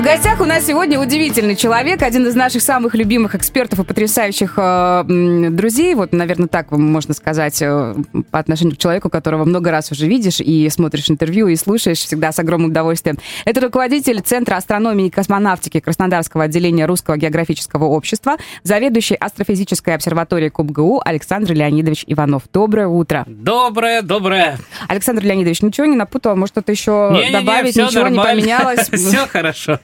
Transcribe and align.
В 0.00 0.02
гостях 0.02 0.40
у 0.40 0.46
нас 0.46 0.64
сегодня 0.64 0.98
удивительный 0.98 1.54
человек, 1.54 2.00
один 2.00 2.26
из 2.26 2.34
наших 2.34 2.62
самых 2.62 2.94
любимых 2.94 3.34
экспертов 3.34 3.80
и 3.80 3.84
потрясающих 3.84 4.54
э, 4.56 5.04
друзей. 5.50 5.94
Вот, 5.94 6.14
наверное, 6.14 6.48
так 6.48 6.70
можно 6.70 7.12
сказать 7.12 7.60
э, 7.60 7.94
по 8.30 8.38
отношению 8.38 8.76
к 8.76 8.78
человеку, 8.78 9.10
которого 9.10 9.44
много 9.44 9.70
раз 9.70 9.92
уже 9.92 10.06
видишь 10.06 10.40
и 10.40 10.70
смотришь 10.70 11.10
интервью 11.10 11.48
и 11.48 11.56
слушаешь 11.56 11.98
всегда 11.98 12.32
с 12.32 12.38
огромным 12.38 12.70
удовольствием. 12.70 13.18
Это 13.44 13.60
руководитель 13.60 14.22
Центра 14.22 14.56
астрономии 14.56 15.08
и 15.08 15.10
космонавтики 15.10 15.80
Краснодарского 15.80 16.44
отделения 16.44 16.86
Русского 16.86 17.18
географического 17.18 17.84
общества, 17.84 18.38
заведующий 18.62 19.16
астрофизической 19.16 19.94
обсерваторией 19.94 20.48
КубГУ 20.50 21.02
Александр 21.04 21.52
Леонидович 21.52 22.04
Иванов. 22.06 22.44
Доброе 22.50 22.88
утро. 22.88 23.26
Доброе, 23.26 24.00
доброе. 24.00 24.56
Александр 24.88 25.24
Леонидович, 25.24 25.60
ничего 25.60 25.86
не 25.86 25.96
напутал? 25.96 26.36
Может, 26.36 26.54
что-то 26.54 26.72
еще 26.72 27.10
не, 27.12 27.30
добавить? 27.30 27.76
Не, 27.76 27.82
не, 27.82 27.88
ничего 27.88 28.04
нормально. 28.04 28.40
не 28.40 28.40
поменялось? 28.40 28.88
Все 28.92 29.26
хорошо. 29.26 29.78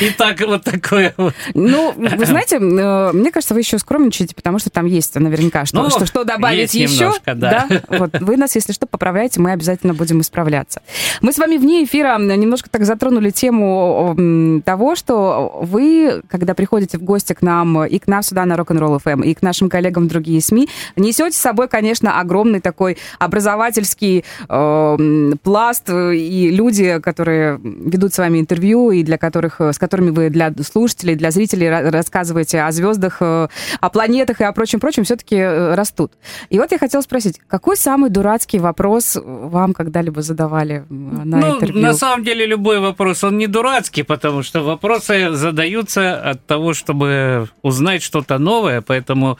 И 0.00 0.10
так 0.16 0.40
вот 0.40 0.64
такое 0.64 1.14
вот. 1.16 1.34
Ну, 1.54 1.92
вы 1.96 2.26
знаете, 2.26 2.56
э, 2.56 3.12
мне 3.12 3.30
кажется, 3.30 3.54
вы 3.54 3.60
еще 3.60 3.78
скромничаете, 3.78 4.34
потому 4.34 4.58
что 4.58 4.70
там 4.70 4.86
есть 4.86 5.14
наверняка 5.14 5.64
что, 5.66 5.82
Ну, 5.82 5.90
что, 5.90 6.06
что 6.06 6.24
добавить 6.24 6.74
еще. 6.74 7.04
немножко, 7.04 7.34
да. 7.34 7.66
Вот, 7.88 8.18
вы 8.20 8.36
нас, 8.36 8.54
если 8.54 8.72
что, 8.72 8.86
поправляете, 8.86 9.40
мы 9.40 9.52
обязательно 9.52 9.94
будем 9.94 10.20
исправляться. 10.20 10.80
Мы 11.20 11.32
с 11.32 11.38
вами 11.38 11.56
вне 11.56 11.84
эфира 11.84 12.18
немножко 12.18 12.70
так 12.70 12.84
затронули 12.84 13.30
тему 13.30 14.62
того, 14.64 14.96
что 14.96 15.58
вы, 15.62 16.22
когда 16.28 16.54
приходите 16.54 16.98
в 16.98 17.02
гости 17.02 17.32
к 17.32 17.42
нам 17.42 17.84
и 17.84 17.98
к 17.98 18.06
нам 18.06 18.22
сюда 18.22 18.44
на 18.44 18.54
Rock'n'Roll 18.54 19.00
FM, 19.02 19.24
и 19.24 19.34
к 19.34 19.42
нашим 19.42 19.68
коллегам 19.68 20.04
в 20.04 20.08
другие 20.08 20.40
СМИ, 20.40 20.68
несете 20.96 21.36
с 21.36 21.40
собой, 21.40 21.68
конечно, 21.68 22.20
огромный 22.20 22.60
такой 22.60 22.98
образовательский 23.18 24.24
э, 24.48 25.32
пласт 25.42 25.84
э, 25.88 26.14
и 26.16 26.50
люди, 26.50 26.98
которые 27.00 27.60
ведут 27.62 28.14
с 28.14 28.18
вами 28.18 28.38
интервью 28.38 28.90
и 28.90 29.02
для 29.02 29.17
которых, 29.18 29.60
э, 29.60 29.72
с 29.72 29.78
которыми 29.78 30.10
вы 30.10 30.30
для 30.30 30.52
слушателей, 30.62 31.14
для 31.14 31.30
зрителей 31.30 31.68
ра- 31.68 31.90
рассказываете 31.90 32.62
о 32.62 32.72
звездах, 32.72 33.18
э, 33.20 33.48
о 33.80 33.90
планетах 33.90 34.40
и 34.40 34.44
о 34.44 34.52
прочем-прочем, 34.52 35.04
все-таки 35.04 35.36
э, 35.36 35.74
растут. 35.74 36.12
И 36.48 36.58
вот 36.58 36.72
я 36.72 36.78
хотела 36.78 37.02
спросить, 37.02 37.40
какой 37.46 37.76
самый 37.76 38.10
дурацкий 38.10 38.58
вопрос 38.58 39.18
вам 39.22 39.74
когда-либо 39.74 40.22
задавали 40.22 40.84
на 40.88 41.38
ну, 41.38 41.54
интервью? 41.56 41.82
на 41.82 41.94
самом 41.94 42.24
деле 42.24 42.46
любой 42.46 42.80
вопрос, 42.80 43.24
он 43.24 43.38
не 43.38 43.46
дурацкий, 43.46 44.02
потому 44.02 44.42
что 44.42 44.62
вопросы 44.62 45.30
задаются 45.32 46.18
от 46.18 46.46
того, 46.46 46.74
чтобы 46.74 47.48
узнать 47.62 48.02
что-то 48.02 48.38
новое, 48.38 48.80
поэтому 48.80 49.38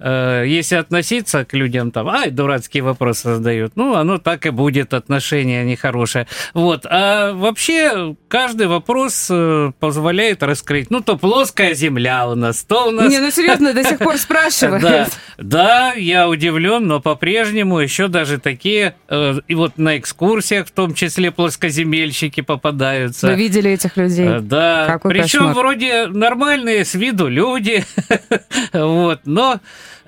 э, 0.00 0.44
если 0.46 0.76
относиться 0.76 1.44
к 1.44 1.54
людям 1.54 1.90
там, 1.90 2.08
ай, 2.08 2.30
дурацкие 2.30 2.82
вопросы 2.82 3.34
задают, 3.34 3.72
ну, 3.76 3.94
оно 3.94 4.18
так 4.18 4.46
и 4.46 4.50
будет, 4.50 4.94
отношение 4.94 5.64
нехорошее. 5.64 6.26
Вот. 6.54 6.86
А 6.88 7.32
вообще 7.32 8.16
каждый 8.28 8.66
вопрос 8.66 9.28
э, 9.30 9.72
позволяет 9.78 10.42
раскрыть, 10.42 10.90
ну, 10.90 11.00
то 11.00 11.16
плоская 11.16 11.74
земля 11.74 12.28
у 12.28 12.34
нас, 12.34 12.62
то 12.64 12.88
у 12.88 12.90
нас... 12.90 13.10
Не, 13.10 13.18
ну 13.20 13.30
серьезно, 13.30 13.72
до 13.72 13.84
сих 13.84 13.98
пор 13.98 14.16
спрашивают. 14.18 14.82
Да, 14.82 15.06
да, 15.38 15.92
я 15.94 16.28
удивлен, 16.28 16.86
но 16.86 17.00
по-прежнему 17.00 17.78
еще 17.78 18.08
даже 18.08 18.38
такие, 18.38 18.94
э, 19.08 19.34
и 19.46 19.54
вот 19.54 19.78
на 19.78 19.98
экскурсиях 19.98 20.66
в 20.66 20.70
том 20.70 20.94
числе 20.94 21.30
плоскоземельщики 21.30 22.40
попадаются. 22.40 23.28
Вы 23.28 23.34
видели 23.34 23.70
этих 23.70 23.96
людей? 23.96 24.26
Э, 24.28 24.40
Да, 24.40 24.86
Какой 24.86 25.12
причем 25.12 25.40
кошмар. 25.48 25.54
вроде 25.54 26.06
нормальные 26.06 26.84
с 26.84 26.94
виду 26.94 27.28
люди, 27.28 27.84
вот, 28.72 29.20
но 29.24 29.60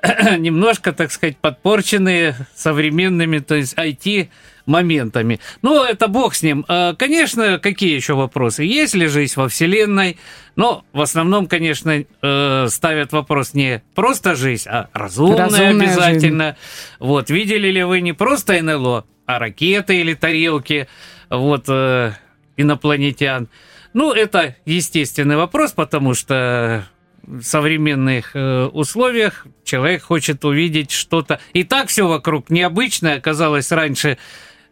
немножко, 0.38 0.92
так 0.92 1.10
сказать, 1.12 1.36
подпорченные 1.36 2.34
современными, 2.54 3.38
то 3.38 3.54
есть 3.54 3.74
IT 3.74 4.28
моментами. 4.66 5.40
Ну, 5.62 5.82
это 5.82 6.08
бог 6.08 6.34
с 6.34 6.42
ним. 6.42 6.64
А, 6.68 6.94
Конечно, 6.94 7.58
какие 7.58 7.94
еще 7.94 8.14
вопросы? 8.14 8.64
Есть 8.64 8.94
ли 8.94 9.06
жизнь 9.06 9.34
во 9.36 9.48
Вселенной? 9.48 10.18
Но 10.56 10.84
в 10.92 11.00
основном, 11.00 11.46
конечно, 11.46 12.04
э, 12.22 12.66
ставят 12.68 13.12
вопрос 13.12 13.54
не 13.54 13.82
просто 13.94 14.34
жизнь, 14.34 14.68
а 14.68 14.88
разумная, 14.92 15.46
Разумная 15.46 15.86
обязательно. 15.86 16.56
Вот, 16.98 17.30
видели 17.30 17.68
ли 17.68 17.82
вы 17.82 18.00
не 18.00 18.12
просто 18.12 18.62
НЛО, 18.62 19.04
а 19.26 19.38
ракеты 19.38 19.96
или 19.96 20.14
тарелки, 20.14 20.88
вот, 21.30 21.64
э, 21.68 22.12
инопланетян? 22.56 23.48
Ну, 23.94 24.12
это 24.12 24.56
естественный 24.64 25.36
вопрос, 25.36 25.72
потому 25.72 26.14
что 26.14 26.86
современных 27.42 28.34
э, 28.34 28.66
условиях 28.66 29.46
человек 29.64 30.02
хочет 30.02 30.44
увидеть 30.44 30.90
что-то. 30.90 31.40
И 31.52 31.64
так 31.64 31.88
все 31.88 32.06
вокруг 32.06 32.50
необычное 32.50 33.16
оказалось 33.16 33.70
раньше 33.72 34.18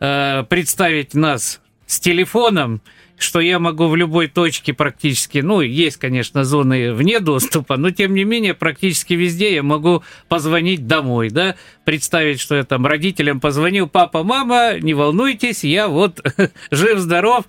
э, 0.01 0.45
представить 0.49 1.15
нас 1.15 1.61
с 1.87 2.01
телефоном, 2.01 2.81
что 3.21 3.41
я 3.41 3.59
могу 3.59 3.89
в 3.89 3.97
любой 3.97 4.29
точке 4.29 4.73
практически, 4.73 5.39
ну, 5.39 5.61
есть, 5.61 5.99
конечно, 5.99 6.45
зоны 6.45 6.95
вне 6.95 7.21
доступа, 7.21 7.77
но 7.77 7.91
тем 7.91 8.15
не 8.15 8.25
менее 8.25 8.55
практически 8.55 9.13
везде 9.13 9.55
я 9.55 9.63
могу 9.63 10.03
позвонить 10.29 10.87
домой, 10.87 11.29
да, 11.29 11.57
представить, 11.85 12.41
что 12.41 12.57
я 12.57 12.65
там 12.65 12.87
родителям 12.87 13.39
позвонил, 13.39 13.89
папа, 13.89 14.23
мама, 14.23 14.79
не 14.81 14.95
волнуйтесь, 14.95 15.65
я 15.65 15.89
вот 15.89 16.21
жив-здоров, 16.71 17.45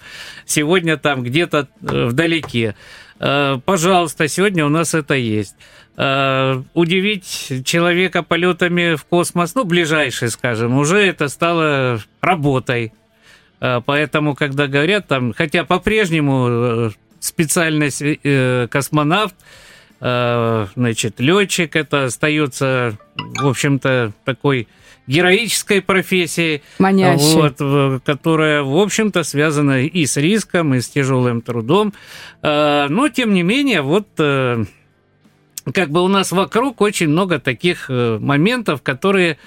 сегодня 0.45 0.97
там 0.97 1.23
где-то 1.23 1.69
э, 1.81 2.05
вдалеке. 2.07 2.75
Э, 3.21 3.59
Пожалуйста, 3.63 4.27
сегодня 4.27 4.65
у 4.65 4.69
нас 4.69 4.93
это 4.95 5.13
есть. 5.13 5.55
Э, 5.95 6.61
Удивить 6.73 7.63
человека 7.63 8.23
полетами 8.23 8.95
в 8.95 9.05
космос, 9.05 9.53
ну, 9.53 9.63
ближайший, 9.63 10.29
скажем, 10.29 10.77
уже 10.77 10.97
это 11.05 11.27
стало 11.29 11.99
работой. 12.19 12.93
Э, 13.59 13.79
Поэтому, 13.85 14.33
когда 14.35 14.65
говорят 14.67 15.07
там, 15.07 15.33
хотя 15.33 15.63
по-прежнему 15.63 16.91
специальность 17.19 18.01
космонавт, 18.71 19.35
значит, 19.99 21.19
летчик, 21.19 21.75
это 21.75 22.05
остается, 22.05 22.97
в 23.15 23.47
общем-то, 23.47 24.13
такой 24.25 24.67
героической 25.07 25.81
профессией, 25.81 26.61
Манящий. 26.79 27.35
вот, 27.35 28.03
которая, 28.03 28.63
в 28.63 28.77
общем-то, 28.77 29.23
связана 29.23 29.83
и 29.83 30.05
с 30.05 30.17
риском, 30.17 30.73
и 30.73 30.81
с 30.81 30.89
тяжелым 30.89 31.41
трудом. 31.41 31.93
Э, 32.41 32.87
Но, 32.89 33.09
тем 33.09 33.33
не 33.33 33.43
менее, 33.43 33.81
вот 33.81 34.07
э, 34.19 34.63
как 35.73 35.89
бы 35.89 36.03
у 36.03 36.07
нас 36.07 36.31
вокруг 36.31 36.81
очень 36.81 37.09
много 37.09 37.39
таких 37.39 37.89
э, 37.89 38.17
моментов, 38.19 38.81
которые 38.81 39.37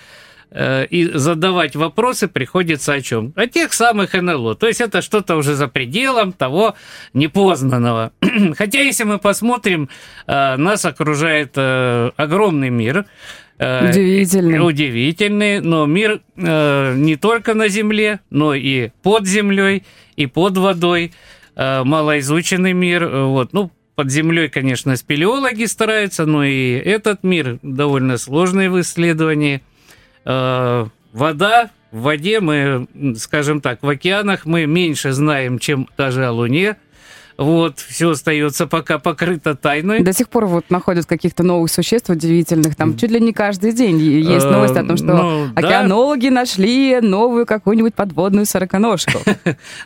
э, 0.51 0.87
и 0.87 1.11
задавать 1.17 1.77
вопросы 1.77 2.29
приходится 2.29 2.93
о 2.93 3.01
чем? 3.01 3.33
О 3.37 3.47
тех 3.47 3.73
самых 3.73 4.13
НЛО. 4.13 4.55
То 4.57 4.67
есть 4.67 4.81
это 4.81 5.03
что-то 5.03 5.37
уже 5.37 5.55
за 5.55 5.69
пределом 5.69 6.33
того 6.33 6.75
непознанного. 7.15 8.13
Хотя 8.57 8.81
если 8.81 9.05
мы 9.05 9.19
посмотрим, 9.19 9.89
нас 10.27 10.85
окружает 10.85 11.57
огромный 11.57 12.71
мир. 12.71 13.07
Э, 13.59 13.91
Удивительный. 13.91 14.67
Удивительный, 14.67 15.61
но 15.61 15.87
мир 15.87 16.21
э, 16.37 16.95
не 16.97 17.17
только 17.17 17.55
на 17.55 17.69
Земле, 17.69 18.21
но 18.31 18.55
и 18.55 18.91
под 19.03 19.27
землей, 19.27 19.85
и 20.17 20.27
под 20.27 20.57
водой. 20.59 21.13
Э, 21.57 21.85
малоизученный 21.85 22.73
мир. 22.73 23.07
Вот, 23.07 23.53
ну, 23.53 23.71
под 23.95 24.11
землей, 24.11 24.49
конечно, 24.49 24.97
спелеологи 24.97 25.65
стараются, 25.65 26.27
но 26.27 26.45
и 26.45 26.73
этот 26.73 27.23
мир 27.23 27.59
довольно 27.63 28.19
сложный 28.19 28.69
в 28.69 28.81
исследовании. 28.81 29.63
Э, 30.25 30.87
Вода, 31.15 31.71
в 31.93 32.01
воде 32.01 32.41
мы, 32.41 32.89
скажем 33.17 33.61
так, 33.61 33.85
в 33.85 33.89
океанах 33.89 34.47
мы 34.47 34.67
меньше 34.67 35.13
знаем, 35.13 35.61
чем 35.61 35.89
даже 35.97 36.27
о 36.27 36.33
Луне. 36.33 36.77
Вот, 37.37 37.81
все 37.81 38.11
остается 38.11 38.67
пока 38.67 38.99
покрыто 38.99 39.57
тайной. 39.57 40.01
До 40.01 40.13
сих 40.13 40.29
пор 40.29 40.47
вот 40.47 40.71
находят 40.71 41.07
каких-то 41.07 41.43
новых 41.43 41.71
существ 41.71 42.09
удивительных. 42.09 42.77
Там 42.77 42.97
чуть 42.97 43.11
ли 43.11 43.21
не 43.21 43.33
каждый 43.33 43.73
день 43.73 43.99
есть 43.99 44.45
Э, 44.45 44.51
новость 44.51 44.77
о 44.77 44.85
том, 44.85 44.97
что 44.97 45.07
ну, 45.07 45.47
да. 45.55 45.61
океанологи 45.61 46.29
нашли 46.29 47.01
новую 47.01 47.47
какую-нибудь 47.47 47.95
подводную 47.95 48.47
сороконожку. 48.47 49.19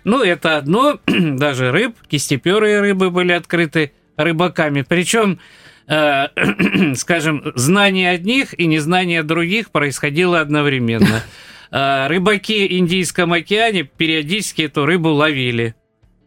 Ну, 0.04 0.22
это 0.22 0.56
одно. 0.56 0.98
Даже 1.06 1.70
рыб, 1.70 1.96
кистеперые 2.08 2.80
рыбы 2.80 3.10
были 3.10 3.32
открыты 3.32 3.92
рыбаками. 4.16 4.82
Причем, 4.82 5.38
э, 5.86 6.28
скажем, 6.94 7.52
знание 7.54 8.10
одних 8.10 8.58
и 8.58 8.66
незнание 8.66 9.22
других 9.22 9.70
происходило 9.70 10.40
одновременно. 10.40 11.22
Э, 11.70 12.06
Рыбаки 12.06 12.66
в 12.66 12.72
Индийском 12.72 13.34
океане 13.34 13.82
периодически 13.82 14.62
эту 14.62 14.86
рыбу 14.86 15.10
ловили. 15.10 15.74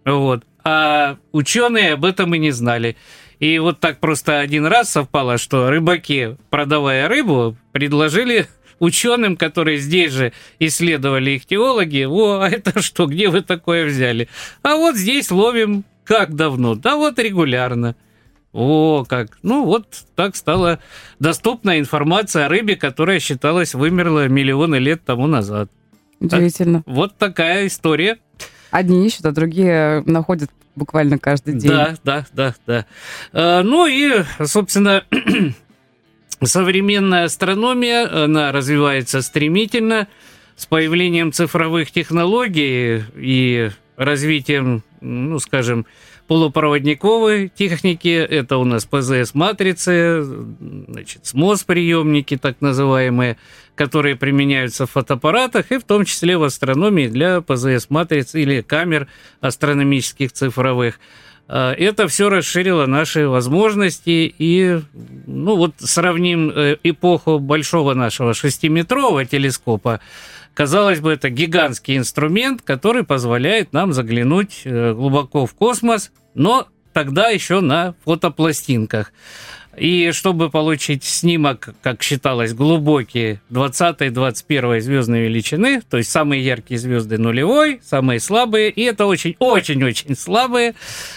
Вот. 0.06 0.44
А 0.63 1.18
ученые 1.31 1.94
об 1.94 2.06
этом 2.06 2.34
и 2.36 2.40
не 2.40 2.52
знали. 2.52 2.96
И 3.40 3.58
вот 3.58 3.80
так 3.80 4.00
просто 4.00 4.40
один 4.40 4.66
раз 4.66 4.92
совпало, 4.92 5.38
что 5.38 5.69
рыбаки, 5.69 6.38
продавая 6.50 7.08
рыбу, 7.08 7.58
предложили 7.72 8.48
ученым, 8.80 9.38
которые 9.38 9.78
здесь 9.78 10.12
же 10.12 10.34
исследовали 10.60 11.31
их 11.31 11.46
теологи, 11.46 12.04
о, 12.04 12.42
а 12.42 12.50
это 12.50 12.81
что, 12.81 13.06
где 13.06 13.30
вы 13.30 13.42
такое 13.42 13.86
взяли? 13.86 14.28
А 14.63 14.75
вот 14.75 14.96
здесь 14.96 15.31
ловим 15.31 15.86
как 16.04 16.36
давно? 16.36 16.75
Да 16.75 16.98
вот 16.98 17.18
регулярно. 17.19 17.96
О, 18.54 19.06
как. 19.08 19.38
Ну, 19.44 19.66
вот 19.66 19.88
так 20.16 20.36
стала 20.36 20.80
доступна 21.19 21.80
информация 21.80 22.48
о 22.48 22.50
рыбе, 22.50 22.75
которая 22.75 23.19
считалась 23.19 23.74
вымерла 23.74 24.28
миллионы 24.28 24.75
лет 24.75 25.06
тому 25.06 25.28
назад. 25.28 25.72
Удивительно. 26.19 26.84
Так, 26.84 26.94
вот 26.94 27.18
такая 27.18 27.68
история. 27.68 28.18
Одни 28.72 29.06
ищут, 29.06 29.26
а 29.26 29.32
другие 29.32 30.02
находят 30.06 30.50
буквально 30.76 31.20
каждый 31.20 31.56
день. 31.56 31.70
Да, 31.70 31.96
да, 32.04 32.26
да, 32.34 32.56
да. 32.66 32.86
А, 33.34 33.64
ну 33.64 33.86
и, 33.86 34.24
собственно, 34.44 35.04
современная 36.44 37.26
астрономия, 37.26 38.24
она 38.24 38.52
развивается 38.52 39.22
стремительно 39.22 40.08
с 40.56 40.66
появлением 40.66 41.32
цифровых 41.32 41.92
технологий 41.92 43.04
и 43.16 43.70
развитием, 43.98 44.84
ну, 45.02 45.40
скажем, 45.40 45.86
полупроводниковой 46.28 47.50
техники. 47.50 48.08
Это 48.08 48.58
у 48.58 48.64
нас 48.64 48.86
ПЗС-матрицы, 48.86 50.24
значит, 50.88 51.26
СМОС-приемники, 51.26 52.38
так 52.38 52.62
называемые, 52.62 53.38
которые 53.76 54.16
применяются 54.16 54.86
в 54.86 54.92
фотоаппаратах 54.92 55.72
и 55.72 55.78
в 55.78 55.84
том 55.84 56.06
числе 56.06 56.38
в 56.38 56.44
астрономии 56.44 57.08
для 57.08 57.42
ПЗС-матриц 57.42 58.36
или 58.36 58.62
камер 58.62 59.08
астрономических 59.40 60.32
цифровых. 60.32 61.00
А, 61.48 61.74
это 61.74 62.08
все 62.08 62.30
расширило 62.30 62.86
наши 62.86 63.28
возможности, 63.28 64.34
и 64.38 64.80
ну 65.28 65.56
вот 65.56 65.76
сравним 65.80 66.50
э, 66.50 66.78
эпоху 66.84 67.40
большого 67.40 67.94
нашего 67.94 68.34
шестиметрового 68.34 69.26
телескопа 69.26 70.02
Казалось 70.54 71.00
бы, 71.00 71.14
это 71.14 71.30
гигантский 71.30 71.98
инструмент, 71.98 72.62
который 72.62 73.04
позволяет 73.04 73.72
нам 73.72 73.94
заглянуть 73.94 74.62
э, 74.66 74.94
глубоко 74.94 75.46
в 75.46 75.54
космос, 75.54 76.12
но 76.34 76.68
тогда 76.94 77.30
еще 77.30 77.62
на 77.62 77.96
фотопластинках. 78.04 79.14
И 79.78 80.12
чтобы 80.12 80.50
получить 80.50 81.06
снимок, 81.06 81.70
как 81.82 82.04
считалось, 82.04 82.54
глубокий 82.54 83.40
20-21 83.52 84.82
звездной 84.82 85.22
величины, 85.22 85.82
то 85.90 85.98
есть 85.98 86.12
самые 86.12 86.44
яркие 86.44 86.78
звезды 86.78 87.18
нулевой, 87.18 87.80
самые 87.82 88.20
слабые, 88.20 88.70
и 88.70 88.82
это 88.82 89.06
очень-очень-очень 89.06 90.18
слабые 90.18 90.76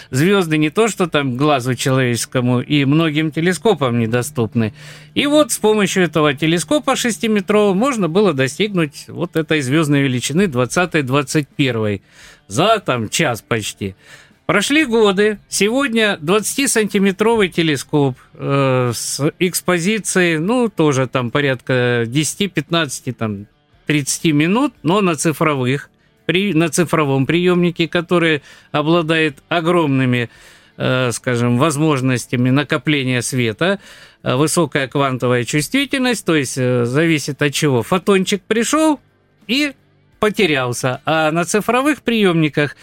звезды, 0.09 0.57
не 0.57 0.69
то 0.69 0.87
что 0.87 1.07
там 1.07 1.35
глазу 1.35 1.75
человеческому 1.75 2.61
и 2.61 2.85
многим 2.85 3.31
телескопам 3.31 3.99
недоступны. 3.99 4.73
И 5.15 5.27
вот 5.27 5.51
с 5.51 5.57
помощью 5.57 6.03
этого 6.03 6.33
телескопа 6.33 6.91
6-метрового 6.91 7.73
можно 7.73 8.07
было 8.07 8.31
достигнуть 8.31 9.05
вот 9.09 9.35
этой 9.35 9.59
звездной 9.59 10.01
величины 10.03 10.43
20-21 10.43 12.01
за 12.47 12.79
там 12.79 13.09
час 13.09 13.41
почти. 13.41 13.95
Прошли 14.45 14.85
годы. 14.85 15.39
Сегодня 15.49 16.19
20-сантиметровый 16.21 17.47
телескоп 17.49 18.15
э, 18.35 18.91
с 18.93 19.31
экспозицией, 19.39 20.37
ну, 20.37 20.69
тоже 20.69 21.07
там 21.07 21.31
порядка 21.31 22.03
10-15, 22.03 23.13
там, 23.13 23.47
30 23.87 24.25
минут, 24.33 24.73
но 24.83 25.01
на 25.01 25.15
цифровых, 25.15 25.89
при, 26.27 26.53
на 26.53 26.69
цифровом 26.69 27.25
приемнике, 27.25 27.87
который 27.87 28.43
обладает 28.71 29.39
огромными, 29.49 30.29
э, 30.77 31.11
скажем, 31.11 31.57
возможностями 31.57 32.51
накопления 32.51 33.23
света, 33.23 33.79
э, 34.21 34.35
высокая 34.35 34.87
квантовая 34.87 35.43
чувствительность, 35.43 36.23
то 36.23 36.35
есть 36.35 36.57
э, 36.59 36.85
зависит 36.85 37.41
от 37.41 37.51
чего. 37.51 37.81
Фотончик 37.81 38.43
пришел 38.43 38.99
и 39.47 39.73
потерялся. 40.19 41.01
А 41.05 41.31
на 41.31 41.45
цифровых 41.45 42.01
приемниках, 42.01 42.75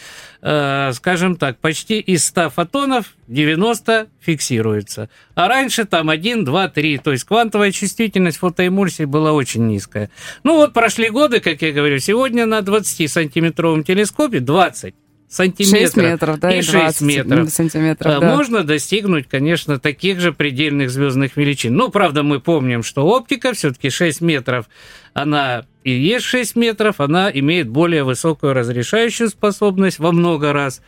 э, 0.42 0.92
скажем 0.92 1.36
так, 1.36 1.58
почти 1.58 2.00
из 2.00 2.26
100 2.26 2.50
фотонов 2.50 3.14
90 3.28 4.08
фиксируется. 4.20 5.08
А 5.34 5.48
раньше 5.48 5.84
там 5.84 6.10
1, 6.10 6.44
2, 6.44 6.68
3. 6.68 6.98
То 6.98 7.12
есть 7.12 7.24
квантовая 7.24 7.70
чувствительность 7.70 8.38
фотоэмульсии 8.38 9.04
была 9.04 9.32
очень 9.32 9.66
низкая. 9.66 10.10
Ну 10.42 10.56
вот 10.56 10.72
прошли 10.72 11.08
годы, 11.08 11.40
как 11.40 11.62
я 11.62 11.72
говорю, 11.72 11.98
сегодня 11.98 12.44
на 12.46 12.58
20-сантиметровом 12.60 13.84
телескопе 13.84 14.40
20 14.40 14.94
сантиметров 15.32 15.80
6 15.80 15.96
метров, 15.96 16.40
да, 16.40 16.54
и 16.54 16.60
6 16.60 17.00
метров 17.00 17.50
сантиметров, 17.50 18.20
да. 18.20 18.36
можно 18.36 18.64
достигнуть, 18.64 19.26
конечно, 19.28 19.78
таких 19.78 20.20
же 20.20 20.32
предельных 20.32 20.90
звездных 20.90 21.38
величин. 21.38 21.74
Ну, 21.74 21.88
правда, 21.88 22.22
мы 22.22 22.38
помним, 22.38 22.82
что 22.82 23.06
оптика 23.06 23.54
все-таки 23.54 23.88
6 23.88 24.20
метров, 24.20 24.68
она 25.14 25.64
и 25.84 25.90
есть 25.90 26.26
6 26.26 26.54
метров, 26.56 27.00
она 27.00 27.30
имеет 27.32 27.68
более 27.68 28.04
высокую 28.04 28.52
разрешающую 28.52 29.30
способность 29.30 29.98
во 29.98 30.12
много 30.12 30.52
раз. 30.52 30.82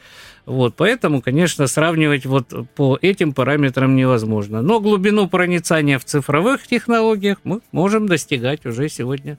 Вот, 0.45 0.75
поэтому, 0.77 1.23
конечно, 1.23 1.67
сравнивать 1.67 2.27
вот 2.27 2.53
по 2.75 2.99
этим 3.01 3.33
параметрам 3.33 3.97
невозможно. 3.97 4.61
Но 4.61 4.79
глубину 4.79 5.27
проницания 5.27 5.99
в 5.99 6.05
цифровых 6.05 6.67
технологиях 6.67 7.39
мы 7.45 7.61
можем 7.73 8.07
достигать 8.07 8.67
уже 8.67 8.91
сегодня 8.91 9.39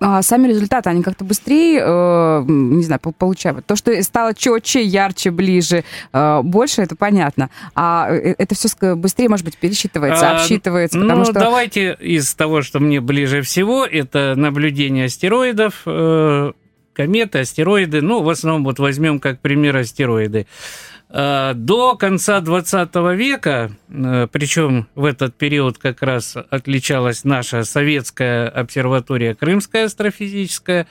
а 0.00 0.22
сами 0.22 0.48
результаты, 0.48 0.88
они 0.88 1.02
как-то 1.02 1.24
быстрее, 1.24 1.82
э, 1.84 2.44
не 2.48 2.82
знаю, 2.82 3.00
получают. 3.00 3.66
То, 3.66 3.76
что 3.76 4.02
стало 4.02 4.34
четче, 4.34 4.82
ярче, 4.82 5.30
ближе, 5.30 5.84
э, 6.12 6.40
больше, 6.42 6.80
это 6.80 6.96
понятно. 6.96 7.50
А 7.74 8.08
э, 8.10 8.34
это 8.38 8.54
все 8.54 8.96
быстрее, 8.96 9.28
может 9.28 9.44
быть, 9.44 9.58
пересчитывается, 9.58 10.30
а, 10.30 10.36
обсчитывается, 10.36 10.98
потому 10.98 11.18
ну, 11.18 11.24
что... 11.26 11.34
давайте 11.34 11.96
из 12.00 12.34
того, 12.34 12.62
что 12.62 12.80
мне 12.80 13.00
ближе 13.00 13.42
всего, 13.42 13.84
это 13.84 14.34
наблюдение 14.36 15.04
астероидов, 15.04 15.82
э, 15.84 16.52
кометы, 16.94 17.40
астероиды. 17.40 18.00
Ну, 18.00 18.22
в 18.22 18.30
основном 18.30 18.64
вот 18.64 18.78
возьмем 18.78 19.20
как 19.20 19.40
пример 19.40 19.76
астероиды. 19.76 20.40
Э, 20.40 20.89
до 21.12 21.96
конца 21.96 22.40
20 22.40 22.94
века, 23.16 23.72
э, 23.88 24.28
причем 24.30 24.86
в 24.94 25.04
этот 25.04 25.34
период 25.34 25.76
как 25.76 26.02
раз 26.02 26.36
отличалась 26.50 27.24
наша 27.24 27.64
советская 27.64 28.48
обсерватория 28.48 29.34
Крымская 29.34 29.86
астрофизическая, 29.86 30.86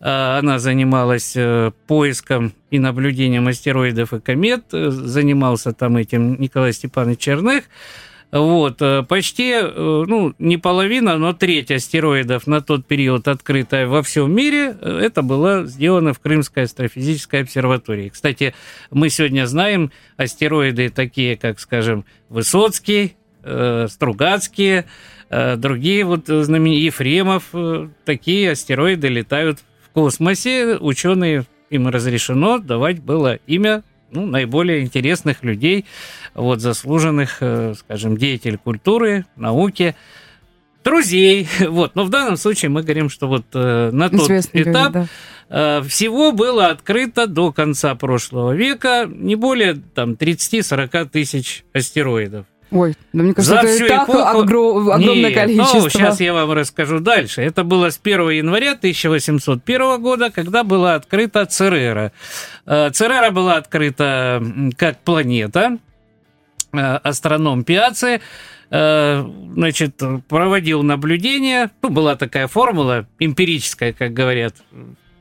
э, 0.00 0.38
она 0.38 0.58
занималась 0.58 1.34
поиском 1.86 2.52
и 2.70 2.78
наблюдением 2.78 3.48
астероидов 3.48 4.12
и 4.12 4.20
комет, 4.20 4.64
занимался 4.70 5.72
там 5.72 5.96
этим 5.96 6.38
Николай 6.38 6.74
Степанович 6.74 7.20
Черных. 7.20 7.64
Вот, 8.34 8.82
э, 8.82 9.04
почти, 9.04 9.52
э, 9.52 10.04
ну, 10.08 10.34
не 10.40 10.56
половина, 10.56 11.16
но 11.18 11.32
треть 11.34 11.70
астероидов 11.70 12.48
на 12.48 12.60
тот 12.60 12.84
период, 12.84 13.28
открытая 13.28 13.86
во 13.86 14.02
всем 14.02 14.34
мире, 14.34 14.76
э, 14.80 14.98
это 15.02 15.22
было 15.22 15.66
сделано 15.66 16.14
в 16.14 16.18
Крымской 16.18 16.64
астрофизической 16.64 17.42
обсерватории. 17.42 18.08
Кстати, 18.08 18.52
мы 18.90 19.08
сегодня 19.08 19.46
знаем 19.46 19.92
астероиды 20.16 20.88
такие, 20.88 21.36
как, 21.36 21.60
скажем, 21.60 22.04
Высоцкий, 22.28 23.14
Стругацкие, 23.44 24.86
другие 25.30 26.04
вот 26.04 26.26
знаменитые 26.26 26.86
Ефремов, 26.86 27.44
такие 28.06 28.52
астероиды 28.52 29.08
летают 29.08 29.58
в 29.82 29.90
космосе. 29.90 30.78
Ученые 30.78 31.44
им 31.68 31.88
разрешено 31.88 32.58
давать 32.58 33.02
было 33.02 33.38
имя 33.46 33.84
ну, 34.14 34.26
наиболее 34.26 34.80
интересных 34.80 35.42
людей, 35.42 35.84
вот, 36.34 36.60
заслуженных, 36.60 37.38
э, 37.40 37.74
скажем, 37.78 38.16
деятелей 38.16 38.56
культуры, 38.56 39.26
науки, 39.36 39.94
друзей. 40.84 41.48
Вот. 41.68 41.94
Но 41.94 42.04
в 42.04 42.10
данном 42.10 42.36
случае 42.36 42.70
мы 42.70 42.82
говорим, 42.82 43.10
что 43.10 43.26
вот 43.26 43.46
э, 43.54 43.90
на 43.92 44.08
тот 44.08 44.22
Известный 44.22 44.62
этап 44.62 44.92
говорит, 44.92 45.10
да. 45.48 45.78
э, 45.80 45.82
всего 45.88 46.32
было 46.32 46.68
открыто 46.68 47.26
до 47.26 47.52
конца 47.52 47.94
прошлого 47.94 48.52
века 48.52 49.06
не 49.08 49.34
более 49.34 49.74
там, 49.74 50.12
30-40 50.12 51.08
тысяч 51.10 51.64
астероидов. 51.72 52.46
Ой, 52.70 52.94
да 53.12 53.22
мне 53.22 53.34
кажется, 53.34 53.60
За 53.60 53.66
это 53.66 53.84
и 53.84 53.88
так 53.88 54.08
эпоху... 54.08 54.18
огромное 54.20 55.30
Нет, 55.30 55.34
количество. 55.34 55.78
Ну, 55.78 55.88
сейчас 55.88 56.20
я 56.20 56.32
вам 56.32 56.52
расскажу 56.52 57.00
дальше. 57.00 57.42
Это 57.42 57.62
было 57.62 57.90
с 57.90 58.00
1 58.02 58.30
января 58.30 58.72
1801 58.72 60.02
года, 60.02 60.30
когда 60.30 60.64
была 60.64 60.94
открыта 60.94 61.46
Церера. 61.46 62.12
Э, 62.66 62.90
Церера 62.90 63.30
была 63.30 63.56
открыта 63.56 64.42
как 64.76 64.98
планета. 65.00 65.78
Э, 66.72 66.96
астроном 66.96 67.62
Пиаци 67.62 68.20
э, 68.70 69.24
значит, 69.54 70.02
проводил 70.28 70.82
наблюдения. 70.82 71.70
Ну, 71.82 71.90
была 71.90 72.16
такая 72.16 72.48
формула 72.48 73.06
эмпирическая, 73.20 73.92
как 73.92 74.12
говорят, 74.12 74.56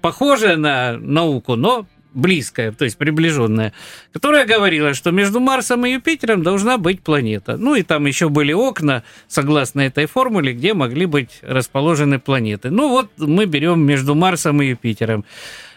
похожая 0.01 0.57
на 0.57 0.97
науку, 0.97 1.55
но 1.55 1.85
близкая, 2.13 2.71
то 2.71 2.85
есть 2.85 2.97
приближенная, 2.97 3.73
которая 4.11 4.45
говорила, 4.45 4.93
что 4.93 5.11
между 5.11 5.39
Марсом 5.39 5.85
и 5.85 5.91
Юпитером 5.91 6.43
должна 6.43 6.77
быть 6.77 7.01
планета. 7.01 7.57
Ну 7.57 7.75
и 7.75 7.83
там 7.83 8.05
еще 8.05 8.29
были 8.29 8.53
окна, 8.53 9.03
согласно 9.27 9.81
этой 9.81 10.05
формуле, 10.05 10.53
где 10.53 10.73
могли 10.73 11.05
быть 11.05 11.39
расположены 11.41 12.19
планеты. 12.19 12.69
Ну 12.69 12.89
вот 12.89 13.11
мы 13.17 13.45
берем 13.45 13.81
между 13.85 14.15
Марсом 14.15 14.61
и 14.61 14.67
Юпитером. 14.67 15.25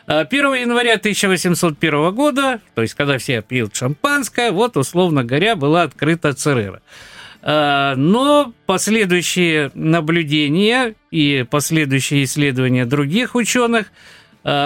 1 0.06 0.46
а 0.46 0.56
января 0.56 0.94
1801 0.94 2.14
года, 2.14 2.60
то 2.74 2.82
есть 2.82 2.94
когда 2.94 3.18
все 3.18 3.42
пьют 3.42 3.74
шампанское, 3.74 4.52
вот, 4.52 4.76
условно 4.76 5.24
говоря, 5.24 5.56
была 5.56 5.82
открыта 5.82 6.32
Церера. 6.32 6.80
А, 7.42 7.96
но 7.96 8.52
последующие 8.66 9.72
наблюдения 9.74 10.94
и 11.10 11.44
последующие 11.50 12.24
исследования 12.24 12.86
других 12.86 13.34
ученых– 13.34 13.86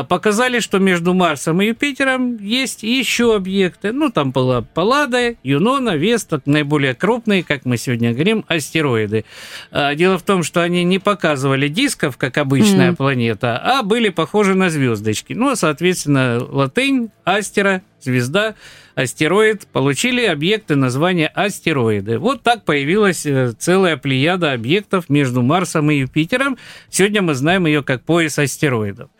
показали, 0.08 0.60
что 0.60 0.78
между 0.78 1.14
Марсом 1.14 1.62
и 1.62 1.66
Юпитером 1.68 2.36
есть 2.36 2.82
еще 2.82 3.34
объекты. 3.34 3.92
Ну, 3.92 4.10
там 4.10 4.30
была 4.30 4.60
Паллада, 4.62 5.36
Юнона, 5.42 5.96
Веста, 5.96 6.40
наиболее 6.44 6.94
крупные, 6.94 7.42
как 7.42 7.64
мы 7.64 7.76
сегодня 7.76 8.12
говорим, 8.12 8.44
астероиды. 8.48 9.24
Э, 9.70 9.94
дело 9.94 10.18
в 10.18 10.22
том, 10.22 10.42
что 10.42 10.62
они 10.62 10.84
не 10.84 10.98
показывали 10.98 11.68
дисков, 11.68 12.16
как 12.16 12.38
обычная 12.38 12.92
mm. 12.92 12.96
планета, 12.96 13.58
а 13.58 13.82
были 13.82 14.10
похожи 14.10 14.54
на 14.54 14.70
звездочки. 14.70 15.32
Ну, 15.32 15.54
соответственно, 15.56 16.44
латынь, 16.44 17.10
астера, 17.24 17.82
звезда, 18.00 18.54
астероид, 18.94 19.66
получили 19.66 20.24
объекты 20.24 20.76
названия 20.76 21.28
астероиды. 21.28 22.18
Вот 22.18 22.42
так 22.42 22.64
появилась 22.64 23.24
э, 23.24 23.52
целая 23.58 23.96
плеяда 23.96 24.52
объектов 24.52 25.08
между 25.08 25.42
Марсом 25.42 25.90
и 25.90 25.96
Юпитером. 25.96 26.58
Сегодня 26.90 27.22
мы 27.22 27.34
знаем 27.34 27.66
ее 27.66 27.82
как 27.82 28.02
пояс 28.02 28.38
астероидов. 28.38 29.10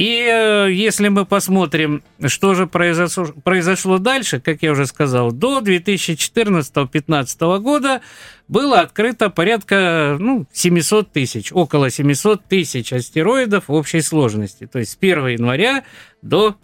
И 0.00 0.24
э, 0.26 0.68
если 0.72 1.08
мы 1.08 1.26
посмотрим, 1.26 2.02
что 2.24 2.54
же 2.54 2.66
произошло, 2.66 3.26
произошло 3.44 3.98
дальше, 3.98 4.40
как 4.40 4.62
я 4.62 4.72
уже 4.72 4.86
сказал, 4.86 5.30
до 5.30 5.60
2014-2015 5.60 7.58
года 7.58 8.00
было 8.48 8.80
открыто 8.80 9.28
порядка 9.28 10.16
ну, 10.18 10.46
700 10.54 11.12
тысяч, 11.12 11.52
около 11.52 11.90
700 11.90 12.42
тысяч 12.46 12.94
астероидов 12.94 13.64
общей 13.68 14.00
сложности. 14.00 14.66
То 14.66 14.78
есть 14.78 14.92
с 14.92 14.96
1 14.98 15.26
января 15.26 15.84
до 16.22 16.56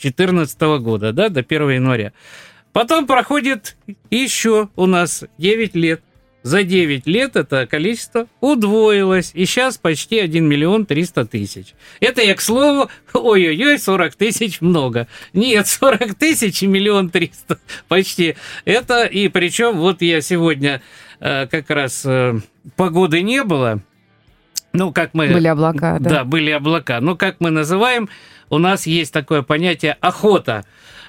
2014 0.00 0.60
года, 0.80 1.12
да, 1.12 1.30
до 1.30 1.40
1 1.40 1.70
января. 1.70 2.12
Потом 2.72 3.08
проходит 3.08 3.76
еще 4.10 4.68
у 4.76 4.86
нас 4.86 5.24
9 5.38 5.74
лет. 5.74 6.02
За 6.44 6.62
9 6.62 7.06
лет 7.06 7.36
это 7.36 7.66
количество 7.66 8.28
удвоилось, 8.42 9.30
и 9.32 9.46
сейчас 9.46 9.78
почти 9.78 10.18
1 10.18 10.46
миллион 10.46 10.84
300 10.84 11.24
тысяч. 11.24 11.68
Это 12.00 12.20
я, 12.20 12.34
к 12.34 12.42
слову, 12.42 12.90
ой-ой-ой, 13.14 13.78
40 13.78 14.14
тысяч 14.14 14.60
много. 14.60 15.08
Нет, 15.32 15.66
40 15.68 16.14
тысяч 16.14 16.62
и 16.62 16.66
миллион 16.66 17.08
триста 17.08 17.58
почти. 17.88 18.36
Это, 18.66 19.06
и 19.06 19.28
причем 19.28 19.78
вот 19.78 20.02
я 20.02 20.20
сегодня 20.20 20.82
э, 21.18 21.46
как 21.46 21.70
раз 21.70 22.02
э, 22.04 22.38
погоды 22.76 23.22
не 23.22 23.42
было, 23.42 23.80
ну, 24.74 24.92
как 24.92 25.14
мы... 25.14 25.28
Были 25.28 25.48
облака, 25.48 25.98
да. 26.00 26.10
Да, 26.10 26.24
были 26.24 26.50
облака. 26.50 27.00
Ну, 27.00 27.16
как 27.16 27.36
мы 27.38 27.50
называем, 27.50 28.08
у 28.50 28.58
нас 28.58 28.86
есть 28.86 29.12
такое 29.12 29.42
понятие 29.42 29.96
охота 30.00 30.64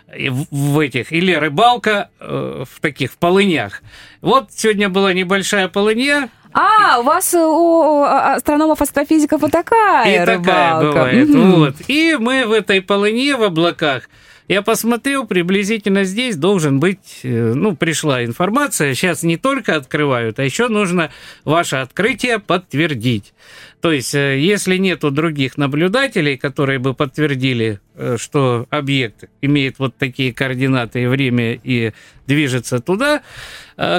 в 0.07 0.79
этих, 0.79 1.11
или 1.11 1.33
рыбалка 1.33 2.09
э, 2.19 2.63
в 2.69 2.79
таких, 2.79 3.11
в 3.11 3.17
полынях. 3.17 3.81
Вот 4.21 4.51
сегодня 4.51 4.87
была 4.87 5.13
небольшая 5.13 5.67
полынья, 5.67 6.29
а, 6.57 6.99
у 6.99 7.03
вас 7.03 7.33
у 7.33 8.03
астрономов, 8.03 8.81
астрофизиков 8.81 9.41
вот 9.41 9.51
такая 9.51 10.15
И 10.15 10.25
рыбалка. 10.25 10.37
такая 10.37 10.81
бывает, 10.81 11.29
mm-hmm. 11.29 11.55
вот. 11.55 11.75
И 11.89 12.15
мы 12.17 12.45
в 12.45 12.53
этой 12.53 12.81
полыне 12.81 13.35
в 13.35 13.43
облаках 13.43 14.03
я 14.47 14.61
посмотрел, 14.61 15.25
приблизительно 15.25 16.03
здесь 16.03 16.35
должен 16.35 16.79
быть, 16.79 17.21
э, 17.23 17.53
ну, 17.53 17.75
пришла 17.75 18.23
информация, 18.23 18.93
сейчас 18.93 19.23
не 19.23 19.37
только 19.37 19.75
открывают, 19.75 20.37
а 20.37 20.43
еще 20.43 20.67
нужно 20.67 21.09
ваше 21.43 21.77
открытие 21.77 22.39
подтвердить. 22.39 23.33
То 23.81 23.91
есть, 23.91 24.13
э, 24.13 24.39
если 24.39 24.77
нету 24.77 25.09
других 25.09 25.57
наблюдателей, 25.57 26.37
которые 26.37 26.77
бы 26.77 26.93
подтвердили, 26.93 27.79
э, 27.95 28.17
что 28.19 28.67
объект 28.69 29.23
имеет 29.41 29.79
вот 29.79 29.95
такие 29.97 30.31
координаты 30.31 31.03
и 31.03 31.07
время 31.07 31.59
и 31.63 31.93
движется 32.27 32.79
туда, 32.79 33.21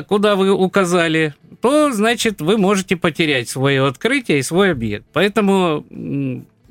куда 0.08 0.36
вы 0.36 0.50
указали, 0.52 1.34
то, 1.60 1.92
значит, 1.92 2.40
вы 2.40 2.56
можете 2.56 2.96
потерять 2.96 3.48
свое 3.48 3.86
открытие 3.86 4.38
и 4.38 4.42
свой 4.42 4.72
объект. 4.72 5.04
Поэтому 5.12 5.84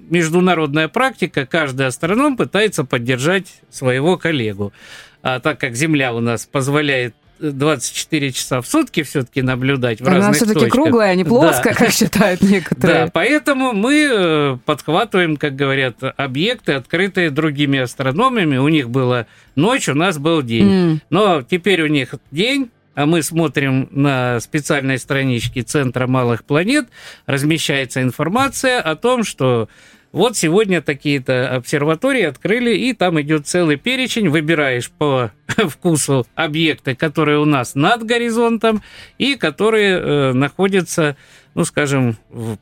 международная 0.09 0.87
практика, 0.87 1.45
каждый 1.45 1.87
астроном 1.87 2.37
пытается 2.37 2.83
поддержать 2.83 3.61
своего 3.69 4.17
коллегу. 4.17 4.73
А 5.21 5.39
так 5.39 5.59
как 5.59 5.75
Земля 5.75 6.13
у 6.13 6.19
нас 6.19 6.45
позволяет 6.45 7.15
24 7.39 8.31
часа 8.31 8.61
в 8.61 8.67
сутки 8.67 9.03
все-таки 9.03 9.41
наблюдать 9.41 9.99
в 9.99 10.07
Она 10.07 10.17
разных 10.17 10.35
все-таки 10.37 10.59
точках. 10.61 10.73
круглая, 10.73 11.11
а 11.11 11.15
не 11.15 11.23
плоская, 11.23 11.73
да. 11.73 11.79
как 11.79 11.91
считают 11.91 12.41
некоторые. 12.43 13.05
Да, 13.05 13.11
поэтому 13.11 13.73
мы 13.73 14.07
э, 14.09 14.57
подхватываем, 14.65 15.37
как 15.37 15.55
говорят, 15.55 15.97
объекты, 16.17 16.73
открытые 16.73 17.29
другими 17.31 17.79
астрономами. 17.79 18.57
У 18.57 18.67
них 18.67 18.89
была 18.89 19.25
ночь, 19.55 19.89
у 19.89 19.93
нас 19.93 20.17
был 20.17 20.41
день. 20.41 20.67
Mm. 20.67 20.99
Но 21.09 21.41
теперь 21.41 21.81
у 21.81 21.87
них 21.87 22.15
день, 22.31 22.71
а 22.93 23.05
мы 23.05 23.21
смотрим 23.21 23.89
на 23.91 24.39
специальной 24.39 24.97
страничке 24.97 25.61
Центра 25.63 26.07
малых 26.07 26.45
планет, 26.45 26.87
размещается 27.25 28.01
информация 28.01 28.79
о 28.79 28.95
том, 28.95 29.23
что 29.23 29.67
вот 30.15 30.37
сегодня 30.37 30.81
такие-то 30.81 31.55
обсерватории 31.55 32.23
открыли, 32.23 32.73
и 32.73 32.93
там 32.93 33.19
идет 33.19 33.47
целый 33.47 33.75
перечень, 33.75 34.29
выбираешь 34.29 34.89
по 34.89 35.31
вкусу 35.47 36.25
объекты, 36.35 36.95
которые 36.95 37.39
у 37.39 37.45
нас 37.45 37.75
над 37.75 38.03
горизонтом 38.03 38.81
и 39.17 39.35
которые 39.35 39.99
э, 39.99 40.31
находятся 40.31 41.17
ну, 41.53 41.63
скажем, 41.63 42.17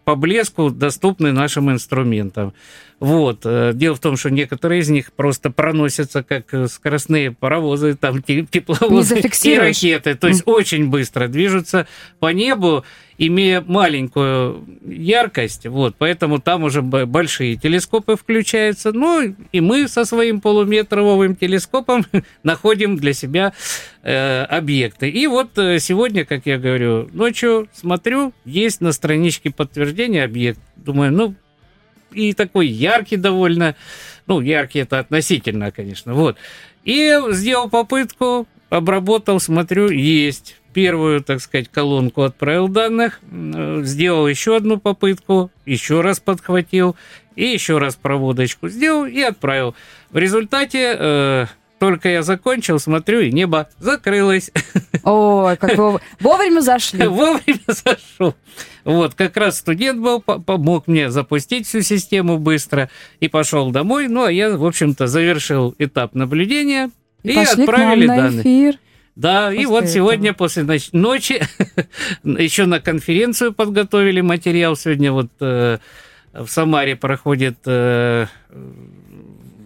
по 0.06 0.16
блеску 0.16 0.70
доступны 0.70 1.32
нашим 1.32 1.72
инструментам. 1.72 2.54
Вот. 3.04 3.42
Э, 3.44 3.74
дело 3.74 3.96
в 3.96 4.00
том, 4.00 4.16
что 4.16 4.32
некоторые 4.32 4.80
из 4.80 4.90
них 4.90 5.12
просто 5.12 5.52
проносятся 5.52 6.24
как 6.24 6.46
скоростные 6.72 7.34
паровозы, 7.34 7.96
там 7.96 8.24
тепловозы 8.24 9.20
и 9.44 9.58
ракеты. 9.58 10.16
То 10.16 10.30
есть 10.30 10.44
очень 10.46 10.90
быстро 10.90 11.28
движутся 11.28 11.86
по 12.20 12.32
небу, 12.32 12.86
имея 13.18 13.60
маленькую 13.60 14.66
яркость. 14.86 15.68
Вот. 15.68 15.96
Поэтому 15.98 16.40
там 16.40 16.64
уже 16.64 16.82
большие 16.82 17.58
телескопы 17.58 18.16
включаются. 18.16 18.94
Ну, 18.94 19.36
и 19.52 19.60
мы 19.60 19.90
со 19.90 20.06
своим 20.06 20.40
полуметровым 20.40 21.36
телескопом 21.36 22.06
находим 22.44 22.96
для 22.96 23.12
себя 23.12 23.52
э, 24.02 24.44
объекты. 24.44 25.10
И 25.10 25.28
вот 25.28 25.58
э, 25.58 25.80
сегодня, 25.80 26.24
как 26.24 26.46
я 26.46 26.58
говорю, 26.58 27.10
ночью 27.12 27.68
смотрю, 27.74 28.32
есть 28.46 28.80
на 28.80 28.94
страничке 28.94 29.52
подтверждения 29.52 30.24
объект. 30.24 30.62
Думаю, 30.78 31.12
ну, 31.12 31.36
и 32.14 32.34
такой 32.34 32.68
яркий 32.68 33.18
довольно. 33.18 33.76
Ну, 34.28 34.40
яркий 34.42 34.80
это 34.80 35.00
относительно, 35.00 35.72
конечно. 35.72 36.14
Вот. 36.14 36.38
И 36.84 37.18
сделал 37.32 37.70
попытку, 37.70 38.48
обработал, 38.70 39.40
смотрю, 39.40 39.90
есть. 39.90 40.58
Первую, 40.74 41.22
так 41.22 41.40
сказать, 41.40 41.70
колонку 41.70 42.24
отправил 42.24 42.68
данных, 42.68 43.20
э, 43.32 43.82
сделал 43.84 44.28
еще 44.28 44.56
одну 44.56 44.80
попытку, 44.80 45.52
еще 45.68 46.02
раз 46.02 46.20
подхватил, 46.20 46.96
и 47.36 47.46
еще 47.46 47.78
раз 47.78 47.96
проводочку 47.96 48.70
сделал 48.70 49.06
и 49.06 49.22
отправил. 49.22 49.76
В 50.10 50.18
результате 50.18 50.96
э, 50.98 51.46
только 51.84 52.08
я 52.08 52.24
закончил, 52.24 52.80
смотрю, 52.80 53.20
и 53.20 53.30
небо 53.30 53.68
закрылось. 53.78 54.52
Ой, 55.04 55.58
как 55.58 55.78
вы 55.78 56.00
вовремя 56.22 56.62
зашли. 56.62 57.06
Вовремя 57.08 57.60
зашел. 57.68 58.36
Вот, 58.86 59.16
как 59.16 59.36
раз 59.36 59.58
студент 59.58 60.00
был, 60.00 60.22
помог 60.22 60.88
мне 60.88 61.12
запустить 61.12 61.68
всю 61.68 61.82
систему 61.82 62.38
быстро 62.38 62.90
и 63.20 63.28
пошел 63.28 63.70
домой. 63.72 64.08
Ну, 64.08 64.24
а 64.24 64.32
я, 64.32 64.56
в 64.56 64.66
общем-то, 64.66 65.08
завершил 65.08 65.76
этап 65.78 66.16
наблюдения 66.16 66.90
и, 67.22 67.32
и 67.32 67.38
отправили 67.38 68.08
данные. 68.08 68.42
Эфир. 68.44 68.80
Да, 69.18 69.48
после 69.48 69.62
и 69.62 69.66
вот 69.66 69.78
этого. 69.80 69.94
сегодня 69.94 70.34
после 70.34 70.66
ночи 70.94 71.42
еще 72.24 72.66
на 72.66 72.80
конференцию 72.80 73.52
подготовили 73.52 74.22
материал. 74.22 74.78
Сегодня 74.78 75.12
вот 75.12 75.32
э, 75.42 75.80
в 76.32 76.48
Самаре 76.48 76.96
проходит 76.96 77.58
э, 77.66 78.28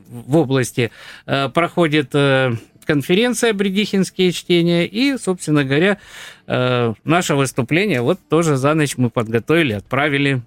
в 0.10 0.38
области 0.38 0.92
э, 1.26 1.50
проходит 1.50 2.10
э, 2.14 2.54
конференция 2.86 3.54
«Бредихинские 3.54 4.32
чтения», 4.32 4.86
и, 4.86 5.18
собственно 5.18 5.64
говоря, 5.64 5.98
э, 6.48 6.94
наше 7.04 7.36
выступление 7.36 8.02
вот 8.02 8.20
тоже 8.30 8.58
за 8.58 8.74
ночь 8.74 8.98
мы 8.98 9.10
подготовили, 9.10 9.74
отправили 9.74 10.42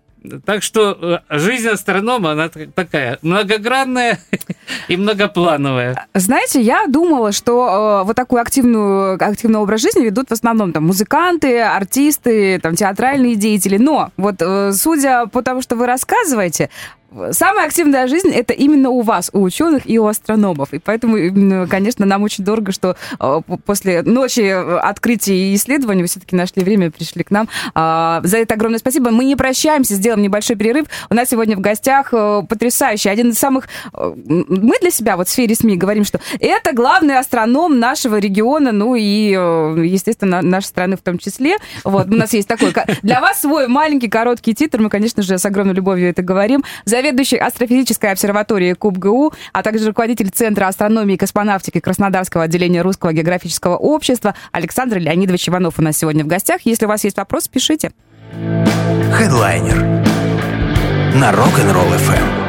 так 0.44 0.62
что 0.62 1.22
жизнь 1.30 1.68
астронома, 1.68 2.32
она 2.32 2.48
такая 2.48 3.18
многогранная 3.22 4.18
и 4.88 4.96
многоплановая. 4.96 6.06
Знаете, 6.14 6.60
я 6.60 6.86
думала, 6.86 7.32
что 7.32 8.02
э, 8.02 8.06
вот 8.06 8.16
такую 8.16 8.42
активную, 8.42 9.14
активный 9.14 9.58
образ 9.58 9.80
жизни 9.80 10.04
ведут 10.04 10.28
в 10.28 10.32
основном 10.32 10.72
там 10.72 10.86
музыканты, 10.86 11.60
артисты, 11.60 12.58
там 12.60 12.74
театральные 12.76 13.36
деятели. 13.36 13.78
Но 13.78 14.10
вот 14.16 14.36
э, 14.40 14.72
судя 14.72 15.26
по 15.26 15.42
тому, 15.42 15.62
что 15.62 15.76
вы 15.76 15.86
рассказываете, 15.86 16.70
Самая 17.32 17.66
активная 17.66 18.06
жизнь 18.06 18.30
это 18.30 18.52
именно 18.52 18.90
у 18.90 19.00
вас, 19.00 19.30
у 19.32 19.42
ученых 19.42 19.88
и 19.88 19.98
у 19.98 20.06
астрономов. 20.06 20.72
И 20.72 20.78
поэтому, 20.78 21.66
конечно, 21.68 22.06
нам 22.06 22.22
очень 22.22 22.44
дорого, 22.44 22.72
что 22.72 22.96
э, 23.18 23.40
после 23.64 24.02
ночи 24.02 24.40
открытий 24.40 25.52
и 25.52 25.54
исследований 25.56 26.02
вы 26.02 26.08
все-таки 26.08 26.36
нашли 26.36 26.62
время, 26.62 26.90
пришли 26.90 27.24
к 27.24 27.30
нам. 27.30 27.48
А, 27.74 28.20
за 28.22 28.38
это 28.38 28.54
огромное 28.54 28.78
спасибо. 28.78 29.10
Мы 29.10 29.24
не 29.24 29.36
прощаемся, 29.36 29.94
сделаем 29.94 30.22
небольшой 30.22 30.56
перерыв. 30.56 30.86
У 31.08 31.14
нас 31.14 31.28
сегодня 31.28 31.56
в 31.56 31.60
гостях 31.60 32.10
э, 32.12 32.42
потрясающий, 32.48 33.08
один 33.08 33.30
из 33.30 33.38
самых, 33.38 33.68
э, 33.92 34.12
мы 34.26 34.74
для 34.80 34.90
себя 34.90 35.16
вот 35.16 35.28
в 35.28 35.30
сфере 35.30 35.54
СМИ 35.54 35.76
говорим, 35.76 36.04
что 36.04 36.20
это 36.38 36.72
главный 36.72 37.18
астроном 37.18 37.78
нашего 37.78 38.18
региона, 38.18 38.72
ну 38.72 38.94
и, 38.94 39.34
э, 39.36 39.84
естественно, 39.84 40.42
нашей 40.42 40.66
страны 40.66 40.96
в 40.96 41.02
том 41.02 41.18
числе. 41.18 41.56
Вот, 41.84 42.06
у 42.06 42.14
нас 42.14 42.32
есть 42.32 42.46
такой... 42.46 42.72
Для 43.02 43.20
вас 43.20 43.40
свой 43.40 43.66
маленький 43.66 44.08
короткий 44.08 44.54
титр, 44.54 44.80
мы, 44.80 44.90
конечно 44.90 45.22
же, 45.22 45.38
с 45.38 45.44
огромной 45.44 45.74
любовью 45.74 46.08
это 46.08 46.22
говорим. 46.22 46.62
Заведующий 47.00 47.38
астрофизической 47.38 48.12
обсерваторией 48.12 48.74
КубГУ, 48.74 49.32
а 49.54 49.62
также 49.62 49.86
руководитель 49.86 50.28
Центра 50.28 50.66
астрономии 50.66 51.14
и 51.14 51.16
космонавтики 51.16 51.80
Краснодарского 51.80 52.44
отделения 52.44 52.82
Русского 52.82 53.14
географического 53.14 53.78
общества 53.78 54.34
Александр 54.52 54.98
Леонидович 54.98 55.48
Иванов 55.48 55.78
у 55.78 55.82
нас 55.82 55.96
сегодня 55.96 56.24
в 56.24 56.26
гостях. 56.26 56.60
Если 56.64 56.84
у 56.84 56.88
вас 56.88 57.02
есть 57.04 57.16
вопрос, 57.16 57.48
пишите. 57.48 57.92
Хедлайнер 59.14 59.78
на 61.14 61.30
Rock'n'Roll 61.30 61.96
FM. 61.96 62.39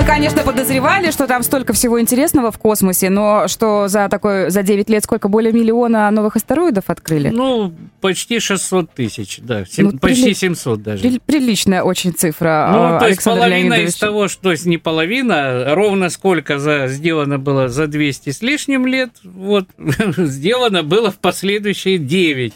Мы, 0.00 0.06
конечно, 0.06 0.42
подозревали, 0.42 1.10
что 1.10 1.26
там 1.26 1.42
столько 1.42 1.74
всего 1.74 2.00
интересного 2.00 2.50
в 2.50 2.56
космосе, 2.56 3.10
но 3.10 3.48
что 3.48 3.86
за 3.86 4.08
такой 4.08 4.50
за 4.50 4.62
9 4.62 4.88
лет 4.88 5.04
сколько 5.04 5.28
более 5.28 5.52
миллиона 5.52 6.10
новых 6.10 6.36
астероидов 6.36 6.84
открыли? 6.86 7.28
Ну, 7.28 7.74
почти 8.00 8.40
600 8.40 8.90
тысяч, 8.94 9.40
да, 9.42 9.66
7, 9.66 9.84
ну, 9.84 9.98
почти 9.98 10.22
прили... 10.22 10.34
700 10.34 10.82
даже. 10.82 11.20
Приличная 11.26 11.82
очень 11.82 12.14
цифра. 12.14 12.70
Ну, 12.72 12.98
то 12.98 13.08
есть 13.08 13.22
половина 13.22 13.74
из 13.74 13.94
того, 13.96 14.28
что 14.28 14.44
то 14.44 14.52
есть 14.52 14.64
не 14.64 14.78
половина, 14.78 15.74
ровно 15.74 16.08
сколько 16.08 16.58
за, 16.58 16.86
сделано 16.88 17.38
было 17.38 17.68
за 17.68 17.86
200 17.86 18.30
с 18.30 18.40
лишним 18.40 18.86
лет, 18.86 19.10
вот, 19.22 19.68
сделано 20.16 20.82
было 20.82 21.10
в 21.10 21.18
последующие 21.18 21.98
9. 21.98 22.54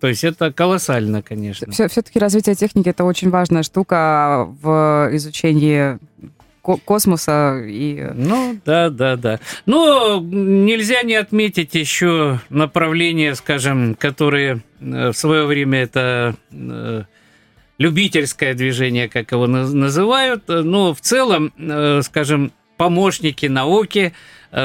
То 0.00 0.08
есть 0.08 0.24
это 0.24 0.52
колоссально, 0.52 1.22
конечно. 1.22 1.70
Все-таки 1.70 2.18
развитие 2.18 2.56
техники 2.56 2.88
это 2.88 3.04
очень 3.04 3.30
важная 3.30 3.62
штука 3.62 4.48
в 4.60 5.10
изучении 5.12 5.98
космоса 6.64 7.62
и... 7.64 8.02
Ну, 8.14 8.58
да, 8.64 8.88
да, 8.90 9.16
да. 9.16 9.40
Но 9.66 10.20
нельзя 10.20 11.02
не 11.02 11.14
отметить 11.14 11.74
еще 11.74 12.40
направления, 12.48 13.34
скажем, 13.34 13.94
которые 13.94 14.62
э, 14.80 15.10
в 15.10 15.14
свое 15.14 15.44
время 15.44 15.82
это 15.82 16.34
э, 16.50 17.02
любительское 17.76 18.54
движение, 18.54 19.08
как 19.08 19.32
его 19.32 19.46
называют, 19.46 20.44
но 20.48 20.94
в 20.94 21.00
целом, 21.00 21.52
э, 21.58 22.00
скажем, 22.02 22.52
помощники 22.76 23.46
науки 23.46 24.14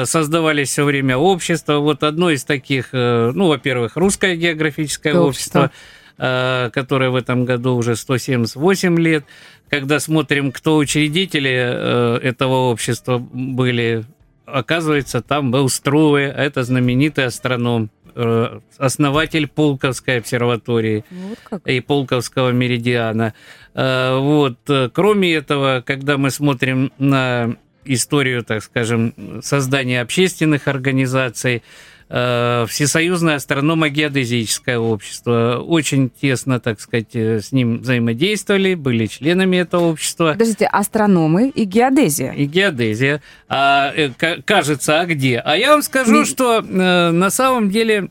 создавались 0.04 0.68
все 0.68 0.84
время 0.84 1.16
общества. 1.16 1.78
Вот 1.78 2.04
одно 2.04 2.30
из 2.30 2.44
таких, 2.44 2.92
ну, 2.92 3.48
во-первых, 3.48 3.96
русское 3.96 4.36
географическое 4.36 5.14
общество, 5.14 5.64
общество 5.64 5.70
которое 6.20 7.08
в 7.08 7.16
этом 7.16 7.46
году 7.46 7.76
уже 7.76 7.96
178 7.96 8.98
лет 8.98 9.24
когда 9.70 10.00
смотрим, 10.00 10.50
кто 10.52 10.76
учредители 10.76 11.50
э, 11.52 12.18
этого 12.22 12.70
общества 12.70 13.18
были, 13.18 14.04
оказывается, 14.44 15.22
там 15.22 15.52
был 15.52 15.68
Струве, 15.68 16.24
это 16.24 16.64
знаменитый 16.64 17.26
астроном, 17.26 17.88
э, 18.16 18.58
основатель 18.78 19.46
Пулковской 19.46 20.18
обсерватории 20.18 21.04
вот 21.50 21.62
и 21.66 21.80
Пулковского 21.80 22.50
меридиана. 22.50 23.32
Э, 23.74 24.18
вот. 24.18 24.58
Кроме 24.92 25.34
этого, 25.34 25.84
когда 25.86 26.18
мы 26.18 26.30
смотрим 26.30 26.92
на 26.98 27.56
историю, 27.84 28.42
так 28.44 28.64
скажем, 28.64 29.14
создания 29.40 30.00
общественных 30.00 30.66
организаций, 30.66 31.58
Э, 31.58 31.64
Всесоюзное 32.10 33.36
астрономо-геодезическое 33.36 34.78
общество. 34.78 35.62
Очень 35.64 36.10
тесно, 36.10 36.58
так 36.58 36.80
сказать, 36.80 37.14
э, 37.14 37.40
с 37.40 37.52
ним 37.52 37.78
взаимодействовали, 37.78 38.74
были 38.74 39.06
членами 39.06 39.58
этого 39.58 39.84
общества. 39.84 40.32
Подождите, 40.32 40.66
астрономы 40.66 41.50
и 41.50 41.62
геодезия? 41.62 42.32
И 42.32 42.46
геодезия. 42.46 43.22
А, 43.48 43.92
э, 43.94 44.10
кажется, 44.44 44.98
а 44.98 45.06
где? 45.06 45.38
А 45.38 45.56
я 45.56 45.70
вам 45.70 45.82
скажу, 45.82 46.22
Не... 46.22 46.24
что 46.24 46.62
на 46.62 47.30
самом 47.30 47.70
деле 47.70 48.08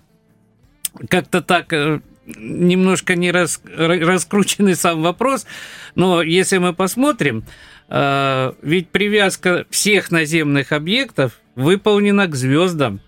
как-то 1.09 1.41
так 1.41 1.73
немножко 2.25 3.15
не 3.17 3.31
рас, 3.31 3.61
раскрученный 3.75 4.75
сам 4.75 5.01
вопрос, 5.01 5.45
но 5.95 6.21
если 6.21 6.57
мы 6.57 6.71
посмотрим, 6.73 7.43
ведь 7.89 8.87
привязка 8.91 9.65
всех 9.69 10.09
наземных 10.09 10.71
объектов 10.71 11.33
выполнена 11.55 12.27
к 12.27 12.35
звездам. 12.35 13.01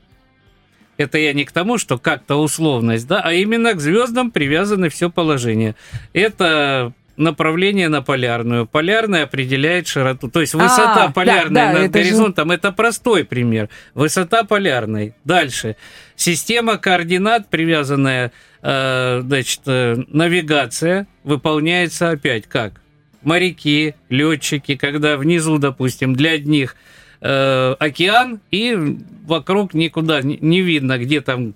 Это 0.98 1.18
я 1.18 1.34
не 1.34 1.46
к 1.46 1.52
тому, 1.52 1.78
что 1.78 1.98
как-то 1.98 2.36
условность, 2.36 3.08
да, 3.08 3.22
а 3.24 3.34
именно 3.34 3.74
к 3.74 3.80
звездам 3.80 4.32
привязаны 4.32 4.90
все 4.90 5.10
положение. 5.10 5.76
Это 6.14 6.94
направление 7.18 7.90
на 7.90 8.02
полярную. 8.02 8.66
Полярная 8.66 9.24
определяет 9.24 9.88
широту. 9.88 10.30
То 10.30 10.42
есть 10.42 10.54
высота 10.54 11.06
а, 11.06 11.12
полярной 11.12 11.56
да, 11.56 11.68
да, 11.68 11.74
над 11.74 11.90
это 11.90 12.00
горизонтом 12.00 12.50
же... 12.50 12.56
это 12.56 12.72
простой 12.72 13.24
пример. 13.24 13.70
Высота 13.94 14.44
полярной. 14.44 15.14
Дальше. 15.24 15.76
Система 16.16 16.78
координат, 16.78 17.50
привязанная, 17.50 18.32
э, 18.62 19.22
значит, 19.24 19.62
э, 19.68 19.98
навигация, 20.08 21.08
выполняется 21.24 22.10
опять 22.10 22.48
как? 22.48 22.82
Моряки, 23.22 23.96
летчики, 24.10 24.76
когда 24.76 25.18
внизу, 25.18 25.58
допустим, 25.58 26.16
для 26.16 26.32
одних 26.32 26.76
э, 27.22 27.76
океан, 27.80 28.40
и 28.52 28.98
вокруг 29.26 29.74
никуда 29.74 30.22
не 30.22 30.62
видно, 30.62 30.98
где 30.98 31.22
там 31.22 31.54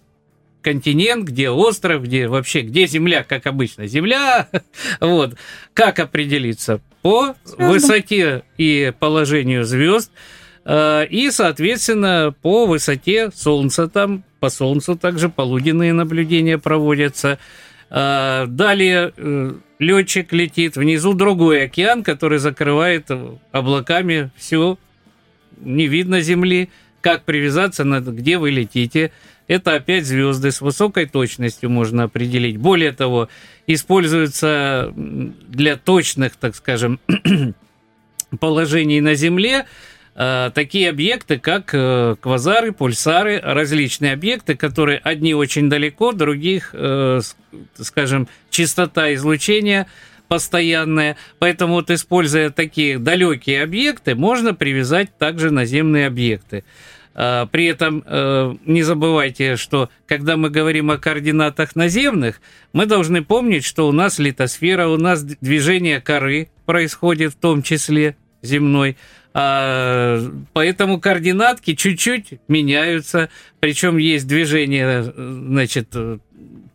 континент, 0.65 1.25
где 1.25 1.51
остров, 1.51 2.03
где 2.03 2.27
вообще, 2.27 2.61
где 2.61 2.87
Земля, 2.87 3.23
как 3.23 3.45
обычно. 3.45 3.85
Земля, 3.85 4.47
вот, 4.99 5.35
как 5.73 5.99
определиться? 5.99 6.81
По 7.03 7.35
Звездам. 7.43 7.69
высоте 7.69 8.43
и 8.57 8.91
положению 8.99 9.63
звезд, 9.63 10.11
э, 10.65 11.05
и, 11.07 11.29
соответственно, 11.29 12.33
по 12.41 12.65
высоте 12.65 13.29
Солнца 13.35 13.87
там, 13.87 14.23
по 14.39 14.49
Солнцу 14.49 14.95
также 14.95 15.29
полуденные 15.29 15.93
наблюдения 15.93 16.57
проводятся. 16.57 17.37
Э, 17.91 18.45
далее 18.47 19.13
э, 19.15 19.53
летчик 19.77 20.33
летит, 20.33 20.77
внизу 20.77 21.13
другой 21.13 21.65
океан, 21.65 22.03
который 22.03 22.39
закрывает 22.39 23.11
облаками 23.51 24.31
все 24.35 24.79
не 25.59 25.87
видно 25.87 26.21
Земли, 26.21 26.69
как 27.01 27.23
привязаться, 27.23 27.83
где 27.83 28.37
вы 28.37 28.51
летите. 28.51 29.11
Это 29.47 29.75
опять 29.75 30.05
звезды 30.05 30.51
с 30.51 30.59
высокой 30.59 31.05
точностью 31.05 31.69
можно 31.69 32.03
определить. 32.03 32.57
Более 32.57 32.91
того, 32.91 33.29
используются 33.67 34.91
для 34.95 35.75
точных, 35.75 36.35
так 36.35 36.55
скажем, 36.55 36.99
положений 38.39 39.01
на 39.01 39.13
Земле 39.13 39.67
э, 40.15 40.49
такие 40.55 40.89
объекты, 40.89 41.37
как 41.37 41.69
э, 41.73 42.15
квазары, 42.19 42.71
пульсары, 42.71 43.39
различные 43.39 44.13
объекты, 44.13 44.55
которые 44.55 44.97
одни 44.97 45.35
очень 45.35 45.69
далеко, 45.69 46.11
других, 46.11 46.71
э, 46.73 47.21
скажем, 47.79 48.27
частота 48.49 49.13
излучения– 49.13 49.85
постоянная. 50.27 51.17
Поэтому 51.39 51.75
вот 51.75 51.91
используя 51.91 52.49
такие 52.49 52.99
далекие 52.99 53.63
объекты, 53.63 54.15
можно 54.15 54.53
привязать 54.53 55.17
также 55.17 55.51
наземные 55.51 56.07
объекты. 56.07 56.63
А, 57.17 57.45
при 57.45 57.65
этом 57.65 58.03
э, 58.05 58.55
не 58.65 58.83
забывайте, 58.83 59.55
что 59.55 59.89
когда 60.05 60.35
мы 60.35 60.49
говорим 60.49 60.91
о 60.91 60.97
координатах 60.97 61.75
наземных, 61.75 62.41
мы 62.73 62.85
должны 62.85 63.23
помнить, 63.23 63.63
что 63.63 63.87
у 63.87 63.93
нас 63.93 64.19
литосфера, 64.19 64.89
у 64.89 64.97
нас 64.97 65.23
движение 65.23 66.01
коры 66.01 66.49
происходит 66.65 67.33
в 67.33 67.37
том 67.37 67.63
числе 67.63 68.17
земной. 68.41 68.97
А, 69.33 70.19
поэтому 70.51 70.99
координатки 70.99 71.75
чуть-чуть 71.75 72.39
меняются, 72.49 73.29
причем 73.61 73.97
есть 73.97 74.27
движение 74.27 75.03
значит, 75.03 75.95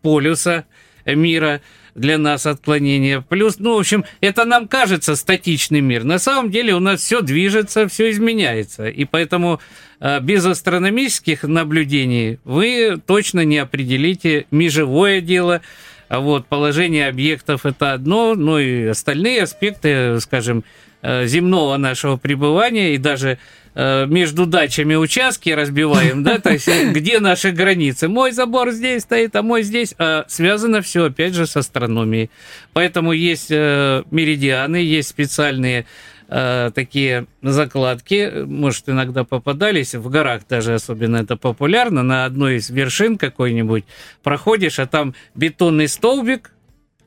полюса 0.00 0.64
мира, 1.04 1.60
для 2.00 2.18
нас 2.18 2.46
отклонения. 2.46 3.20
Плюс, 3.20 3.58
ну, 3.58 3.76
в 3.76 3.78
общем, 3.78 4.04
это 4.20 4.44
нам 4.44 4.66
кажется 4.66 5.14
статичный 5.14 5.80
мир. 5.80 6.04
На 6.04 6.18
самом 6.18 6.50
деле 6.50 6.74
у 6.74 6.80
нас 6.80 7.00
все 7.00 7.20
движется, 7.20 7.86
все 7.86 8.10
изменяется. 8.10 8.88
И 8.88 9.04
поэтому 9.04 9.60
э, 10.00 10.20
без 10.20 10.44
астрономических 10.44 11.44
наблюдений 11.44 12.38
вы 12.44 13.00
точно 13.06 13.44
не 13.44 13.58
определите 13.58 14.46
межевое 14.50 15.20
дело. 15.20 15.60
А 16.08 16.18
вот 16.18 16.46
положение 16.46 17.08
объектов 17.08 17.66
это 17.66 17.92
одно, 17.92 18.34
но 18.34 18.58
и 18.58 18.86
остальные 18.86 19.42
аспекты, 19.42 20.18
скажем, 20.20 20.64
э, 21.02 21.26
земного 21.26 21.76
нашего 21.76 22.16
пребывания 22.16 22.94
и 22.94 22.98
даже 22.98 23.38
между 23.74 24.46
дачами 24.46 24.94
участки 24.94 25.50
разбиваем, 25.50 26.22
да, 26.22 26.38
то 26.38 26.50
есть 26.50 26.68
э, 26.68 26.90
где 26.90 27.20
наши 27.20 27.52
границы. 27.52 28.08
Мой 28.08 28.32
забор 28.32 28.72
здесь 28.72 29.02
стоит, 29.02 29.36
а 29.36 29.42
мой 29.42 29.62
здесь. 29.62 29.94
А 29.98 30.24
связано 30.28 30.82
все, 30.82 31.04
опять 31.04 31.34
же, 31.34 31.46
с 31.46 31.56
астрономией. 31.56 32.30
Поэтому 32.72 33.12
есть 33.12 33.50
э, 33.50 34.02
меридианы, 34.10 34.76
есть 34.76 35.08
специальные 35.08 35.86
такие 36.30 37.26
закладки, 37.42 38.44
может, 38.44 38.88
иногда 38.88 39.24
попадались, 39.24 39.96
в 39.96 40.08
горах 40.08 40.42
даже 40.48 40.74
особенно 40.74 41.16
это 41.16 41.36
популярно, 41.36 42.04
на 42.04 42.24
одной 42.24 42.58
из 42.58 42.70
вершин 42.70 43.18
какой-нибудь 43.18 43.82
проходишь, 44.22 44.78
а 44.78 44.86
там 44.86 45.16
бетонный 45.34 45.88
столбик, 45.88 46.52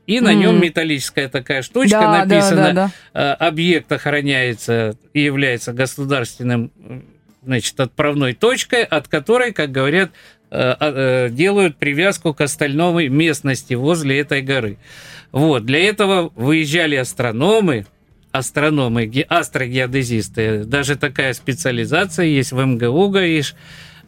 и 0.08 0.20
на 0.20 0.34
нем 0.34 0.60
металлическая 0.62 1.30
такая 1.30 1.62
штучка 1.62 2.00
Да, 2.00 2.26
написана. 2.26 2.74
да, 2.74 2.74
да. 2.74 2.92
э, 3.13 3.34
Объект 3.48 3.92
охраняется 3.92 4.98
и 5.13 5.22
является 5.22 5.74
государственным 5.74 6.72
значит, 7.44 7.80
отправной 7.80 8.34
точкой, 8.34 8.84
от 8.84 9.08
которой, 9.08 9.52
как 9.54 9.72
говорят, 9.72 10.12
э, 10.52 10.76
э, 10.80 11.30
делают 11.32 11.78
привязку 11.78 12.34
к 12.34 12.42
остальной 12.42 13.08
местности 13.10 13.74
возле 13.74 14.20
этой 14.20 14.42
горы. 14.42 14.78
Вот, 15.32 15.66
для 15.66 15.80
этого 15.80 16.32
выезжали 16.36 16.96
астрономы, 16.96 17.86
астрономы, 18.32 19.06
ге- 19.06 19.26
астрогеодезисты. 19.30 20.63
Даже 20.63 20.96
такая 20.96 21.34
специализация 21.34 22.26
есть 22.26 22.52
в 22.52 22.63
МГУ, 22.63 23.10
гаишь. 23.10 23.56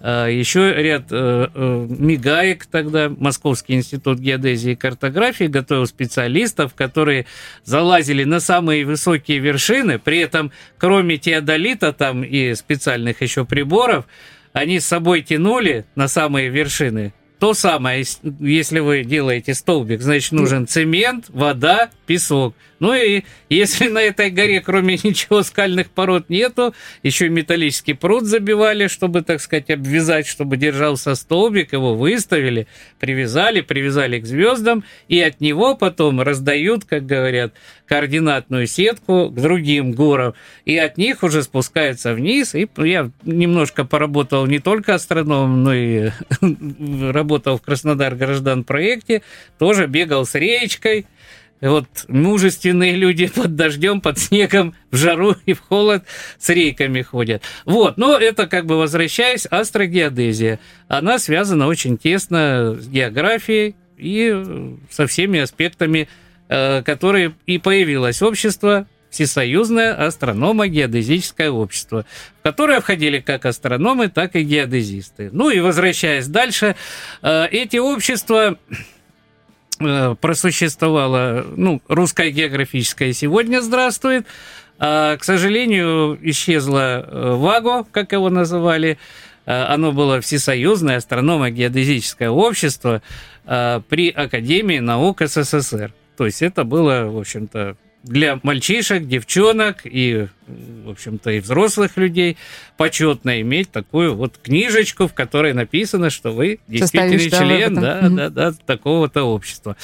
А, 0.08 0.28
Еще 0.28 0.72
ряд 0.72 1.06
э, 1.10 1.48
э, 1.52 1.88
МИГАЕК 1.90 2.68
тогда, 2.68 3.10
Московский 3.10 3.74
институт 3.74 4.20
геодезии 4.20 4.74
и 4.74 4.76
картографии, 4.76 5.46
готовил 5.46 5.88
специалистов, 5.88 6.76
которые 6.76 7.26
залазили 7.64 8.24
на 8.24 8.40
самые 8.40 8.86
высокие 8.86 9.40
вершины, 9.40 9.98
при 9.98 10.20
этом 10.20 10.52
кроме 10.78 11.18
теодолита 11.18 11.92
там 11.92 12.24
и 12.24 12.54
специальных 12.54 13.24
еще 13.24 13.46
приборов, 13.46 14.06
они 14.54 14.80
с 14.80 14.86
собой 14.86 15.24
тянули 15.24 15.86
на 15.96 16.08
самые 16.08 16.50
вершины. 16.50 17.12
То 17.40 17.56
самое, 17.56 18.02
ес- 18.02 18.20
если 18.40 18.80
вы 18.80 19.04
делаете 19.04 19.56
столбик, 19.56 20.02
значит, 20.02 20.34
нужен 20.34 20.68
цемент, 20.68 21.26
вода, 21.30 21.90
песок. 22.06 22.54
Ну 22.86 22.94
и 22.94 23.24
если 23.50 23.88
на 23.90 24.00
этой 24.00 24.30
горе, 24.30 24.62
кроме 24.62 24.94
ничего, 25.04 25.42
скальных 25.42 25.90
пород 25.90 26.30
нету, 26.30 26.76
еще 27.02 27.30
металлический 27.30 27.94
пруд 27.94 28.26
забивали, 28.26 28.88
чтобы, 28.88 29.24
так 29.24 29.42
сказать, 29.42 29.72
обвязать, 29.72 30.28
чтобы 30.28 30.56
держался 30.56 31.16
столбик, 31.16 31.74
его 31.74 31.96
выставили, 31.96 32.68
привязали, 33.00 33.62
привязали 33.62 34.20
к 34.20 34.28
звездам, 34.28 34.84
и 35.08 35.20
от 35.20 35.42
него 35.42 35.76
потом 35.76 36.22
раздают, 36.22 36.86
как 36.86 37.08
говорят, 37.08 37.54
координатную 37.88 38.68
сетку 38.68 39.32
к 39.32 39.42
другим 39.42 39.92
горам, 39.92 40.36
и 40.66 40.78
от 40.78 40.98
них 40.98 41.24
уже 41.24 41.42
спускаются 41.42 42.14
вниз, 42.14 42.54
и 42.54 42.70
я 42.78 43.10
немножко 43.24 43.84
поработал 43.84 44.46
не 44.46 44.60
только 44.60 44.94
астрономом, 44.94 45.64
но 45.64 45.74
и 45.74 46.12
работал 47.12 47.58
в 47.58 47.64
Краснодар 47.64 48.14
граждан 48.14 48.64
проекте, 48.64 49.24
тоже 49.58 49.88
бегал 49.88 50.28
с 50.28 50.36
речкой, 50.36 51.08
вот 51.70 51.88
мужественные 52.08 52.96
люди 52.96 53.28
под 53.36 53.56
дождем, 53.56 54.02
под 54.02 54.20
снегом, 54.20 54.76
в 54.92 54.96
жару 54.96 55.36
и 55.46 55.54
в 55.54 55.62
холод 55.62 56.04
с 56.38 56.50
рейками 56.50 57.02
ходят. 57.02 57.42
Вот, 57.66 57.98
но 57.98 58.18
это 58.18 58.48
как 58.48 58.66
бы 58.66 58.78
возвращаясь, 58.78 59.46
астрогеодезия. 59.46 60.60
Она 60.88 61.20
связана 61.20 61.68
очень 61.68 61.98
тесно 61.98 62.78
с 62.80 62.88
географией 62.88 63.76
и 63.98 64.32
э, 64.34 64.76
со 64.90 65.08
всеми 65.08 65.40
аспектами, 65.40 66.08
э, 66.50 66.84
которые 66.84 67.34
и 67.46 67.58
появилось 67.58 68.22
общество 68.22 68.88
Всесоюзное 69.16 69.94
астрономо-геодезическое 70.08 71.50
общество, 71.50 72.06
в 72.40 72.44
которое 72.44 72.82
входили 72.82 73.20
как 73.20 73.46
астрономы, 73.46 74.10
так 74.10 74.36
и 74.36 74.44
геодезисты. 74.44 75.30
Ну 75.32 75.50
и 75.50 75.62
возвращаясь 75.62 76.28
дальше, 76.28 76.76
э, 77.22 77.48
эти 77.50 77.78
общества 77.78 78.58
э, 79.80 80.16
просуществовало, 80.20 81.46
ну, 81.56 81.82
русское 81.88 82.32
географическое 82.32 83.14
сегодня 83.14 83.62
здравствует, 83.62 84.26
а, 84.78 85.16
к 85.18 85.24
сожалению, 85.24 86.18
исчезло 86.22 87.02
э, 87.02 87.36
ВАГО, 87.36 87.86
как 87.92 88.12
его 88.12 88.30
называли, 88.30 88.98
Э, 89.46 89.64
оно 89.66 89.92
было 89.92 90.22
Всесоюзное 90.22 90.98
астрономо-геодезическое 90.98 92.30
общество 92.30 93.02
при 93.46 94.10
Академии 94.10 94.80
наук 94.80 95.22
СССР. 95.22 95.94
То 96.18 96.26
есть 96.26 96.42
это 96.42 96.64
было, 96.64 97.06
в 97.06 97.20
общем-то, 97.20 97.78
для 98.06 98.40
мальчишек, 98.44 99.08
девчонок 99.08 99.82
и, 99.84 100.28
в 100.48 100.92
общем-то, 100.92 101.32
и 101.32 101.40
взрослых 101.40 101.98
людей 101.98 102.38
почетно 102.78 103.42
иметь 103.42 103.72
такую 103.72 104.16
вот 104.16 104.38
книжечку, 104.38 105.08
в 105.08 105.14
которой 105.14 105.54
написано, 105.54 106.12
что 106.12 106.32
вы 106.32 106.60
действительно 106.68 107.20
член 107.20 107.76
да, 107.76 108.10
да, 108.10 108.30
да, 108.30 108.54
такого-то 108.66 109.24
общества. 109.24 109.76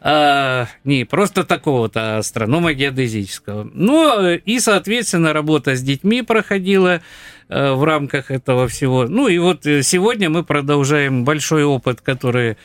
А, 0.00 0.68
не 0.84 1.04
просто 1.04 1.44
такого-то, 1.44 2.16
а 2.16 2.18
астрономо-геодезического. 2.18 3.70
Ну, 3.74 4.22
э, 4.22 4.38
и, 4.38 4.58
соответственно, 4.58 5.34
работа 5.34 5.76
с 5.76 5.82
детьми 5.82 6.22
проходила 6.22 7.02
э, 7.48 7.72
в 7.72 7.84
рамках 7.84 8.30
этого 8.30 8.68
всего. 8.68 9.06
Ну, 9.06 9.28
и 9.28 9.36
вот 9.36 9.66
э, 9.66 9.82
сегодня 9.82 10.30
мы 10.30 10.44
продолжаем 10.44 11.24
большой 11.24 11.64
опыт, 11.64 12.00
который 12.00 12.56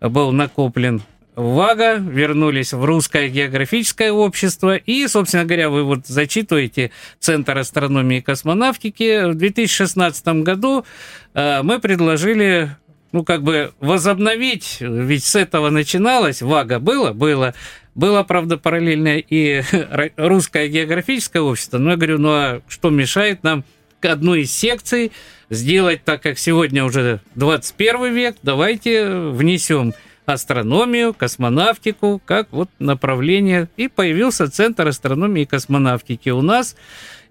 был 0.00 0.32
накоплен 0.32 1.02
ВАГа, 1.36 1.96
вернулись 1.96 2.72
в 2.72 2.82
Русское 2.82 3.28
географическое 3.28 4.10
общество, 4.10 4.74
и, 4.74 5.06
собственно 5.06 5.44
говоря, 5.44 5.68
вы 5.68 5.84
вот 5.84 6.06
зачитываете 6.06 6.90
Центр 7.20 7.58
астрономии 7.58 8.18
и 8.18 8.22
космонавтики. 8.22 9.30
В 9.30 9.34
2016 9.34 10.26
году 10.42 10.86
э, 11.34 11.62
мы 11.62 11.78
предложили 11.78 12.70
ну, 13.12 13.22
как 13.22 13.42
бы 13.42 13.72
возобновить, 13.80 14.78
ведь 14.80 15.24
с 15.24 15.36
этого 15.36 15.68
начиналось, 15.68 16.40
ВАГа 16.40 16.80
было, 16.80 17.12
было, 17.12 17.54
было, 17.94 18.22
правда, 18.22 18.56
параллельно 18.56 19.18
и 19.18 19.62
русское 20.16 20.68
географическое 20.68 21.42
общество, 21.42 21.78
но 21.78 21.90
я 21.90 21.96
говорю, 21.96 22.18
ну 22.18 22.30
а 22.30 22.62
что 22.68 22.90
мешает 22.90 23.42
нам 23.42 23.64
одну 24.00 24.34
из 24.34 24.52
секций 24.52 25.12
сделать, 25.50 26.04
так 26.04 26.22
как 26.22 26.38
сегодня 26.38 26.84
уже 26.84 27.20
21 27.34 28.14
век, 28.14 28.36
давайте 28.42 29.06
внесем 29.30 29.94
астрономию, 30.26 31.14
космонавтику, 31.14 32.20
как 32.24 32.48
вот 32.50 32.68
направление. 32.78 33.68
И 33.76 33.88
появился 33.88 34.50
Центр 34.50 34.88
астрономии 34.88 35.42
и 35.42 35.46
космонавтики 35.46 36.30
у 36.30 36.42
нас. 36.42 36.76